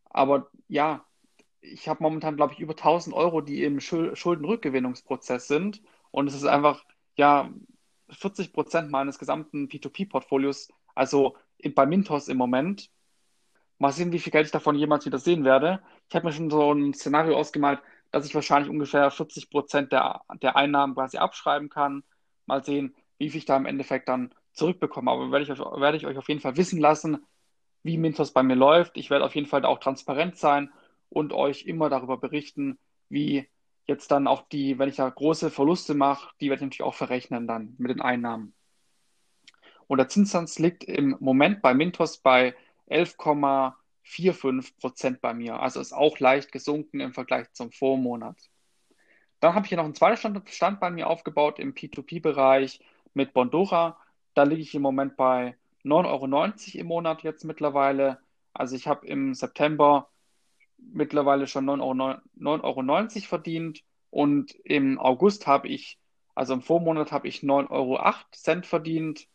Aber 0.08 0.48
ja, 0.68 1.04
ich 1.60 1.90
habe 1.90 2.02
momentan, 2.02 2.36
glaube 2.36 2.54
ich, 2.54 2.60
über 2.60 2.72
1000 2.72 3.14
Euro, 3.14 3.42
die 3.42 3.64
im 3.64 3.80
Schuldenrückgewinnungsprozess 3.80 5.46
sind. 5.46 5.82
Und 6.10 6.26
es 6.28 6.34
ist 6.34 6.46
einfach, 6.46 6.86
ja, 7.16 7.50
40 8.14 8.52
Prozent 8.52 8.90
meines 8.90 9.18
gesamten 9.18 9.68
P2P-Portfolios, 9.68 10.68
also 10.94 11.36
bei 11.74 11.86
Mintos 11.86 12.28
im 12.28 12.38
Moment. 12.38 12.90
Mal 13.78 13.92
sehen, 13.92 14.12
wie 14.12 14.18
viel 14.18 14.32
Geld 14.32 14.46
ich 14.46 14.52
davon 14.52 14.76
jemals 14.76 15.06
wieder 15.06 15.18
sehen 15.18 15.44
werde. 15.44 15.82
Ich 16.08 16.14
habe 16.14 16.26
mir 16.26 16.32
schon 16.32 16.50
so 16.50 16.72
ein 16.72 16.94
Szenario 16.94 17.36
ausgemalt, 17.36 17.80
dass 18.10 18.26
ich 18.26 18.34
wahrscheinlich 18.34 18.70
ungefähr 18.70 19.10
40 19.10 19.50
Prozent 19.50 19.92
der, 19.92 20.22
der 20.40 20.56
Einnahmen 20.56 20.94
quasi 20.94 21.18
abschreiben 21.18 21.68
kann. 21.68 22.04
Mal 22.46 22.64
sehen, 22.64 22.94
wie 23.18 23.30
viel 23.30 23.38
ich 23.38 23.44
da 23.44 23.56
im 23.56 23.66
Endeffekt 23.66 24.08
dann 24.08 24.34
zurückbekomme. 24.52 25.10
Aber 25.10 25.32
werde 25.32 25.44
ich, 25.44 25.58
werde 25.58 25.96
ich 25.96 26.06
euch 26.06 26.18
auf 26.18 26.28
jeden 26.28 26.40
Fall 26.40 26.56
wissen 26.56 26.80
lassen, 26.80 27.24
wie 27.82 27.98
Mintos 27.98 28.32
bei 28.32 28.42
mir 28.42 28.54
läuft. 28.54 28.96
Ich 28.96 29.10
werde 29.10 29.24
auf 29.24 29.34
jeden 29.34 29.48
Fall 29.48 29.64
auch 29.64 29.78
transparent 29.78 30.36
sein 30.36 30.70
und 31.08 31.32
euch 31.32 31.64
immer 31.66 31.88
darüber 31.88 32.18
berichten, 32.18 32.78
wie 33.08 33.48
jetzt 33.86 34.10
dann 34.10 34.26
auch 34.26 34.42
die, 34.48 34.78
wenn 34.78 34.88
ich 34.88 34.96
da 34.96 35.08
große 35.08 35.50
Verluste 35.50 35.94
mache, 35.94 36.30
die 36.40 36.48
werde 36.48 36.60
ich 36.60 36.66
natürlich 36.66 36.82
auch 36.82 36.94
verrechnen 36.94 37.46
dann 37.46 37.74
mit 37.78 37.90
den 37.90 38.00
Einnahmen. 38.00 38.54
Und 39.86 39.98
der 39.98 40.08
Zinssatz 40.08 40.58
liegt 40.58 40.84
im 40.84 41.16
Moment 41.20 41.60
bei 41.60 41.74
Mintos 41.74 42.18
bei 42.18 42.54
11,45 42.88 44.78
Prozent 44.78 45.20
bei 45.20 45.34
mir. 45.34 45.60
Also 45.60 45.80
ist 45.80 45.92
auch 45.92 46.18
leicht 46.18 46.52
gesunken 46.52 47.00
im 47.00 47.12
Vergleich 47.12 47.52
zum 47.52 47.72
Vormonat. 47.72 48.36
Dann 49.40 49.54
habe 49.54 49.66
ich 49.66 49.70
hier 49.70 49.78
noch 49.78 49.84
einen 49.84 49.94
zweiten 49.94 50.44
Stand, 50.46 50.80
bei 50.80 50.90
mir 50.90 51.08
aufgebaut 51.08 51.58
im 51.58 51.74
P2P-Bereich 51.74 52.80
mit 53.12 53.32
Bondora. 53.32 53.98
Da 54.34 54.44
liege 54.44 54.62
ich 54.62 54.74
im 54.74 54.82
Moment 54.82 55.16
bei 55.16 55.56
9,90 55.84 56.06
Euro 56.06 56.80
im 56.80 56.86
Monat 56.86 57.22
jetzt 57.22 57.44
mittlerweile. 57.44 58.18
Also 58.54 58.76
ich 58.76 58.86
habe 58.86 59.06
im 59.06 59.34
September 59.34 60.08
mittlerweile 60.92 61.46
schon 61.46 61.66
9,90 61.66 61.82
Euro, 61.82 62.20
9 62.34 62.60
Euro 62.60 63.08
verdient. 63.26 63.82
Und 64.10 64.54
im 64.64 64.98
August 64.98 65.46
habe 65.46 65.68
ich, 65.68 65.98
also 66.34 66.54
im 66.54 66.62
Vormonat 66.62 67.12
habe 67.12 67.28
ich 67.28 67.40
9,08 67.40 67.70
Euro 67.70 68.62
verdient. 68.62 69.26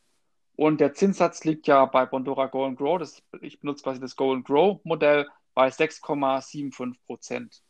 Und 0.56 0.82
der 0.82 0.94
Zinssatz 0.94 1.44
liegt 1.46 1.68
ja 1.68 1.86
bei 1.86 2.06
Bondora 2.06 2.48
Go 2.48 2.66
and 2.66 2.78
Grow, 2.78 2.98
das, 2.98 3.24
ich 3.42 3.60
benutze 3.60 3.84
quasi 3.84 4.00
das 4.00 4.16
Go 4.16 4.34
and 4.34 4.46
Grow 4.46 4.80
Modell, 4.84 5.28
bei 5.54 5.70
6,75 5.70 6.96
Prozent. 7.06 7.64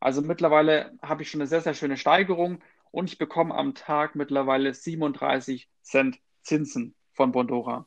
Also 0.00 0.20
mittlerweile 0.20 0.92
habe 1.02 1.22
ich 1.22 1.30
schon 1.30 1.40
eine 1.40 1.48
sehr, 1.48 1.62
sehr 1.62 1.74
schöne 1.74 1.96
Steigerung. 1.96 2.62
Und 2.90 3.10
ich 3.10 3.18
bekomme 3.18 3.54
am 3.54 3.74
Tag 3.74 4.14
mittlerweile 4.14 4.72
37 4.72 5.68
Cent 5.82 6.18
Zinsen 6.42 6.94
von 7.12 7.32
Bondora. 7.32 7.86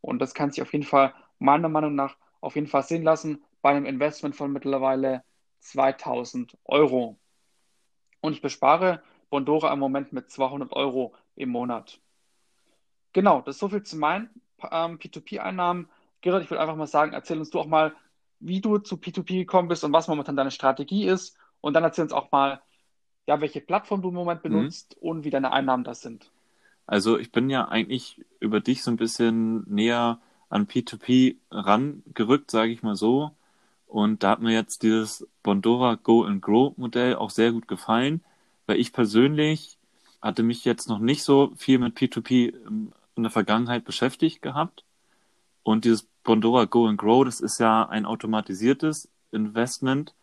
Und 0.00 0.20
das 0.20 0.34
kann 0.34 0.50
sich 0.50 0.62
auf 0.62 0.72
jeden 0.72 0.84
Fall 0.84 1.14
meiner 1.38 1.68
Meinung 1.68 1.94
nach 1.94 2.16
auf 2.40 2.54
jeden 2.54 2.66
Fall 2.66 2.82
sehen 2.82 3.02
lassen 3.02 3.42
bei 3.66 3.72
einem 3.72 3.84
Investment 3.84 4.36
von 4.36 4.52
mittlerweile 4.52 5.24
2000 5.58 6.56
Euro. 6.66 7.18
Und 8.20 8.32
ich 8.32 8.40
bespare 8.40 9.02
Bondora 9.28 9.72
im 9.72 9.80
Moment 9.80 10.12
mit 10.12 10.30
200 10.30 10.72
Euro 10.72 11.16
im 11.34 11.48
Monat. 11.48 11.98
Genau, 13.12 13.40
das 13.40 13.56
ist 13.56 13.58
so 13.58 13.68
viel 13.68 13.82
zu 13.82 13.96
meinen 13.96 14.30
ähm, 14.70 15.00
P2P-Einnahmen. 15.00 15.88
Gerrit, 16.20 16.44
ich 16.44 16.50
würde 16.52 16.60
einfach 16.60 16.76
mal 16.76 16.86
sagen, 16.86 17.12
erzähl 17.12 17.40
uns 17.40 17.50
du 17.50 17.58
auch 17.58 17.66
mal, 17.66 17.92
wie 18.38 18.60
du 18.60 18.78
zu 18.78 18.98
P2P 18.98 19.38
gekommen 19.38 19.66
bist 19.66 19.82
und 19.82 19.92
was 19.92 20.06
momentan 20.06 20.36
deine 20.36 20.52
Strategie 20.52 21.04
ist. 21.08 21.36
Und 21.60 21.74
dann 21.74 21.82
erzähl 21.82 22.04
uns 22.04 22.12
auch 22.12 22.30
mal, 22.30 22.62
ja, 23.26 23.40
welche 23.40 23.60
Plattform 23.60 24.00
du 24.00 24.10
im 24.10 24.14
Moment 24.14 24.44
mhm. 24.44 24.48
benutzt 24.48 24.96
mhm. 25.00 25.08
und 25.08 25.24
wie 25.24 25.30
deine 25.30 25.50
Einnahmen 25.50 25.82
das 25.82 26.02
sind. 26.02 26.30
Also 26.86 27.18
ich 27.18 27.32
bin 27.32 27.50
ja 27.50 27.66
eigentlich 27.66 28.24
über 28.38 28.60
dich 28.60 28.84
so 28.84 28.92
ein 28.92 28.96
bisschen 28.96 29.64
näher 29.68 30.20
an 30.50 30.68
P2P 30.68 31.38
rangerückt, 31.50 32.52
sage 32.52 32.70
ich 32.70 32.84
mal 32.84 32.94
so. 32.94 33.32
Und 33.86 34.22
da 34.22 34.30
hat 34.30 34.42
mir 34.42 34.52
jetzt 34.52 34.82
dieses 34.82 35.26
Bondora 35.42 35.94
Go 35.94 36.24
and 36.24 36.42
Grow 36.42 36.76
Modell 36.76 37.16
auch 37.16 37.30
sehr 37.30 37.52
gut 37.52 37.68
gefallen, 37.68 38.22
weil 38.66 38.80
ich 38.80 38.92
persönlich 38.92 39.78
hatte 40.20 40.42
mich 40.42 40.64
jetzt 40.64 40.88
noch 40.88 40.98
nicht 40.98 41.22
so 41.22 41.52
viel 41.56 41.78
mit 41.78 41.96
P2P 41.96 42.52
in 43.16 43.22
der 43.22 43.30
Vergangenheit 43.30 43.84
beschäftigt 43.84 44.42
gehabt. 44.42 44.84
Und 45.62 45.84
dieses 45.84 46.06
Bondora 46.24 46.64
Go 46.64 46.86
and 46.86 46.98
Grow, 46.98 47.24
das 47.24 47.40
ist 47.40 47.58
ja 47.58 47.88
ein 47.88 48.06
automatisiertes 48.06 49.08
Investment 49.30 50.14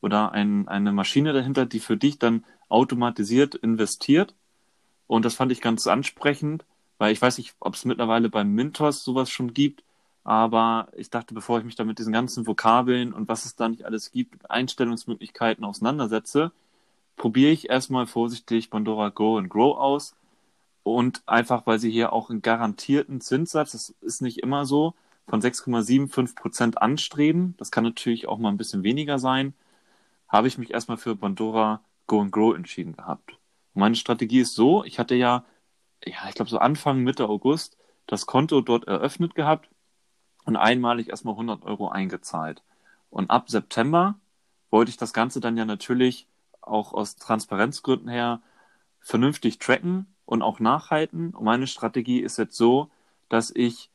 oder 0.00 0.32
ein, 0.32 0.68
eine 0.68 0.92
Maschine 0.92 1.32
dahinter, 1.32 1.66
die 1.66 1.80
für 1.80 1.96
dich 1.96 2.18
dann 2.18 2.44
automatisiert 2.68 3.54
investiert. 3.54 4.34
Und 5.06 5.24
das 5.24 5.34
fand 5.34 5.52
ich 5.52 5.60
ganz 5.60 5.86
ansprechend, 5.86 6.64
weil 6.98 7.12
ich 7.12 7.22
weiß 7.22 7.38
nicht, 7.38 7.54
ob 7.60 7.74
es 7.74 7.84
mittlerweile 7.84 8.28
beim 8.28 8.52
Mintos 8.52 9.04
sowas 9.04 9.30
schon 9.30 9.54
gibt, 9.54 9.84
aber 10.26 10.88
ich 10.96 11.08
dachte, 11.08 11.34
bevor 11.34 11.60
ich 11.60 11.64
mich 11.64 11.76
da 11.76 11.84
mit 11.84 12.00
diesen 12.00 12.12
ganzen 12.12 12.48
Vokabeln 12.48 13.12
und 13.12 13.28
was 13.28 13.44
es 13.44 13.54
da 13.54 13.68
nicht 13.68 13.84
alles 13.84 14.10
gibt, 14.10 14.50
Einstellungsmöglichkeiten 14.50 15.64
auseinandersetze, 15.64 16.50
probiere 17.16 17.52
ich 17.52 17.70
erstmal 17.70 18.08
vorsichtig 18.08 18.68
Bondora 18.68 19.10
Go 19.10 19.38
and 19.38 19.48
Grow 19.48 19.78
aus 19.78 20.16
und 20.82 21.22
einfach, 21.28 21.64
weil 21.66 21.78
sie 21.78 21.92
hier 21.92 22.12
auch 22.12 22.28
einen 22.28 22.42
garantierten 22.42 23.20
Zinssatz, 23.20 23.70
das 23.70 23.90
ist 24.00 24.20
nicht 24.20 24.38
immer 24.38 24.66
so, 24.66 24.94
von 25.28 25.40
6,75 25.40 26.34
Prozent 26.34 26.82
anstreben. 26.82 27.54
Das 27.58 27.70
kann 27.70 27.84
natürlich 27.84 28.26
auch 28.26 28.38
mal 28.38 28.48
ein 28.48 28.56
bisschen 28.56 28.82
weniger 28.82 29.20
sein. 29.20 29.54
habe 30.28 30.48
ich 30.48 30.58
mich 30.58 30.72
erstmal 30.72 30.98
für 30.98 31.14
Bondora 31.14 31.82
Go 32.08 32.20
and 32.20 32.32
Grow 32.32 32.56
entschieden 32.56 32.96
gehabt. 32.96 33.32
Und 33.74 33.80
meine 33.80 33.94
Strategie 33.96 34.40
ist 34.40 34.56
so, 34.56 34.84
ich 34.84 34.98
hatte 34.98 35.14
ja, 35.14 35.44
ja, 36.04 36.28
ich 36.28 36.34
glaube 36.34 36.50
so 36.50 36.58
Anfang, 36.58 37.02
Mitte 37.04 37.28
August 37.28 37.78
das 38.08 38.26
Konto 38.26 38.60
dort 38.60 38.86
eröffnet 38.88 39.34
gehabt 39.36 39.68
und 40.46 40.56
einmalig 40.56 41.10
erstmal 41.10 41.34
100 41.34 41.64
Euro 41.64 41.88
eingezahlt. 41.88 42.62
Und 43.10 43.30
ab 43.30 43.50
September 43.50 44.14
wollte 44.70 44.90
ich 44.90 44.96
das 44.96 45.12
Ganze 45.12 45.40
dann 45.40 45.56
ja 45.56 45.64
natürlich 45.64 46.26
auch 46.60 46.92
aus 46.92 47.16
Transparenzgründen 47.16 48.08
her 48.08 48.40
vernünftig 49.00 49.58
tracken 49.58 50.06
und 50.24 50.42
auch 50.42 50.60
nachhalten. 50.60 51.30
Und 51.30 51.44
meine 51.44 51.66
Strategie 51.66 52.20
ist 52.20 52.38
jetzt 52.38 52.56
so, 52.56 52.90
dass 53.28 53.52
ich 53.54 53.90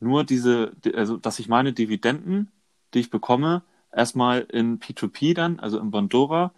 nur 0.00 0.24
diese, 0.24 0.72
also 0.94 1.16
dass 1.16 1.38
ich 1.38 1.48
meine 1.48 1.72
Dividenden, 1.72 2.50
die 2.94 3.00
ich 3.00 3.10
bekomme, 3.10 3.62
erstmal 3.92 4.40
in 4.40 4.80
P2P 4.80 5.34
dann, 5.34 5.60
also 5.60 5.78
in 5.78 5.90
Bondora, 5.90 6.52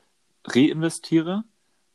reinvestiere, 0.44 1.44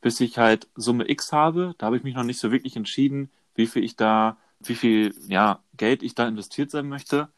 bis 0.01 0.19
ich 0.19 0.37
halt 0.37 0.67
Summe 0.75 1.09
X 1.09 1.31
habe. 1.33 1.75
Da 1.77 1.87
habe 1.87 1.97
ich 1.97 2.03
mich 2.03 2.15
noch 2.15 2.23
nicht 2.23 2.39
so 2.39 2.51
wirklich 2.51 2.75
entschieden, 2.75 3.29
wie 3.55 3.67
viel 3.67 3.83
ich 3.83 3.95
da, 3.95 4.37
wie 4.59 4.75
viel 4.75 5.13
ja, 5.27 5.59
Geld 5.75 6.03
ich 6.03 6.15
da 6.15 6.27
investiert 6.27 6.71
sein 6.71 6.87
möchte. 6.87 7.29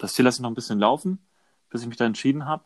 Das 0.00 0.14
Ziel 0.14 0.24
lasse 0.24 0.38
ich 0.38 0.42
noch 0.42 0.50
ein 0.50 0.54
bisschen 0.54 0.78
laufen, 0.78 1.18
bis 1.70 1.82
ich 1.82 1.88
mich 1.88 1.96
da 1.96 2.04
entschieden 2.04 2.46
habe. 2.46 2.64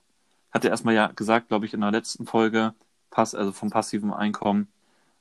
Hatte 0.50 0.68
erstmal 0.68 0.94
ja 0.94 1.08
gesagt, 1.08 1.48
glaube 1.48 1.66
ich, 1.66 1.74
in 1.74 1.80
der 1.80 1.90
letzten 1.90 2.26
Folge, 2.26 2.74
Pass, 3.10 3.34
also 3.34 3.52
vom 3.52 3.70
passiven 3.70 4.12
Einkommen, 4.12 4.68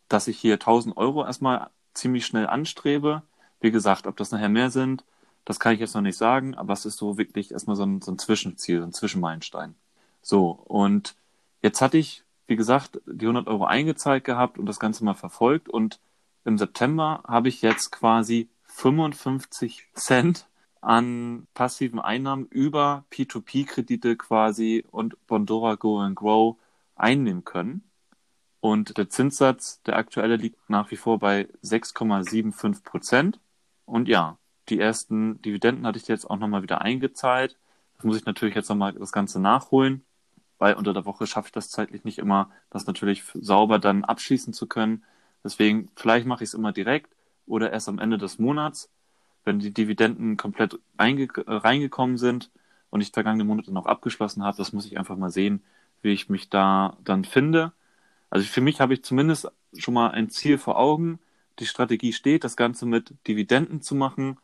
dass 0.10 0.28
ich 0.28 0.38
hier 0.38 0.56
1000 0.56 0.98
Euro 0.98 1.26
erstmal 1.26 1.70
ziemlich 1.94 2.26
schnell 2.26 2.48
anstrebe. 2.48 3.24
Wie 3.60 3.72
gesagt, 3.72 4.08
ob 4.08 4.18
das 4.18 4.32
nachher 4.32 4.50
mehr 4.50 4.70
sind, 4.70 5.04
das 5.46 5.60
kann 5.60 5.74
ich 5.74 5.80
jetzt 5.80 5.94
noch 5.94 6.02
nicht 6.02 6.18
sagen, 6.18 6.56
aber 6.56 6.74
es 6.74 6.86
ist 6.86 6.98
so 6.98 7.18
wirklich 7.18 7.52
erstmal 7.52 7.76
so 7.76 7.84
ein, 7.84 8.02
so 8.02 8.12
ein 8.12 8.18
Zwischenziel, 8.18 8.80
so 8.80 8.88
ein 8.88 8.94
Zwischenmeilenstein. 8.94 9.76
So, 10.22 10.50
und 10.50 11.16
jetzt 11.62 11.82
hatte 11.82 11.98
ich, 11.98 12.24
wie 12.48 12.56
gesagt, 12.56 13.00
die 13.06 13.26
100 13.26 13.48
Euro 13.48 13.66
eingezahlt 13.66 14.24
gehabt 14.24 14.58
und 14.58 14.66
das 14.66 14.80
Ganze 14.80 15.06
mal 15.06 15.14
verfolgt 15.14 15.70
und 15.70 16.00
im 16.44 16.58
September 16.58 17.24
habe 17.28 17.48
ich 17.50 17.62
jetzt 17.62 17.92
quasi 17.92 18.50
55 18.76 19.88
Cent 19.94 20.48
an 20.82 21.48
passiven 21.54 22.00
Einnahmen 22.00 22.46
über 22.48 23.06
P2P-Kredite 23.10 24.18
quasi 24.18 24.84
und 24.92 25.16
Bondora 25.28 25.76
Go 25.76 26.00
and 26.00 26.16
Grow 26.16 26.58
einnehmen 26.96 27.46
können. 27.46 27.84
Und 28.60 28.98
der 28.98 29.10
Zinssatz, 29.10 29.82
der 29.84 29.96
aktuelle, 29.96 30.36
liegt 30.36 30.70
nach 30.70 30.92
wie 30.92 30.98
vor 30.98 31.20
bei 31.20 31.48
6,75 31.64 32.84
Prozent. 32.84 33.40
Und 33.86 34.10
ja, 34.10 34.38
die 34.68 34.80
ersten 34.80 35.42
Dividenden 35.42 35.88
hatte 35.88 35.98
ich 35.98 36.08
jetzt 36.08 36.30
auch 36.30 36.38
nochmal 36.38 36.62
wieder 36.62 36.82
eingezahlt. 36.82 37.58
Das 37.96 38.04
muss 38.04 38.18
ich 38.18 38.26
natürlich 38.26 38.56
jetzt 38.56 38.70
nochmal 38.70 38.94
das 38.94 39.14
Ganze 39.14 39.40
nachholen, 39.40 40.04
weil 40.58 40.74
unter 40.74 40.94
der 40.94 41.06
Woche 41.06 41.28
schaffe 41.28 41.48
ich 41.48 41.54
das 41.54 41.70
zeitlich 41.70 42.04
nicht 42.04 42.18
immer, 42.18 42.52
das 42.70 42.88
natürlich 42.88 43.24
sauber 43.36 43.80
dann 43.80 44.04
abschließen 44.04 44.52
zu 44.52 44.68
können. 44.68 45.04
Deswegen, 45.46 45.90
vielleicht 45.96 46.28
mache 46.28 46.44
ich 46.44 46.50
es 46.50 46.54
immer 46.54 46.74
direkt 46.74 47.15
oder 47.46 47.72
erst 47.72 47.90
am 47.90 48.00
Ende 48.00 48.18
des 48.18 48.40
Monats, 48.40 48.90
wenn 49.44 49.60
die 49.60 49.74
Dividenden 49.74 50.38
komplett 50.38 50.80
reingekommen 50.98 52.18
sind 52.18 52.52
und 52.90 53.02
ich 53.02 53.12
vergangene 53.12 53.44
Monate 53.44 53.72
noch 53.72 53.86
abgeschlossen 53.86 54.44
habe. 54.44 54.58
Das 54.58 54.74
muss 54.74 54.86
ich 54.86 54.98
einfach 54.98 55.18
mal 55.18 55.30
sehen, 55.30 55.64
wie 56.02 56.14
ich 56.14 56.30
mich 56.30 56.50
da 56.50 56.98
dann 57.04 57.26
finde. 57.26 57.74
Also 58.30 58.46
für 58.48 58.62
mich 58.62 58.82
habe 58.82 58.94
ich 58.94 59.04
zumindest 59.04 59.48
schon 59.78 59.94
mal 59.94 60.12
ein 60.12 60.30
Ziel 60.30 60.58
vor 60.58 60.78
Augen. 60.78 61.20
Die 61.60 61.66
Strategie 61.66 62.14
steht, 62.14 62.44
das 62.44 62.58
Ganze 62.58 62.86
mit 62.86 63.14
Dividenden 63.28 63.82
zu 63.82 63.96
machen 63.96 64.38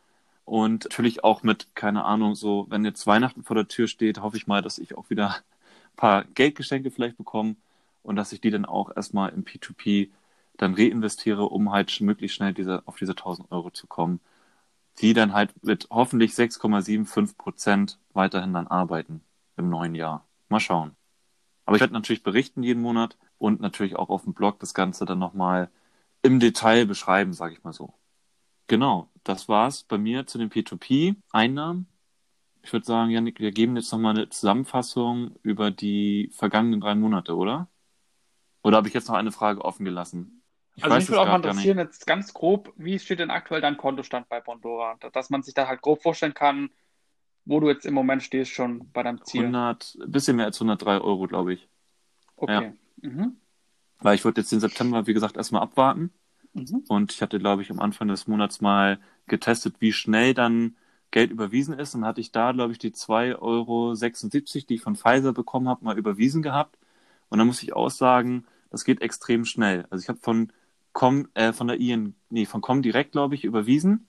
und 0.45 0.85
natürlich 0.85 1.23
auch 1.23 1.43
mit, 1.43 1.75
keine 1.75 2.03
Ahnung, 2.03 2.35
so, 2.35 2.65
wenn 2.69 2.85
jetzt 2.85 3.07
Weihnachten 3.07 3.43
vor 3.43 3.55
der 3.55 3.67
Tür 3.67 3.87
steht, 3.87 4.21
hoffe 4.21 4.37
ich 4.37 4.47
mal, 4.47 4.61
dass 4.61 4.79
ich 4.79 4.97
auch 4.97 5.09
wieder 5.09 5.29
ein 5.35 5.95
paar 5.95 6.25
Geldgeschenke 6.25 6.91
vielleicht 6.91 7.17
bekomme 7.17 7.55
und 8.03 8.15
dass 8.15 8.31
ich 8.31 8.41
die 8.41 8.51
dann 8.51 8.65
auch 8.65 8.95
erstmal 8.95 9.29
im 9.29 9.43
P2P 9.43 10.09
dann 10.61 10.75
reinvestiere, 10.75 11.43
um 11.45 11.71
halt 11.71 11.99
möglichst 12.01 12.37
schnell 12.37 12.53
diese, 12.53 12.87
auf 12.87 12.97
diese 12.97 13.15
1000 13.15 13.51
Euro 13.51 13.71
zu 13.71 13.87
kommen, 13.87 14.19
die 14.99 15.13
dann 15.13 15.33
halt 15.33 15.51
mit 15.63 15.87
hoffentlich 15.89 16.33
6,75 16.33 17.37
Prozent 17.37 17.99
weiterhin 18.13 18.53
dann 18.53 18.67
arbeiten 18.67 19.21
im 19.57 19.69
neuen 19.69 19.95
Jahr. 19.95 20.27
Mal 20.49 20.59
schauen. 20.59 20.95
Aber 21.65 21.77
ich 21.77 21.81
werde 21.81 21.93
natürlich 21.93 22.23
berichten 22.23 22.63
jeden 22.63 22.81
Monat 22.81 23.17
und 23.37 23.61
natürlich 23.61 23.95
auch 23.95 24.09
auf 24.09 24.23
dem 24.23 24.33
Blog 24.33 24.59
das 24.59 24.73
Ganze 24.73 25.05
dann 25.05 25.19
nochmal 25.19 25.69
im 26.21 26.39
Detail 26.39 26.85
beschreiben, 26.85 27.33
sage 27.33 27.53
ich 27.53 27.63
mal 27.63 27.73
so. 27.73 27.93
Genau, 28.67 29.09
das 29.23 29.49
war's 29.49 29.83
bei 29.83 29.97
mir 29.97 30.27
zu 30.27 30.37
den 30.37 30.49
P2P-Einnahmen. 30.49 31.87
Ich 32.63 32.71
würde 32.73 32.85
sagen, 32.85 33.09
Janik, 33.09 33.39
wir 33.39 33.51
geben 33.51 33.75
jetzt 33.75 33.91
nochmal 33.91 34.15
eine 34.15 34.29
Zusammenfassung 34.29 35.35
über 35.41 35.71
die 35.71 36.29
vergangenen 36.33 36.81
drei 36.81 36.93
Monate, 36.95 37.35
oder? 37.35 37.67
Oder 38.63 38.77
habe 38.77 38.87
ich 38.87 38.93
jetzt 38.93 39.07
noch 39.07 39.15
eine 39.15 39.31
Frage 39.31 39.65
offen 39.65 39.85
gelassen? 39.85 40.40
Ich 40.81 40.85
also 40.85 40.97
mich 40.97 41.09
würde 41.09 41.21
auch 41.21 41.27
mal 41.27 41.35
interessieren, 41.35 41.77
jetzt 41.77 42.07
ganz 42.07 42.33
grob, 42.33 42.73
wie 42.75 42.97
steht 42.97 43.19
denn 43.19 43.29
aktuell 43.29 43.61
dein 43.61 43.77
Kontostand 43.77 44.27
bei 44.29 44.41
Bondora? 44.41 44.97
Dass 45.13 45.29
man 45.29 45.43
sich 45.43 45.53
da 45.53 45.67
halt 45.67 45.81
grob 45.81 46.01
vorstellen 46.01 46.33
kann, 46.33 46.71
wo 47.45 47.59
du 47.59 47.69
jetzt 47.69 47.85
im 47.85 47.93
Moment 47.93 48.23
stehst 48.23 48.51
schon 48.51 48.89
bei 48.91 49.03
deinem 49.03 49.23
Ziel. 49.23 49.41
100, 49.41 49.97
ein 50.01 50.11
bisschen 50.11 50.37
mehr 50.37 50.45
als 50.45 50.57
103 50.57 50.99
Euro, 51.01 51.27
glaube 51.27 51.53
ich. 51.53 51.69
Okay. 52.35 52.73
Ja. 53.03 53.09
Mhm. 53.09 53.37
Weil 53.99 54.15
ich 54.15 54.25
wollte 54.25 54.41
jetzt 54.41 54.51
den 54.51 54.59
September, 54.59 55.05
wie 55.05 55.13
gesagt, 55.13 55.37
erstmal 55.37 55.61
abwarten. 55.61 56.11
Mhm. 56.53 56.83
Und 56.87 57.13
ich 57.13 57.21
hatte, 57.21 57.37
glaube 57.37 57.61
ich, 57.61 57.69
am 57.69 57.79
Anfang 57.79 58.07
des 58.07 58.25
Monats 58.25 58.59
mal 58.59 58.99
getestet, 59.27 59.75
wie 59.79 59.93
schnell 59.93 60.33
dann 60.33 60.75
Geld 61.11 61.29
überwiesen 61.29 61.77
ist. 61.77 61.93
Und 61.93 62.05
hatte 62.05 62.21
ich 62.21 62.31
da, 62.31 62.53
glaube 62.53 62.71
ich, 62.71 62.79
die 62.79 62.91
2,76 62.91 63.37
Euro, 63.39 63.93
die 63.93 64.73
ich 64.73 64.81
von 64.81 64.95
Pfizer 64.95 65.33
bekommen 65.33 65.69
habe, 65.69 65.85
mal 65.85 65.99
überwiesen 65.99 66.41
gehabt. 66.41 66.79
Und 67.29 67.37
dann 67.37 67.45
muss 67.45 67.61
ich 67.61 67.73
auch 67.73 67.91
sagen, 67.91 68.45
das 68.71 68.85
geht 68.85 69.01
extrem 69.01 69.45
schnell. 69.45 69.85
Also 69.89 70.01
ich 70.01 70.09
habe 70.09 70.19
von 70.19 70.51
Com, 70.93 71.29
äh, 71.33 71.53
von 71.53 71.67
der 71.67 71.79
IN, 71.79 72.15
nee, 72.29 72.45
von 72.45 72.61
Comdirect, 72.61 73.11
glaube 73.13 73.35
ich, 73.35 73.43
überwiesen 73.43 74.07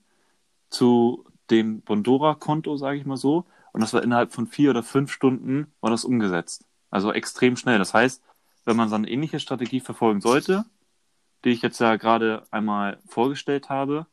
zu 0.69 1.25
dem 1.49 1.81
Bondora-Konto, 1.81 2.77
sage 2.77 2.97
ich 2.97 3.05
mal 3.05 3.17
so. 3.17 3.45
Und 3.71 3.81
das 3.81 3.93
war 3.93 4.03
innerhalb 4.03 4.33
von 4.33 4.47
vier 4.47 4.69
oder 4.69 4.83
fünf 4.83 5.11
Stunden 5.11 5.71
war 5.81 5.89
das 5.89 6.05
umgesetzt. 6.05 6.65
Also 6.89 7.11
extrem 7.11 7.57
schnell. 7.57 7.79
Das 7.79 7.93
heißt, 7.93 8.21
wenn 8.65 8.77
man 8.77 8.89
so 8.89 8.95
eine 8.95 9.09
ähnliche 9.09 9.39
Strategie 9.39 9.79
verfolgen 9.79 10.21
sollte, 10.21 10.65
die 11.43 11.49
ich 11.49 11.61
jetzt 11.61 11.79
ja 11.79 11.95
gerade 11.95 12.45
einmal 12.51 12.99
vorgestellt 13.07 13.69
habe, 13.69 14.05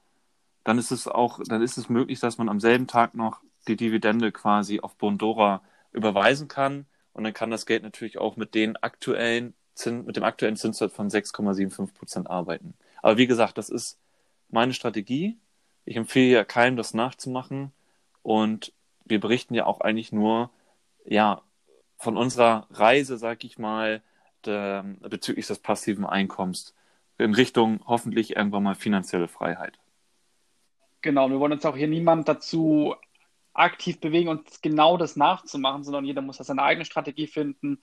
dann 0.65 0.79
ist 0.79 0.91
es 0.91 1.07
auch, 1.07 1.41
dann 1.47 1.63
ist 1.63 1.79
es 1.79 1.89
möglich, 1.89 2.21
dass 2.21 2.39
man 2.39 2.49
am 2.49 2.61
selben 2.61 2.87
Tag 2.87 3.15
noch 3.15 3.41
die 3.69 3.77
Dividende 3.77 4.33
quasi 4.33 4.81
auf 4.81 4.97
Bondora 4.97 5.63
überweisen 5.93 6.49
kann. 6.49 6.87
Und 7.13 7.25
dann 7.25 7.35
kann 7.35 7.51
das 7.51 7.67
Geld 7.67 7.83
natürlich 7.83 8.19
auch 8.19 8.37
mit 8.37 8.55
den 8.55 8.77
aktuellen 8.77 9.55
Zins, 9.75 10.07
mit 10.07 10.17
dem 10.17 10.25
aktuellen 10.25 10.57
Zinssatz 10.57 10.93
von 10.93 11.09
6,75 11.09 11.95
Prozent 11.95 12.31
arbeiten. 12.31 12.75
Aber 13.03 13.17
wie 13.17 13.27
gesagt, 13.27 13.59
das 13.59 13.71
ist 13.71 13.99
meine 14.49 14.75
Strategie. 14.75 15.39
Ich 15.85 15.97
empfehle 15.97 16.33
ja 16.33 16.45
keinem, 16.45 16.77
das 16.77 16.95
nachzumachen. 16.95 17.73
Und 18.23 18.73
wir 19.05 19.21
berichten 19.21 19.55
ja 19.55 19.67
auch 19.67 19.81
eigentlich 19.81 20.13
nur, 20.13 20.51
ja, 21.05 21.43
von 21.97 22.17
unserer 22.17 22.67
Reise, 22.71 23.19
sag 23.19 23.45
ich 23.45 23.59
mal, 23.59 24.03
de, 24.47 24.83
bezüglich 25.01 25.47
des 25.47 25.59
passiven 25.59 26.07
Einkommens 26.07 26.75
in 27.19 27.35
Richtung 27.35 27.81
hoffentlich 27.87 28.37
irgendwann 28.37 28.63
mal 28.63 28.75
finanzielle 28.75 29.29
Freiheit. 29.29 29.79
Genau, 31.03 31.31
wir 31.31 31.41
wollen 31.41 31.53
uns 31.53 31.65
auch 31.67 31.77
hier 31.77 31.89
niemand 31.89 32.29
dazu 32.29 32.95
aktiv 33.53 34.01
bewegen, 34.01 34.29
uns 34.29 34.61
genau 34.61 34.97
das 34.97 35.17
nachzumachen, 35.17 35.85
sondern 35.85 36.05
jeder 36.05 36.23
muss 36.23 36.39
da 36.39 36.45
seine 36.45 36.63
eigene 36.63 36.85
Strategie 36.85 37.27
finden. 37.27 37.83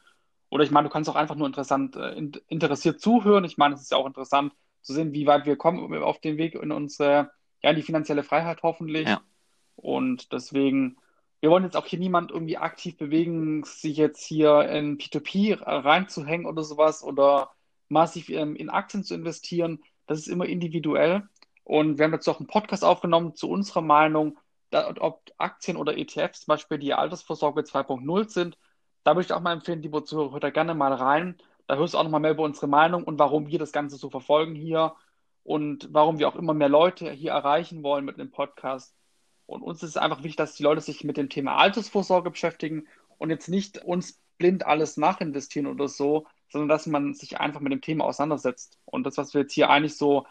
Oder 0.50 0.64
ich 0.64 0.72
meine, 0.72 0.88
du 0.88 0.94
kannst 0.94 1.10
auch 1.10 1.16
einfach 1.16 1.36
nur 1.36 1.48
interessant, 1.48 1.96
äh, 1.96 2.14
interessiert 2.48 3.02
zuhören. 3.02 3.44
Ich 3.44 3.58
meine, 3.58 3.76
es 3.76 3.82
ist 3.82 3.92
ja 3.92 3.98
auch 3.98 4.08
interessant 4.08 4.54
zu 4.82 4.94
sehen, 4.94 5.14
wie 5.14 5.28
weit 5.28 5.46
wir 5.46 5.58
kommen 5.58 5.94
auf 6.02 6.20
dem 6.22 6.38
Weg 6.38 6.56
in 6.56 6.72
unsere, 6.72 7.32
ja, 7.62 7.72
in 7.72 7.76
die 7.76 7.82
finanzielle 7.82 8.24
Freiheit 8.24 8.64
hoffentlich. 8.64 9.08
Ja. 9.08 9.22
Und 9.76 10.32
deswegen, 10.32 10.98
wir 11.42 11.50
wollen 11.50 11.64
jetzt 11.64 11.76
auch 11.76 11.86
hier 11.86 12.00
niemand 12.00 12.32
irgendwie 12.32 12.58
aktiv 12.58 12.98
bewegen, 12.98 13.64
sich 13.64 13.98
jetzt 13.98 14.26
hier 14.26 14.70
in 14.70 14.98
P2P 14.98 15.60
reinzuhängen 15.62 16.48
oder 16.48 16.64
sowas 16.64 17.04
oder 17.04 17.52
massiv 17.90 18.30
ähm, 18.30 18.56
in 18.56 18.70
Aktien 18.70 19.04
zu 19.04 19.14
investieren. 19.14 19.84
Das 20.08 20.20
ist 20.20 20.28
immer 20.28 20.46
individuell. 20.46 21.24
Und 21.64 21.98
wir 21.98 22.06
haben 22.06 22.14
jetzt 22.14 22.28
auch 22.30 22.40
einen 22.40 22.48
Podcast 22.48 22.86
aufgenommen 22.86 23.36
zu 23.36 23.50
unserer 23.50 23.82
Meinung, 23.82 24.40
ob 24.72 25.30
Aktien 25.38 25.76
oder 25.76 25.98
ETFs 25.98 26.42
zum 26.46 26.54
Beispiel 26.54 26.78
die 26.78 26.94
Altersvorsorge 26.94 27.62
2.0 27.62 28.30
sind. 28.30 28.58
Da 29.08 29.16
würde 29.16 29.26
ich 29.26 29.32
auch 29.32 29.40
mal 29.40 29.54
empfehlen, 29.54 29.82
liebe 29.82 30.04
Zuhörer, 30.04 30.34
hört 30.34 30.44
da 30.44 30.50
gerne 30.50 30.74
mal 30.76 30.92
rein. 30.92 31.38
Da 31.66 31.78
hörst 31.78 31.94
du 31.94 31.98
auch 31.98 32.04
nochmal 32.04 32.20
mehr 32.20 32.32
über 32.32 32.44
unsere 32.44 32.68
Meinung 32.68 33.06
und 33.06 33.18
warum 33.18 33.48
wir 33.48 33.58
das 33.58 33.72
Ganze 33.72 33.96
so 33.96 34.10
verfolgen 34.10 34.54
hier 34.54 34.96
und 35.44 35.88
warum 35.94 36.20
wir 36.20 36.28
auch 36.28 36.36
immer 36.36 36.54
mehr 36.54 36.68
Leute 36.68 37.10
hier 37.12 37.32
erreichen 37.32 37.84
wollen 37.84 38.04
mit 38.04 38.18
dem 38.18 38.32
Podcast. 38.32 38.94
Und 39.46 39.62
uns 39.62 39.82
ist 39.82 39.92
es 39.92 39.98
einfach 39.98 40.24
wichtig, 40.24 40.36
dass 40.36 40.56
die 40.56 40.64
Leute 40.64 40.82
sich 40.82 41.06
mit 41.06 41.16
dem 41.16 41.30
Thema 41.30 41.56
Altersvorsorge 41.56 42.32
beschäftigen 42.32 42.86
und 43.18 43.30
jetzt 43.30 43.48
nicht 43.48 43.78
uns 43.78 44.22
blind 44.40 44.66
alles 44.66 44.98
nachinvestieren 44.98 45.68
oder 45.68 45.88
so, 45.88 46.28
sondern 46.50 46.68
dass 46.68 46.86
man 46.86 47.14
sich 47.14 47.40
einfach 47.40 47.62
mit 47.62 47.72
dem 47.72 47.80
Thema 47.80 48.04
auseinandersetzt. 48.04 48.78
Und 48.84 49.06
das, 49.06 49.18
was 49.18 49.34
wir 49.34 49.44
jetzt 49.44 49.54
hier 49.54 49.70
eigentlich 49.70 49.96
so, 49.96 50.26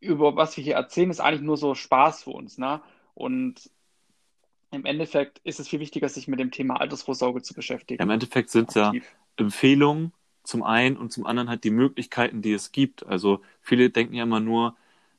über 0.00 0.36
was 0.36 0.56
wir 0.56 0.64
hier 0.64 0.76
erzählen, 0.76 1.10
ist 1.10 1.20
eigentlich 1.20 1.42
nur 1.42 1.58
so 1.58 1.74
Spaß 1.74 2.22
für 2.22 2.30
uns. 2.30 2.56
Ne? 2.56 2.80
Und 3.12 3.70
im 4.70 4.84
Endeffekt 4.84 5.40
ist 5.44 5.60
es 5.60 5.68
viel 5.68 5.80
wichtiger, 5.80 6.08
sich 6.08 6.28
mit 6.28 6.38
dem 6.40 6.50
Thema 6.50 6.80
Altersvorsorge 6.80 7.42
zu 7.42 7.54
beschäftigen. 7.54 8.02
Im 8.02 8.10
Endeffekt 8.10 8.50
sind 8.50 8.68
es 8.70 8.74
ja 8.74 8.92
Empfehlungen 9.36 10.12
zum 10.44 10.62
einen 10.62 10.96
und 10.96 11.12
zum 11.12 11.26
anderen 11.26 11.48
halt 11.48 11.64
die 11.64 11.70
Möglichkeiten, 11.70 12.42
die 12.42 12.52
es 12.52 12.72
gibt. 12.72 13.06
Also 13.06 13.40
viele 13.60 13.90
denken 13.90 14.14
ja 14.14 14.24
immer 14.24 14.40
nur, 14.40 14.76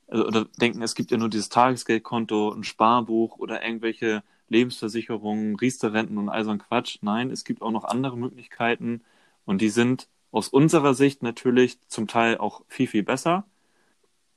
also, 0.08 0.26
oder 0.26 0.44
denken, 0.60 0.82
es 0.82 0.94
gibt 0.94 1.10
ja 1.10 1.16
nur 1.16 1.28
dieses 1.28 1.48
Tagesgeldkonto, 1.48 2.52
ein 2.52 2.64
Sparbuch 2.64 3.38
oder 3.38 3.64
irgendwelche 3.64 4.22
Lebensversicherungen, 4.48 5.56
Riester-Renten 5.56 6.18
und 6.18 6.28
all 6.28 6.44
so 6.44 6.50
ein 6.50 6.58
Quatsch. 6.58 6.98
Nein, 7.02 7.30
es 7.30 7.44
gibt 7.44 7.62
auch 7.62 7.70
noch 7.70 7.84
andere 7.84 8.18
Möglichkeiten 8.18 9.02
und 9.44 9.60
die 9.60 9.70
sind 9.70 10.08
aus 10.30 10.48
unserer 10.48 10.94
Sicht 10.94 11.22
natürlich 11.22 11.78
zum 11.88 12.08
Teil 12.08 12.38
auch 12.38 12.62
viel, 12.68 12.86
viel 12.86 13.02
besser. 13.02 13.46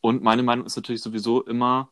Und 0.02 0.24
meine 0.24 0.44
Meinung 0.44 0.66
ist 0.66 0.76
natürlich 0.76 1.02
sowieso 1.02 1.44
immer, 1.44 1.90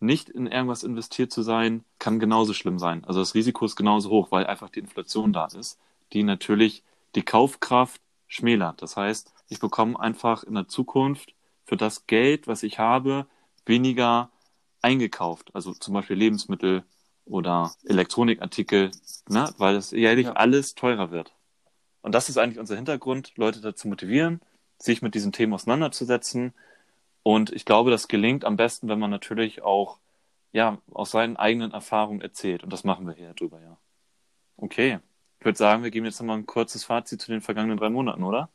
nicht 0.00 0.28
in 0.28 0.46
irgendwas 0.46 0.82
investiert 0.82 1.32
zu 1.32 1.42
sein, 1.42 1.84
kann 1.98 2.18
genauso 2.18 2.52
schlimm 2.52 2.78
sein. 2.78 3.04
Also 3.04 3.20
das 3.20 3.34
Risiko 3.34 3.64
ist 3.64 3.76
genauso 3.76 4.10
hoch, 4.10 4.30
weil 4.30 4.46
einfach 4.46 4.68
die 4.70 4.80
Inflation 4.80 5.32
da 5.32 5.46
ist, 5.46 5.78
die 6.12 6.22
natürlich 6.22 6.82
die 7.14 7.22
Kaufkraft 7.22 8.00
schmälert. 8.26 8.82
Das 8.82 8.96
heißt, 8.96 9.32
ich 9.48 9.60
bekomme 9.60 9.98
einfach 9.98 10.42
in 10.44 10.54
der 10.54 10.68
Zukunft 10.68 11.34
für 11.64 11.76
das 11.76 12.06
Geld, 12.06 12.46
was 12.46 12.62
ich 12.62 12.78
habe, 12.78 13.26
weniger 13.66 14.30
eingekauft. 14.82 15.54
Also 15.54 15.72
zum 15.72 15.94
Beispiel 15.94 16.16
Lebensmittel 16.16 16.84
oder 17.24 17.72
Elektronikartikel, 17.84 18.90
ne? 19.28 19.52
weil 19.58 19.76
es 19.76 19.90
jährlich 19.92 20.26
ja. 20.26 20.32
alles 20.32 20.74
teurer 20.74 21.10
wird. 21.10 21.34
Und 22.02 22.14
das 22.14 22.28
ist 22.28 22.36
eigentlich 22.36 22.58
unser 22.58 22.76
Hintergrund, 22.76 23.32
Leute 23.36 23.62
dazu 23.62 23.88
motivieren, 23.88 24.40
sich 24.78 25.00
mit 25.00 25.14
diesem 25.14 25.32
Thema 25.32 25.54
auseinanderzusetzen. 25.54 26.52
Und 27.24 27.50
ich 27.50 27.64
glaube, 27.64 27.90
das 27.90 28.06
gelingt 28.06 28.44
am 28.44 28.56
besten, 28.56 28.86
wenn 28.86 29.00
man 29.00 29.10
natürlich 29.10 29.62
auch 29.62 29.98
ja, 30.52 30.78
aus 30.92 31.10
seinen 31.10 31.36
eigenen 31.36 31.72
Erfahrungen 31.72 32.20
erzählt. 32.20 32.62
Und 32.62 32.72
das 32.72 32.84
machen 32.84 33.08
wir 33.08 33.14
hier 33.14 33.34
drüber, 33.34 33.60
ja. 33.60 33.76
Okay. 34.56 35.00
Ich 35.40 35.44
würde 35.44 35.58
sagen, 35.58 35.82
wir 35.82 35.90
geben 35.90 36.06
jetzt 36.06 36.20
nochmal 36.20 36.38
ein 36.38 36.46
kurzes 36.46 36.84
Fazit 36.84 37.20
zu 37.20 37.32
den 37.32 37.40
vergangenen 37.40 37.76
drei 37.76 37.90
Monaten, 37.90 38.22
oder? 38.22 38.50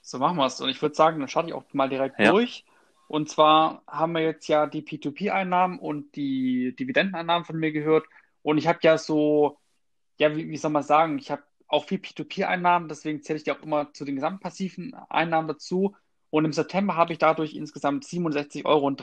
So 0.00 0.18
machen 0.18 0.36
wir 0.36 0.46
es. 0.46 0.60
Und 0.60 0.68
ich 0.68 0.80
würde 0.80 0.94
sagen, 0.94 1.18
dann 1.18 1.28
starte 1.28 1.48
ich 1.48 1.54
auch 1.54 1.64
mal 1.72 1.88
direkt 1.88 2.20
ja. 2.20 2.30
durch. 2.30 2.64
Und 3.08 3.28
zwar 3.28 3.82
haben 3.86 4.12
wir 4.12 4.22
jetzt 4.22 4.46
ja 4.48 4.66
die 4.66 4.82
P2P-Einnahmen 4.82 5.78
und 5.78 6.14
die 6.14 6.76
Dividendeneinnahmen 6.76 7.44
von 7.44 7.56
mir 7.56 7.72
gehört. 7.72 8.06
Und 8.42 8.58
ich 8.58 8.68
habe 8.68 8.78
ja 8.82 8.96
so, 8.96 9.58
ja, 10.18 10.36
wie, 10.36 10.48
wie 10.48 10.56
soll 10.56 10.70
man 10.70 10.82
sagen, 10.82 11.18
ich 11.18 11.30
habe 11.30 11.42
auch 11.66 11.84
viel 11.86 11.98
P2P-Einnahmen, 11.98 12.88
deswegen 12.88 13.22
zähle 13.22 13.38
ich 13.38 13.44
die 13.44 13.52
auch 13.52 13.62
immer 13.62 13.92
zu 13.92 14.04
den 14.04 14.14
gesamtpassiven 14.14 14.94
Einnahmen 15.08 15.48
dazu. 15.48 15.96
Und 16.30 16.44
im 16.44 16.52
September 16.52 16.96
habe 16.96 17.12
ich 17.12 17.18
dadurch 17.18 17.54
insgesamt 17.54 18.04
67,03 18.04 18.64
Euro 18.64 18.94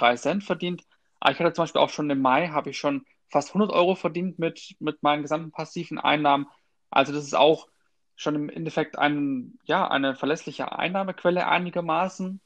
verdient. 0.41 0.83
Ich 1.27 1.39
hatte 1.39 1.53
zum 1.53 1.63
Beispiel 1.63 1.81
auch 1.81 1.89
schon 1.89 2.09
im 2.09 2.21
Mai, 2.21 2.49
habe 2.49 2.69
ich 2.69 2.77
schon 2.77 3.05
fast 3.29 3.49
100 3.49 3.71
Euro 3.71 3.95
verdient 3.95 4.37
mit, 4.37 4.75
mit 4.79 5.01
meinen 5.01 5.23
gesamten 5.23 5.51
passiven 5.51 5.97
Einnahmen. 5.97 6.47
Also 6.89 7.13
das 7.13 7.23
ist 7.23 7.35
auch 7.35 7.67
schon 8.15 8.35
im 8.35 8.49
Endeffekt 8.49 8.97
ein, 8.97 9.57
ja, 9.65 9.87
eine 9.87 10.15
verlässliche 10.15 10.71
Einnahmequelle 10.77 11.47
einigermaßen, 11.47 12.39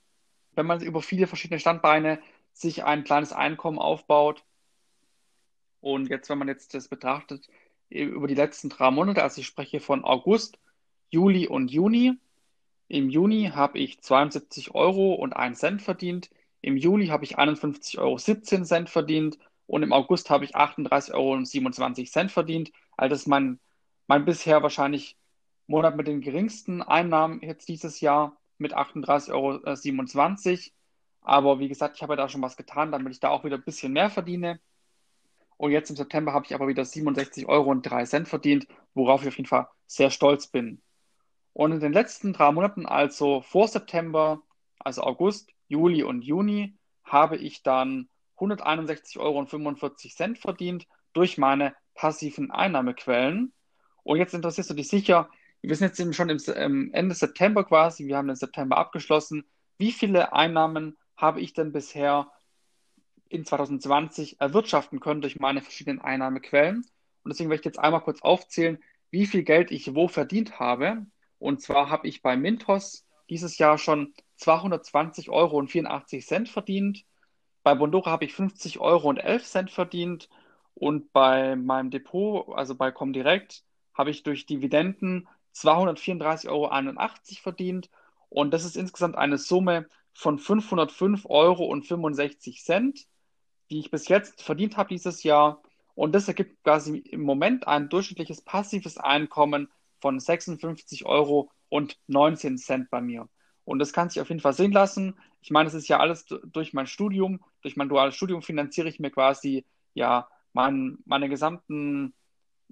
wenn 0.55 0.65
man 0.65 0.81
über 0.81 1.01
viele 1.01 1.27
verschiedene 1.27 1.59
Standbeine 1.59 2.19
sich 2.53 2.83
ein 2.83 3.03
kleines 3.03 3.33
Einkommen 3.33 3.79
aufbaut. 3.79 4.43
Und 5.81 6.09
jetzt, 6.09 6.29
wenn 6.29 6.37
man 6.37 6.47
jetzt 6.47 6.73
das 6.73 6.87
betrachtet, 6.87 7.47
über 7.89 8.27
die 8.27 8.35
letzten 8.35 8.69
drei 8.69 8.91
Monate, 8.91 9.23
also 9.23 9.41
ich 9.41 9.47
spreche 9.47 9.79
von 9.79 10.03
August, 10.03 10.59
Juli 11.09 11.47
und 11.47 11.71
Juni. 11.71 12.17
Im 12.89 13.09
Juni 13.09 13.51
habe 13.53 13.77
ich 13.77 14.01
72 14.01 14.73
Euro 14.73 15.13
und 15.13 15.33
1 15.33 15.59
Cent 15.59 15.81
verdient. 15.81 16.31
Im 16.61 16.75
Juli 16.75 17.07
habe 17.07 17.23
ich 17.23 17.37
51,17 17.37 17.99
Euro 17.99 18.87
verdient 18.87 19.37
und 19.67 19.83
im 19.83 19.93
August 19.93 20.31
habe 20.31 20.43
ich 20.43 20.55
38,27 20.55 21.13
Euro 21.13 22.29
verdient. 22.29 22.71
Also 22.97 23.11
das 23.11 23.21
ist 23.21 23.27
mein, 23.27 23.59
mein 24.07 24.25
bisher 24.25 24.63
wahrscheinlich 24.63 25.17
Monat 25.67 25.95
mit 25.97 26.07
den 26.07 26.21
geringsten 26.21 26.81
Einnahmen 26.81 27.41
jetzt 27.41 27.69
dieses 27.69 28.01
Jahr 28.01 28.35
mit 28.57 28.75
38,27 28.75 29.31
Euro. 29.31 30.73
Aber 31.21 31.59
wie 31.59 31.67
gesagt, 31.67 31.95
ich 31.97 32.01
habe 32.01 32.13
ja 32.13 32.17
da 32.17 32.27
schon 32.27 32.41
was 32.41 32.57
getan, 32.57 32.91
damit 32.91 33.13
ich 33.13 33.19
da 33.19 33.29
auch 33.29 33.43
wieder 33.43 33.57
ein 33.57 33.63
bisschen 33.63 33.93
mehr 33.93 34.09
verdiene. 34.09 34.59
Und 35.57 35.71
jetzt 35.71 35.91
im 35.91 35.95
September 35.95 36.33
habe 36.33 36.45
ich 36.47 36.55
aber 36.55 36.67
wieder 36.67 36.85
67 36.85 37.47
Euro 37.47 37.69
und 37.69 37.83
3 37.83 38.05
Cent 38.05 38.27
verdient, 38.27 38.67
worauf 38.95 39.21
ich 39.21 39.27
auf 39.27 39.37
jeden 39.37 39.47
Fall 39.47 39.67
sehr 39.85 40.09
stolz 40.09 40.47
bin. 40.47 40.81
Und 41.59 41.73
in 41.73 41.81
den 41.81 41.91
letzten 41.91 42.31
drei 42.31 42.53
Monaten, 42.53 42.85
also 42.85 43.41
vor 43.41 43.67
September, 43.67 44.41
also 44.79 45.01
August, 45.01 45.51
Juli 45.67 46.03
und 46.03 46.21
Juni, 46.21 46.77
habe 47.03 47.35
ich 47.35 47.63
dann 47.63 48.07
161,45 48.37 49.19
Euro 49.19 49.45
verdient 50.35 50.87
durch 51.11 51.37
meine 51.37 51.75
passiven 51.95 52.49
Einnahmequellen. 52.49 53.51
Und 54.03 54.17
jetzt 54.19 54.33
interessierst 54.33 54.69
du 54.69 54.73
dich 54.73 54.87
sicher, 54.87 55.29
wir 55.61 55.75
sind 55.75 55.97
jetzt 55.97 56.15
schon 56.15 56.29
im 56.29 56.93
Ende 56.93 57.13
September 57.13 57.65
quasi, 57.65 58.05
wir 58.05 58.15
haben 58.15 58.27
den 58.27 58.37
September 58.37 58.77
abgeschlossen. 58.77 59.43
Wie 59.77 59.91
viele 59.91 60.31
Einnahmen 60.31 60.97
habe 61.17 61.41
ich 61.41 61.51
denn 61.51 61.73
bisher 61.73 62.31
in 63.27 63.43
2020 63.43 64.39
erwirtschaften 64.39 65.01
können 65.01 65.19
durch 65.19 65.41
meine 65.41 65.61
verschiedenen 65.61 65.99
Einnahmequellen? 65.99 66.85
Und 67.23 67.33
deswegen 67.33 67.49
werde 67.49 67.59
ich 67.59 67.65
jetzt 67.65 67.79
einmal 67.79 67.99
kurz 67.99 68.21
aufzählen, 68.21 68.81
wie 69.11 69.25
viel 69.25 69.43
Geld 69.43 69.71
ich 69.71 69.93
wo 69.93 70.07
verdient 70.07 70.57
habe. 70.61 71.05
Und 71.39 71.61
zwar 71.61 71.89
habe 71.89 72.07
ich 72.07 72.21
bei 72.21 72.37
Mintos 72.37 73.05
dieses 73.29 73.57
Jahr 73.57 73.77
schon 73.77 74.13
220 74.35 75.29
Euro 75.29 75.57
und 75.57 75.69
84 75.69 76.25
Cent 76.25 76.49
verdient. 76.49 77.05
Bei 77.63 77.75
Bondora 77.75 78.11
habe 78.11 78.25
ich 78.25 78.33
50 78.33 78.79
Euro 78.79 79.09
und 79.09 79.17
11 79.17 79.45
Cent 79.45 79.71
verdient. 79.71 80.29
Und 80.73 81.11
bei 81.11 81.55
meinem 81.55 81.89
Depot, 81.91 82.49
also 82.55 82.75
bei 82.75 82.91
Comdirect, 82.91 83.63
habe 83.93 84.11
ich 84.11 84.23
durch 84.23 84.45
Dividenden 84.45 85.27
234,81 85.55 86.49
Euro 86.49 86.69
verdient. 87.41 87.89
Und 88.29 88.53
das 88.53 88.63
ist 88.63 88.77
insgesamt 88.77 89.15
eine 89.15 89.37
Summe 89.37 89.87
von 90.13 90.39
505,65 90.39 91.25
Euro, 91.29 92.93
die 93.69 93.79
ich 93.79 93.91
bis 93.91 94.07
jetzt 94.07 94.41
verdient 94.41 94.77
habe 94.77 94.89
dieses 94.89 95.23
Jahr. 95.23 95.61
Und 95.95 96.13
das 96.13 96.27
ergibt 96.27 96.63
quasi 96.63 96.97
im 96.97 97.21
Moment 97.21 97.67
ein 97.67 97.89
durchschnittliches 97.89 98.41
passives 98.41 98.97
Einkommen 98.97 99.69
von 99.99 100.19
56,19 100.19 101.05
Euro 101.05 101.51
bei 101.69 103.01
mir. 103.01 103.29
Und 103.65 103.79
das 103.79 103.93
kann 103.93 104.09
sich 104.09 104.21
auf 104.21 104.29
jeden 104.29 104.41
Fall 104.41 104.53
sehen 104.53 104.71
lassen. 104.71 105.15
Ich 105.41 105.51
meine, 105.51 105.67
es 105.67 105.75
ist 105.75 105.87
ja 105.87 105.99
alles 105.99 106.25
durch 106.25 106.73
mein 106.73 106.87
Studium, 106.87 107.43
durch 107.61 107.75
mein 107.75 107.89
duales 107.89 108.15
Studium 108.15 108.41
finanziere 108.41 108.89
ich 108.89 108.99
mir 108.99 109.11
quasi 109.11 109.65
ja 109.93 110.27
mein, 110.53 110.97
meine 111.05 111.29
gesamten 111.29 112.13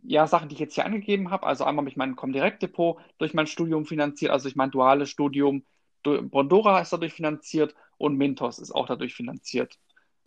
ja, 0.03 0.27
Sachen, 0.27 0.49
die 0.49 0.53
ich 0.55 0.59
jetzt 0.59 0.75
hier 0.75 0.85
angegeben 0.85 1.31
habe. 1.31 1.45
Also 1.45 1.63
einmal 1.63 1.83
habe 1.83 1.89
ich 1.89 1.97
mein 1.97 2.15
Comdirect-Depot 2.15 2.99
durch 3.17 3.33
mein 3.33 3.47
Studium 3.47 3.85
finanziert, 3.85 4.31
also 4.31 4.43
durch 4.43 4.55
mein 4.55 4.71
duales 4.71 5.09
Studium. 5.09 5.65
Bondora 6.03 6.79
ist 6.79 6.93
dadurch 6.93 7.13
finanziert 7.13 7.75
und 7.97 8.17
Mintos 8.17 8.59
ist 8.59 8.71
auch 8.71 8.87
dadurch 8.87 9.13
finanziert. 9.13 9.77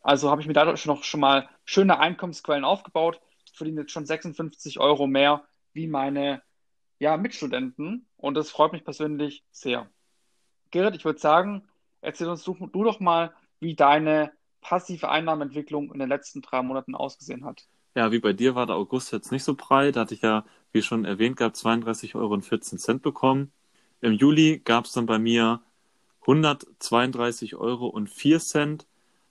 Also 0.03 0.31
habe 0.31 0.41
ich 0.41 0.47
mir 0.47 0.53
dadurch 0.53 0.87
noch 0.87 1.05
schon 1.05 1.21
mal 1.21 1.49
schöne 1.65 1.99
Einkommensquellen 1.99 2.65
aufgebaut. 2.65 3.21
Verdiene 3.53 3.83
jetzt 3.83 3.93
schon 3.93 4.07
56 4.07 4.79
Euro 4.81 5.07
mehr 5.07 5.45
wie 5.73 5.87
meine 5.87 6.43
ja, 7.01 7.17
Mitstudenten 7.17 8.07
und 8.17 8.35
das 8.35 8.51
freut 8.51 8.73
mich 8.73 8.85
persönlich 8.85 9.43
sehr. 9.51 9.91
Gerrit, 10.71 10.95
ich 10.95 11.05
würde 11.05 11.19
sagen, 11.19 11.67
erzähl 12.03 12.29
uns 12.29 12.45
du, 12.45 12.55
du 12.55 12.85
doch 12.85 13.01
mal, 13.01 13.35
wie 13.59 13.75
deine 13.75 14.33
passive 14.61 15.09
Einnahmeentwicklung 15.09 15.93
in 15.93 15.99
den 15.99 16.09
letzten 16.09 16.43
drei 16.43 16.63
Monaten 16.63 16.95
ausgesehen 16.95 17.45
hat. 17.45 17.67
Ja, 17.97 18.13
wie 18.13 18.21
bei 18.21 18.33
dir 18.35 18.55
war 18.55 18.67
der 18.67 18.77
August 18.77 19.13
jetzt 19.13 19.33
nicht 19.33 19.43
so 19.43 19.55
breit. 19.55 19.97
Da 19.97 20.03
hatte 20.03 20.15
ich 20.15 20.23
ja, 20.23 20.45
wie 20.73 20.83
schon 20.83 21.05
erwähnt 21.05 21.39
gehabt, 21.39 21.57
32,14 21.57 22.15
Euro 22.15 22.99
bekommen. 22.99 23.53
Im 24.01 24.13
Juli 24.13 24.61
gab 24.61 24.85
es 24.85 24.93
dann 24.93 25.07
bei 25.07 25.19
mir 25.19 25.63
132,04 26.23 27.57
Euro 27.57 27.99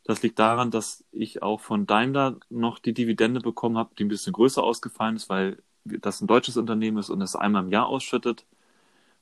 Das 0.03 0.21
liegt 0.23 0.39
daran, 0.39 0.71
dass 0.71 1.05
ich 1.11 1.43
auch 1.43 1.61
von 1.61 1.85
Daimler 1.85 2.39
noch 2.49 2.79
die 2.79 2.93
Dividende 2.93 3.39
bekommen 3.39 3.77
habe, 3.77 3.93
die 3.95 4.03
ein 4.03 4.09
bisschen 4.09 4.33
größer 4.33 4.63
ausgefallen 4.63 5.15
ist, 5.15 5.29
weil 5.29 5.61
das 5.85 6.21
ein 6.21 6.27
deutsches 6.27 6.57
Unternehmen 6.57 6.97
ist 6.97 7.09
und 7.09 7.21
es 7.21 7.35
einmal 7.35 7.63
im 7.63 7.71
Jahr 7.71 7.87
ausschüttet. 7.87 8.45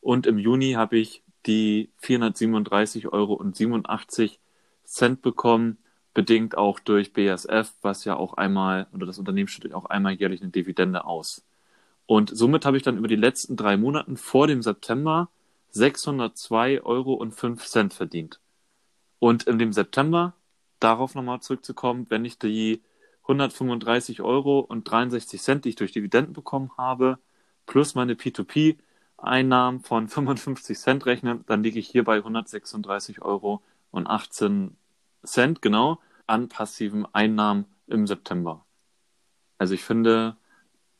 Und 0.01 0.27
im 0.27 0.37
Juni 0.37 0.73
habe 0.73 0.97
ich 0.97 1.23
die 1.45 1.89
437,87 2.01 3.11
Euro 3.11 3.41
bekommen 5.21 5.77
bedingt 6.17 6.57
auch 6.57 6.79
durch 6.79 7.13
BASF, 7.13 7.73
was 7.83 8.03
ja 8.03 8.15
auch 8.15 8.33
einmal, 8.33 8.87
oder 8.91 9.05
das 9.05 9.19
Unternehmen 9.19 9.47
schüttet 9.47 9.75
auch 9.75 9.85
einmal 9.85 10.13
jährlich 10.13 10.41
eine 10.41 10.49
Dividende 10.49 11.05
aus. 11.05 11.45
Und 12.07 12.35
somit 12.35 12.65
habe 12.65 12.75
ich 12.75 12.81
dann 12.81 12.97
über 12.97 13.07
die 13.07 13.15
letzten 13.15 13.55
drei 13.55 13.77
Monate 13.77 14.15
vor 14.15 14.47
dem 14.47 14.63
September 14.63 15.29
602,05 15.75 16.83
Euro 16.85 17.89
verdient. 17.89 18.39
Und 19.19 19.43
in 19.43 19.59
dem 19.59 19.73
September, 19.73 20.33
darauf 20.79 21.13
nochmal 21.13 21.41
zurückzukommen, 21.41 22.07
wenn 22.09 22.25
ich 22.25 22.39
die 22.39 22.81
135 23.27 24.21
Euro 24.21 24.59
und 24.59 24.89
63 24.89 25.41
Cent, 25.41 25.65
die 25.65 25.69
ich 25.69 25.75
durch 25.75 25.91
Dividenden 25.91 26.33
bekommen 26.33 26.71
habe, 26.77 27.19
plus 27.65 27.95
meine 27.95 28.13
P2P-Einnahmen 28.13 29.81
von 29.81 30.07
55 30.07 30.77
Cent 30.77 31.05
rechne, 31.05 31.43
dann 31.45 31.63
liege 31.63 31.79
ich 31.79 31.87
hier 31.89 32.03
bei 32.03 32.17
136 32.17 33.21
Euro 33.21 33.61
und 33.91 34.07
18 34.07 34.77
Cent, 35.23 35.61
genau 35.61 35.99
an 36.25 36.49
passiven 36.49 37.05
Einnahmen 37.13 37.65
im 37.87 38.07
September. 38.07 38.65
Also 39.57 39.73
ich 39.73 39.83
finde, 39.83 40.37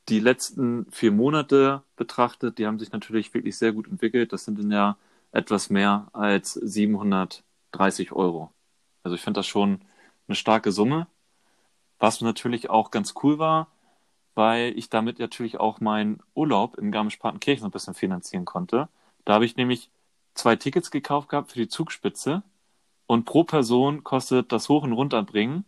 die 0.08 0.20
letzten 0.20 0.90
vier 0.90 1.12
Monate 1.12 1.82
betrachtet, 1.96 2.58
die 2.58 2.66
haben 2.66 2.78
sich 2.78 2.92
natürlich 2.92 3.32
wirklich 3.34 3.56
sehr 3.56 3.72
gut 3.72 3.88
entwickelt. 3.88 4.32
Das 4.32 4.44
sind 4.44 4.58
dann 4.58 4.70
ja 4.70 4.96
etwas 5.32 5.70
mehr 5.70 6.08
als 6.12 6.54
730 6.54 8.12
Euro. 8.12 8.52
Also 9.02 9.14
ich 9.16 9.22
finde 9.22 9.38
das 9.38 9.46
schon 9.46 9.80
eine 10.26 10.34
starke 10.34 10.72
Summe. 10.72 11.06
Was 11.98 12.20
natürlich 12.20 12.70
auch 12.70 12.90
ganz 12.90 13.14
cool 13.22 13.38
war, 13.38 13.68
weil 14.34 14.76
ich 14.78 14.88
damit 14.88 15.18
natürlich 15.18 15.58
auch 15.58 15.80
meinen 15.80 16.20
Urlaub 16.34 16.78
in 16.78 16.92
Garmisch-Partenkirchen 16.92 17.64
ein 17.64 17.72
bisschen 17.72 17.94
finanzieren 17.94 18.44
konnte. 18.44 18.88
Da 19.24 19.34
habe 19.34 19.44
ich 19.44 19.56
nämlich 19.56 19.90
zwei 20.34 20.56
Tickets 20.56 20.90
gekauft 20.90 21.28
gehabt 21.28 21.52
für 21.52 21.58
die 21.58 21.68
Zugspitze 21.68 22.42
und 23.06 23.24
pro 23.24 23.44
Person 23.44 24.04
kostet 24.04 24.52
das 24.52 24.68
Hoch- 24.68 24.84
und 24.84 24.92
Runterbringen 24.92 25.64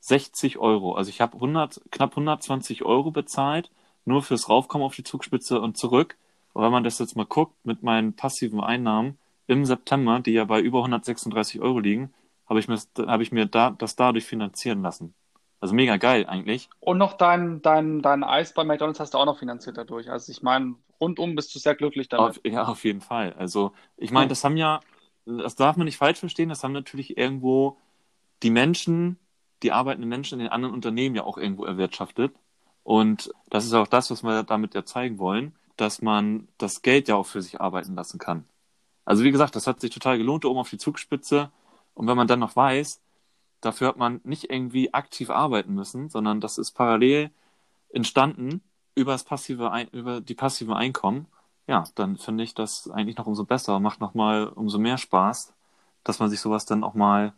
60 0.00 0.58
Euro. 0.58 0.94
Also 0.94 1.10
ich 1.10 1.20
habe 1.20 1.34
100, 1.34 1.82
knapp 1.90 2.12
120 2.12 2.84
Euro 2.84 3.10
bezahlt, 3.10 3.70
nur 4.04 4.22
fürs 4.22 4.48
Raufkommen 4.48 4.86
auf 4.86 4.94
die 4.94 5.04
Zugspitze 5.04 5.60
und 5.60 5.76
zurück. 5.76 6.16
Und 6.54 6.62
wenn 6.62 6.72
man 6.72 6.84
das 6.84 6.98
jetzt 6.98 7.16
mal 7.16 7.26
guckt, 7.26 7.54
mit 7.64 7.82
meinen 7.82 8.14
passiven 8.14 8.60
Einnahmen 8.60 9.18
im 9.46 9.64
September, 9.64 10.20
die 10.20 10.32
ja 10.32 10.44
bei 10.44 10.60
über 10.60 10.78
136 10.78 11.60
Euro 11.60 11.78
liegen, 11.78 12.12
habe 12.48 12.60
ich 12.60 12.68
mir, 12.68 12.78
habe 13.06 13.22
ich 13.22 13.32
mir 13.32 13.46
da, 13.46 13.70
das 13.70 13.96
dadurch 13.96 14.24
finanzieren 14.24 14.82
lassen. 14.82 15.14
Also 15.60 15.74
mega 15.74 15.96
geil 15.96 16.26
eigentlich. 16.26 16.68
Und 16.80 16.98
noch 16.98 17.14
dein, 17.14 17.62
dein, 17.62 18.00
dein 18.00 18.22
Eis 18.22 18.54
bei 18.54 18.64
McDonalds 18.64 19.00
hast 19.00 19.14
du 19.14 19.18
auch 19.18 19.26
noch 19.26 19.38
finanziert 19.38 19.76
dadurch. 19.76 20.10
Also 20.10 20.30
ich 20.30 20.42
meine, 20.42 20.76
rundum 21.00 21.34
bist 21.34 21.54
du 21.54 21.58
sehr 21.58 21.74
glücklich 21.74 22.08
damit. 22.08 22.36
Auf, 22.36 22.40
ja, 22.44 22.64
auf 22.64 22.84
jeden 22.84 23.00
Fall. 23.00 23.32
Also 23.34 23.72
ich 23.96 24.12
meine, 24.12 24.28
das 24.28 24.44
haben 24.44 24.56
ja, 24.56 24.80
das 25.26 25.56
darf 25.56 25.76
man 25.76 25.86
nicht 25.86 25.96
falsch 25.96 26.18
verstehen, 26.18 26.48
das 26.48 26.62
haben 26.62 26.72
natürlich 26.72 27.18
irgendwo 27.18 27.76
die 28.44 28.50
Menschen, 28.50 29.18
die 29.64 29.72
arbeitenden 29.72 30.08
Menschen 30.08 30.38
in 30.38 30.44
den 30.44 30.52
anderen 30.52 30.74
Unternehmen 30.74 31.16
ja 31.16 31.24
auch 31.24 31.38
irgendwo 31.38 31.64
erwirtschaftet. 31.64 32.34
Und 32.84 33.30
das 33.50 33.64
ist 33.64 33.74
auch 33.74 33.88
das, 33.88 34.10
was 34.10 34.22
wir 34.22 34.44
damit 34.44 34.74
ja 34.74 34.84
zeigen 34.84 35.18
wollen, 35.18 35.56
dass 35.76 36.00
man 36.00 36.48
das 36.56 36.82
Geld 36.82 37.08
ja 37.08 37.16
auch 37.16 37.26
für 37.26 37.42
sich 37.42 37.60
arbeiten 37.60 37.94
lassen 37.94 38.18
kann. 38.18 38.44
Also 39.04 39.24
wie 39.24 39.32
gesagt, 39.32 39.56
das 39.56 39.66
hat 39.66 39.80
sich 39.80 39.90
total 39.90 40.18
gelohnt, 40.18 40.44
oben 40.44 40.60
auf 40.60 40.70
die 40.70 40.78
Zugspitze. 40.78 41.50
Und 41.94 42.06
wenn 42.06 42.16
man 42.16 42.28
dann 42.28 42.38
noch 42.38 42.54
weiß, 42.54 43.00
Dafür 43.60 43.88
hat 43.88 43.96
man 43.96 44.20
nicht 44.24 44.50
irgendwie 44.50 44.94
aktiv 44.94 45.30
arbeiten 45.30 45.74
müssen, 45.74 46.08
sondern 46.08 46.40
das 46.40 46.58
ist 46.58 46.72
parallel 46.72 47.30
entstanden 47.90 48.62
über 48.94 49.12
das 49.12 49.24
passive, 49.24 49.70
über 49.92 50.20
die 50.20 50.34
passiven 50.34 50.74
Einkommen. 50.74 51.26
Ja, 51.66 51.84
dann 51.94 52.16
finde 52.16 52.44
ich 52.44 52.54
das 52.54 52.90
eigentlich 52.90 53.16
noch 53.16 53.26
umso 53.26 53.44
besser, 53.44 53.80
macht 53.80 54.00
noch 54.00 54.14
mal 54.14 54.48
umso 54.48 54.78
mehr 54.78 54.98
Spaß, 54.98 55.54
dass 56.04 56.18
man 56.18 56.30
sich 56.30 56.40
sowas 56.40 56.66
dann 56.66 56.84
auch 56.84 56.94
mal, 56.94 57.34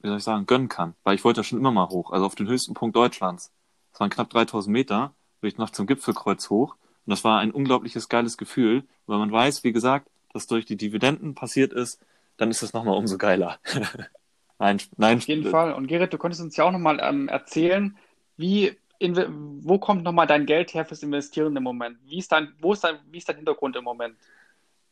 wie 0.00 0.08
soll 0.08 0.18
ich 0.18 0.24
sagen, 0.24 0.46
gönnen 0.46 0.68
kann. 0.68 0.94
Weil 1.04 1.14
ich 1.14 1.24
wollte 1.24 1.40
ja 1.40 1.44
schon 1.44 1.58
immer 1.58 1.72
mal 1.72 1.88
hoch, 1.88 2.12
also 2.12 2.24
auf 2.26 2.34
den 2.34 2.48
höchsten 2.48 2.74
Punkt 2.74 2.96
Deutschlands. 2.96 3.52
Das 3.92 4.00
waren 4.00 4.10
knapp 4.10 4.30
3000 4.30 4.72
Meter, 4.72 5.14
bin 5.40 5.48
ich 5.48 5.58
noch 5.58 5.70
zum 5.70 5.86
Gipfelkreuz 5.86 6.50
hoch. 6.50 6.76
Und 7.06 7.10
das 7.10 7.24
war 7.24 7.40
ein 7.40 7.52
unglaubliches 7.52 8.08
geiles 8.08 8.36
Gefühl, 8.36 8.86
weil 9.06 9.18
man 9.18 9.32
weiß, 9.32 9.64
wie 9.64 9.72
gesagt, 9.72 10.10
dass 10.32 10.46
durch 10.46 10.66
die 10.66 10.76
Dividenden 10.76 11.34
passiert 11.34 11.72
ist, 11.72 12.00
dann 12.36 12.50
ist 12.50 12.62
es 12.62 12.72
nochmal 12.72 12.96
umso 12.96 13.18
geiler. 13.18 13.58
Nein, 14.58 14.80
nein. 14.96 15.18
Auf 15.18 15.28
jeden 15.28 15.50
Fall. 15.50 15.72
Und 15.72 15.86
Gerrit, 15.86 16.12
du 16.12 16.18
konntest 16.18 16.42
uns 16.42 16.56
ja 16.56 16.64
auch 16.64 16.72
nochmal 16.72 16.98
ähm, 17.02 17.28
erzählen, 17.28 17.96
wie, 18.36 18.76
in, 18.98 19.16
wo 19.64 19.78
kommt 19.78 20.02
nochmal 20.02 20.26
dein 20.26 20.46
Geld 20.46 20.74
her 20.74 20.84
fürs 20.84 21.02
Investieren 21.02 21.56
im 21.56 21.62
Moment? 21.62 21.98
Wie 22.04 22.18
ist 22.18 22.32
dein, 22.32 22.52
wo 22.60 22.72
ist 22.72 22.84
dein, 22.84 22.98
wie 23.10 23.18
ist 23.18 23.28
dein 23.28 23.36
Hintergrund 23.36 23.76
im 23.76 23.84
Moment? 23.84 24.16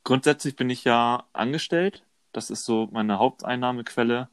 Grundsätzlich 0.05 0.55
bin 0.55 0.71
ich 0.71 0.85
ja 0.85 1.25
angestellt. 1.33 2.05
Das 2.33 2.51
ist 2.51 2.65
so 2.65 2.89
meine 2.93 3.19
Haupteinnahmequelle, 3.19 4.29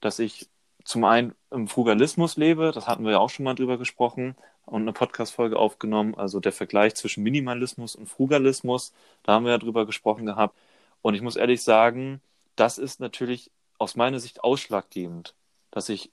dass 0.00 0.18
ich 0.18 0.48
zum 0.84 1.04
einen 1.04 1.34
im 1.50 1.68
Frugalismus 1.68 2.36
lebe. 2.36 2.72
Das 2.72 2.86
hatten 2.86 3.04
wir 3.04 3.12
ja 3.12 3.18
auch 3.18 3.28
schon 3.28 3.44
mal 3.44 3.54
drüber 3.54 3.76
gesprochen 3.76 4.36
und 4.64 4.82
eine 4.82 4.92
Podcast-Folge 4.92 5.58
aufgenommen. 5.58 6.14
Also 6.14 6.40
der 6.40 6.52
Vergleich 6.52 6.94
zwischen 6.94 7.22
Minimalismus 7.22 7.94
und 7.94 8.06
Frugalismus. 8.06 8.94
Da 9.22 9.32
haben 9.34 9.44
wir 9.44 9.52
ja 9.52 9.58
drüber 9.58 9.84
gesprochen 9.84 10.24
gehabt. 10.24 10.56
Und 11.02 11.14
ich 11.14 11.20
muss 11.20 11.36
ehrlich 11.36 11.62
sagen, 11.62 12.22
das 12.56 12.78
ist 12.78 13.00
natürlich 13.00 13.50
aus 13.78 13.96
meiner 13.96 14.20
Sicht 14.20 14.44
ausschlaggebend, 14.44 15.34
dass 15.70 15.88
ich 15.88 16.10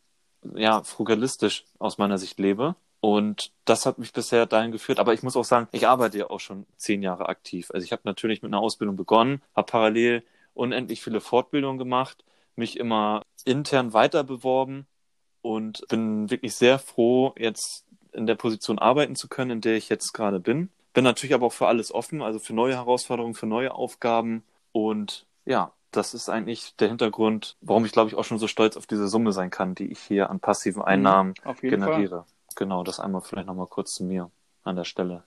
ja 0.56 0.84
frugalistisch 0.84 1.66
aus 1.80 1.98
meiner 1.98 2.18
Sicht 2.18 2.40
lebe. 2.40 2.76
Und 3.02 3.52
das 3.66 3.86
hat 3.86 4.00
mich 4.00 4.14
bisher 4.14 4.46
dahin 4.46 4.72
geführt. 4.72 5.00
Aber 5.00 5.14
ich 5.14 5.22
muss 5.22 5.36
auch 5.36 5.46
sagen, 5.46 5.68
ich 5.72 5.88
arbeite 5.88 6.18
ja 6.18 6.30
auch 6.30 6.40
schon 6.40 6.66
zehn 6.78 7.04
Jahre 7.04 7.30
aktiv. 7.30 7.70
Also 7.72 7.86
ich 7.86 7.92
habe 7.92 8.02
natürlich 8.06 8.42
mit 8.42 8.52
einer 8.52 8.62
Ausbildung 8.62 8.96
begonnen, 8.96 9.42
habe 9.56 9.72
parallel 9.72 10.24
unendlich 10.54 11.04
viele 11.04 11.22
Fortbildungen 11.22 11.78
gemacht, 11.78 12.24
mich 12.56 12.80
immer 12.80 13.22
intern 13.44 13.94
weiter 13.94 14.24
beworben 14.24 14.88
und 15.42 15.88
bin 15.90 16.32
wirklich 16.32 16.56
sehr 16.56 16.80
froh, 16.80 17.36
jetzt 17.38 17.86
in 18.14 18.26
der 18.26 18.36
Position 18.36 18.80
arbeiten 18.80 19.16
zu 19.16 19.28
können, 19.28 19.52
in 19.52 19.62
der 19.62 19.76
ich 19.76 19.90
jetzt 19.90 20.14
gerade 20.14 20.40
bin. 20.40 20.70
Bin 20.94 21.04
natürlich 21.04 21.36
aber 21.36 21.48
auch 21.48 21.54
für 21.54 21.68
alles 21.68 21.94
offen, 21.94 22.22
also 22.22 22.40
für 22.40 22.54
neue 22.54 22.76
Herausforderungen, 22.76 23.36
für 23.36 23.46
neue 23.46 23.74
Aufgaben. 23.76 24.44
Und 24.72 25.28
ja, 25.46 25.74
das 25.96 26.14
ist 26.14 26.30
eigentlich 26.30 26.76
der 26.78 26.90
Hintergrund, 26.90 27.58
warum 27.62 27.86
ich 27.86 27.92
glaube 27.92 28.10
ich 28.10 28.16
auch 28.16 28.24
schon 28.24 28.40
so 28.40 28.48
stolz 28.48 28.78
auf 28.78 28.88
diese 28.88 29.08
Summe 29.08 29.32
sein 29.32 29.50
kann, 29.50 29.76
die 29.76 29.92
ich 29.92 30.00
hier 30.00 30.30
an 30.30 30.40
passiven 30.40 30.82
mhm, 30.82 30.88
Einnahmen 30.88 31.34
generiere. 31.62 32.24
Fall. 32.24 32.26
Genau, 32.56 32.84
das 32.84 33.00
einmal 33.00 33.22
vielleicht 33.22 33.48
nochmal 33.48 33.68
kurz 33.68 33.94
zu 33.94 34.04
mir 34.04 34.32
an 34.64 34.76
der 34.76 34.86
Stelle. 34.86 35.24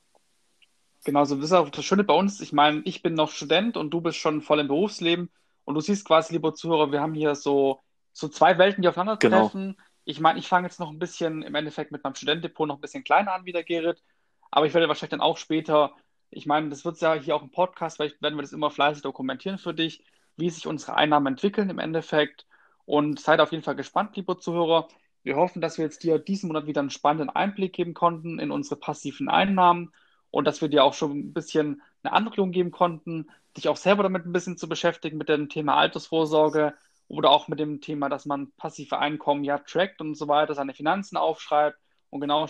Genau, 1.05 1.25
so 1.25 1.37
ist 1.37 1.53
auch 1.53 1.71
das 1.71 1.85
Schöne 1.85 2.05
bei 2.05 2.15
uns. 2.15 2.41
Ich 2.41 2.53
meine, 2.53 2.83
ich 2.85 3.03
bin 3.03 3.15
noch 3.15 3.31
Student 3.31 3.77
und 3.77 3.91
du 3.91 4.01
bist 4.01 4.19
schon 4.19 4.43
voll 4.43 4.61
im 4.61 4.69
Berufsleben 4.69 5.31
und 5.65 5.75
du 5.75 5.81
siehst 5.81 6.07
quasi, 6.07 6.33
lieber 6.33 6.55
Zuhörer, 6.55 6.91
wir 6.91 7.01
haben 7.01 7.15
hier 7.15 7.35
so, 7.35 7.81
so 8.13 8.29
zwei 8.29 8.59
Welten, 8.59 8.83
die 8.83 8.89
aufeinandertreffen. 8.89 9.73
Genau. 9.73 9.83
Ich 10.05 10.21
meine, 10.21 10.39
ich 10.39 10.49
fange 10.49 10.67
jetzt 10.67 10.81
noch 10.81 10.91
ein 10.91 10.99
bisschen 10.99 11.43
im 11.43 11.55
Endeffekt 11.55 11.93
mit 11.93 12.03
meinem 12.03 12.15
Studentendepot 12.15 12.67
noch 12.67 12.77
ein 12.77 12.81
bisschen 12.81 13.05
kleiner 13.05 13.33
an 13.33 13.45
wie 13.45 13.53
der 13.53 13.65
Gerrit, 13.65 14.03
aber 14.51 14.67
ich 14.67 14.75
werde 14.75 14.89
wahrscheinlich 14.89 15.11
dann 15.11 15.21
auch 15.21 15.37
später, 15.37 15.93
ich 16.31 16.47
meine, 16.47 16.71
das 16.71 16.85
wird 16.85 17.01
ja 17.01 17.15
hier 17.15 17.37
auch 17.37 17.43
im 17.43 17.51
Podcast, 17.51 17.97
vielleicht 17.97 18.21
werden 18.23 18.37
wir 18.37 18.43
das 18.43 18.53
immer 18.53 18.71
fleißig 18.71 19.03
dokumentieren 19.03 19.59
für 19.59 19.75
dich 19.75 20.03
wie 20.39 20.51
sich 20.51 20.67
unsere 20.67 20.95
Einnahmen 20.97 21.27
entwickeln 21.27 21.71
im 21.71 21.79
Endeffekt. 21.79 22.47
Und 22.87 23.21
seid 23.21 23.41
auf 23.41 23.53
jeden 23.53 23.65
Fall 23.65 23.77
gespannt, 23.77 24.17
liebe 24.17 24.39
Zuhörer. 24.39 24.89
Wir 25.23 25.37
hoffen, 25.37 25.61
dass 25.61 25.77
wir 25.77 25.85
jetzt 25.85 26.03
dir 26.05 26.19
diesen 26.19 26.49
Monat 26.49 26.67
wieder 26.67 26.81
einen 26.81 26.91
spannenden 26.91 27.29
Einblick 27.29 27.75
geben 27.75 27.93
konnten 27.93 28.39
in 28.39 28.51
unsere 28.51 28.77
passiven 28.77 29.29
Einnahmen 29.29 29.93
und 30.31 30.47
dass 30.47 30.63
wir 30.63 30.69
dir 30.69 30.85
auch 30.85 30.95
schon 30.95 31.19
ein 31.19 31.33
bisschen 31.35 31.83
eine 32.03 32.13
Anregung 32.13 32.51
geben 32.51 32.71
konnten, 32.71 33.29
dich 33.57 33.69
auch 33.69 33.77
selber 33.77 34.05
damit 34.05 34.25
ein 34.25 34.33
bisschen 34.33 34.57
zu 34.57 34.69
beschäftigen 34.69 35.19
mit 35.19 35.29
dem 35.29 35.49
Thema 35.49 35.77
Altersvorsorge 35.77 36.75
oder 37.09 37.31
auch 37.31 37.49
mit 37.49 37.59
dem 37.59 37.81
Thema, 37.81 38.09
dass 38.09 38.27
man 38.27 38.53
passive 38.53 38.99
Einkommen 38.99 39.45
ja 39.45 39.59
trackt 39.59 40.01
und 40.01 40.15
so 40.15 40.29
weiter, 40.29 40.55
seine 40.55 40.75
Finanzen 40.75 41.17
aufschreibt 41.17 41.79
und 42.11 42.21
genau 42.21 42.47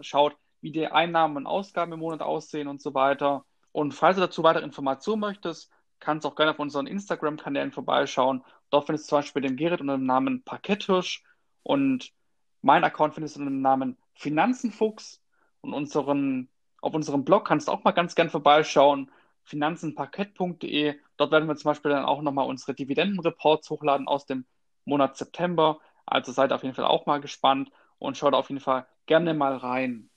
schaut, 0.00 0.36
wie 0.60 0.72
die 0.72 0.86
Einnahmen 0.86 1.36
und 1.36 1.46
Ausgaben 1.46 1.92
im 1.92 2.00
Monat 2.00 2.22
aussehen 2.22 2.68
und 2.68 2.80
so 2.80 2.94
weiter. 2.94 3.44
Und 3.72 3.92
falls 3.92 4.16
du 4.16 4.20
dazu 4.20 4.42
weitere 4.42 4.64
Informationen 4.64 5.20
möchtest, 5.20 5.70
kannst 6.02 6.26
auch 6.26 6.34
gerne 6.34 6.50
auf 6.50 6.58
unseren 6.58 6.86
Instagram-Kanälen 6.86 7.72
vorbeischauen. 7.72 8.44
Dort 8.70 8.86
findest 8.86 9.06
du 9.06 9.10
zum 9.10 9.18
Beispiel 9.18 9.42
den 9.42 9.56
Gerrit 9.56 9.80
unter 9.80 9.96
dem 9.96 10.06
Namen 10.06 10.42
Parketthirsch 10.42 11.22
und 11.62 12.12
mein 12.60 12.84
Account 12.84 13.14
findest 13.14 13.36
du 13.36 13.40
unter 13.40 13.50
dem 13.50 13.62
Namen 13.62 13.96
Finanzenfuchs 14.14 15.22
und 15.60 15.72
unseren, 15.72 16.48
auf 16.80 16.94
unserem 16.94 17.24
Blog 17.24 17.46
kannst 17.46 17.68
du 17.68 17.72
auch 17.72 17.84
mal 17.84 17.92
ganz 17.92 18.14
gern 18.14 18.30
vorbeischauen, 18.30 19.10
finanzenparkett.de. 19.44 20.98
Dort 21.16 21.32
werden 21.32 21.48
wir 21.48 21.56
zum 21.56 21.70
Beispiel 21.70 21.90
dann 21.90 22.04
auch 22.04 22.22
nochmal 22.22 22.46
unsere 22.46 22.74
Dividendenreports 22.74 23.70
hochladen 23.70 24.06
aus 24.06 24.26
dem 24.26 24.44
Monat 24.84 25.16
September. 25.16 25.80
Also 26.06 26.32
seid 26.32 26.52
auf 26.52 26.62
jeden 26.62 26.74
Fall 26.74 26.84
auch 26.84 27.06
mal 27.06 27.20
gespannt 27.20 27.70
und 27.98 28.16
schaut 28.16 28.34
auf 28.34 28.48
jeden 28.48 28.60
Fall 28.60 28.86
gerne 29.06 29.34
mal 29.34 29.56
rein. 29.56 30.10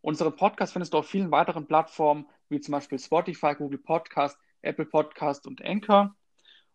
Unseren 0.00 0.36
Podcast 0.36 0.72
findest 0.72 0.92
du 0.92 0.98
auf 0.98 1.08
vielen 1.08 1.30
weiteren 1.30 1.66
Plattformen, 1.66 2.26
wie 2.48 2.60
zum 2.60 2.72
Beispiel 2.72 2.98
Spotify, 2.98 3.54
Google 3.54 3.78
Podcast, 3.78 4.38
Apple 4.64 4.86
Podcast 4.86 5.46
und 5.46 5.64
Anchor. 5.64 6.14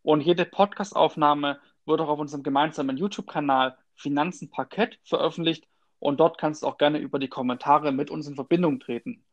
Und 0.02 0.22
jede 0.22 0.46
Podcastaufnahme 0.46 1.60
wird 1.86 2.02
auch 2.02 2.10
auf 2.10 2.20
unserem 2.20 2.44
gemeinsamen 2.44 2.98
YouTube-Kanal 2.98 3.78
Finanzen 3.96 4.50
Parkett 4.50 5.00
veröffentlicht 5.04 5.68
und 6.00 6.20
dort 6.20 6.38
kannst 6.38 6.64
du 6.64 6.68
auch 6.68 6.78
gerne 6.78 7.00
über 7.00 7.20
die 7.20 7.28
Kommentare 7.28 7.92
mit 7.92 8.10
uns 8.10 8.28
in 8.28 8.36
Verbindung 8.36 8.80
treten. 8.80 9.26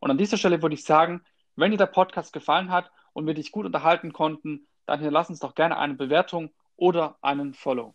Und 0.00 0.10
an 0.10 0.18
dieser 0.18 0.36
Stelle 0.36 0.62
würde 0.62 0.74
ich 0.74 0.84
sagen, 0.84 1.22
wenn 1.56 1.70
dir 1.70 1.76
der 1.76 1.86
Podcast 1.86 2.32
gefallen 2.32 2.70
hat 2.70 2.90
und 3.12 3.26
wir 3.26 3.34
dich 3.34 3.52
gut 3.52 3.66
unterhalten 3.66 4.12
konnten, 4.12 4.66
dann 4.86 4.98
hinterlass 4.98 5.30
uns 5.30 5.40
doch 5.40 5.54
gerne 5.54 5.78
eine 5.78 5.94
Bewertung 5.94 6.50
oder 6.76 7.18
einen 7.22 7.54
Follow. 7.54 7.94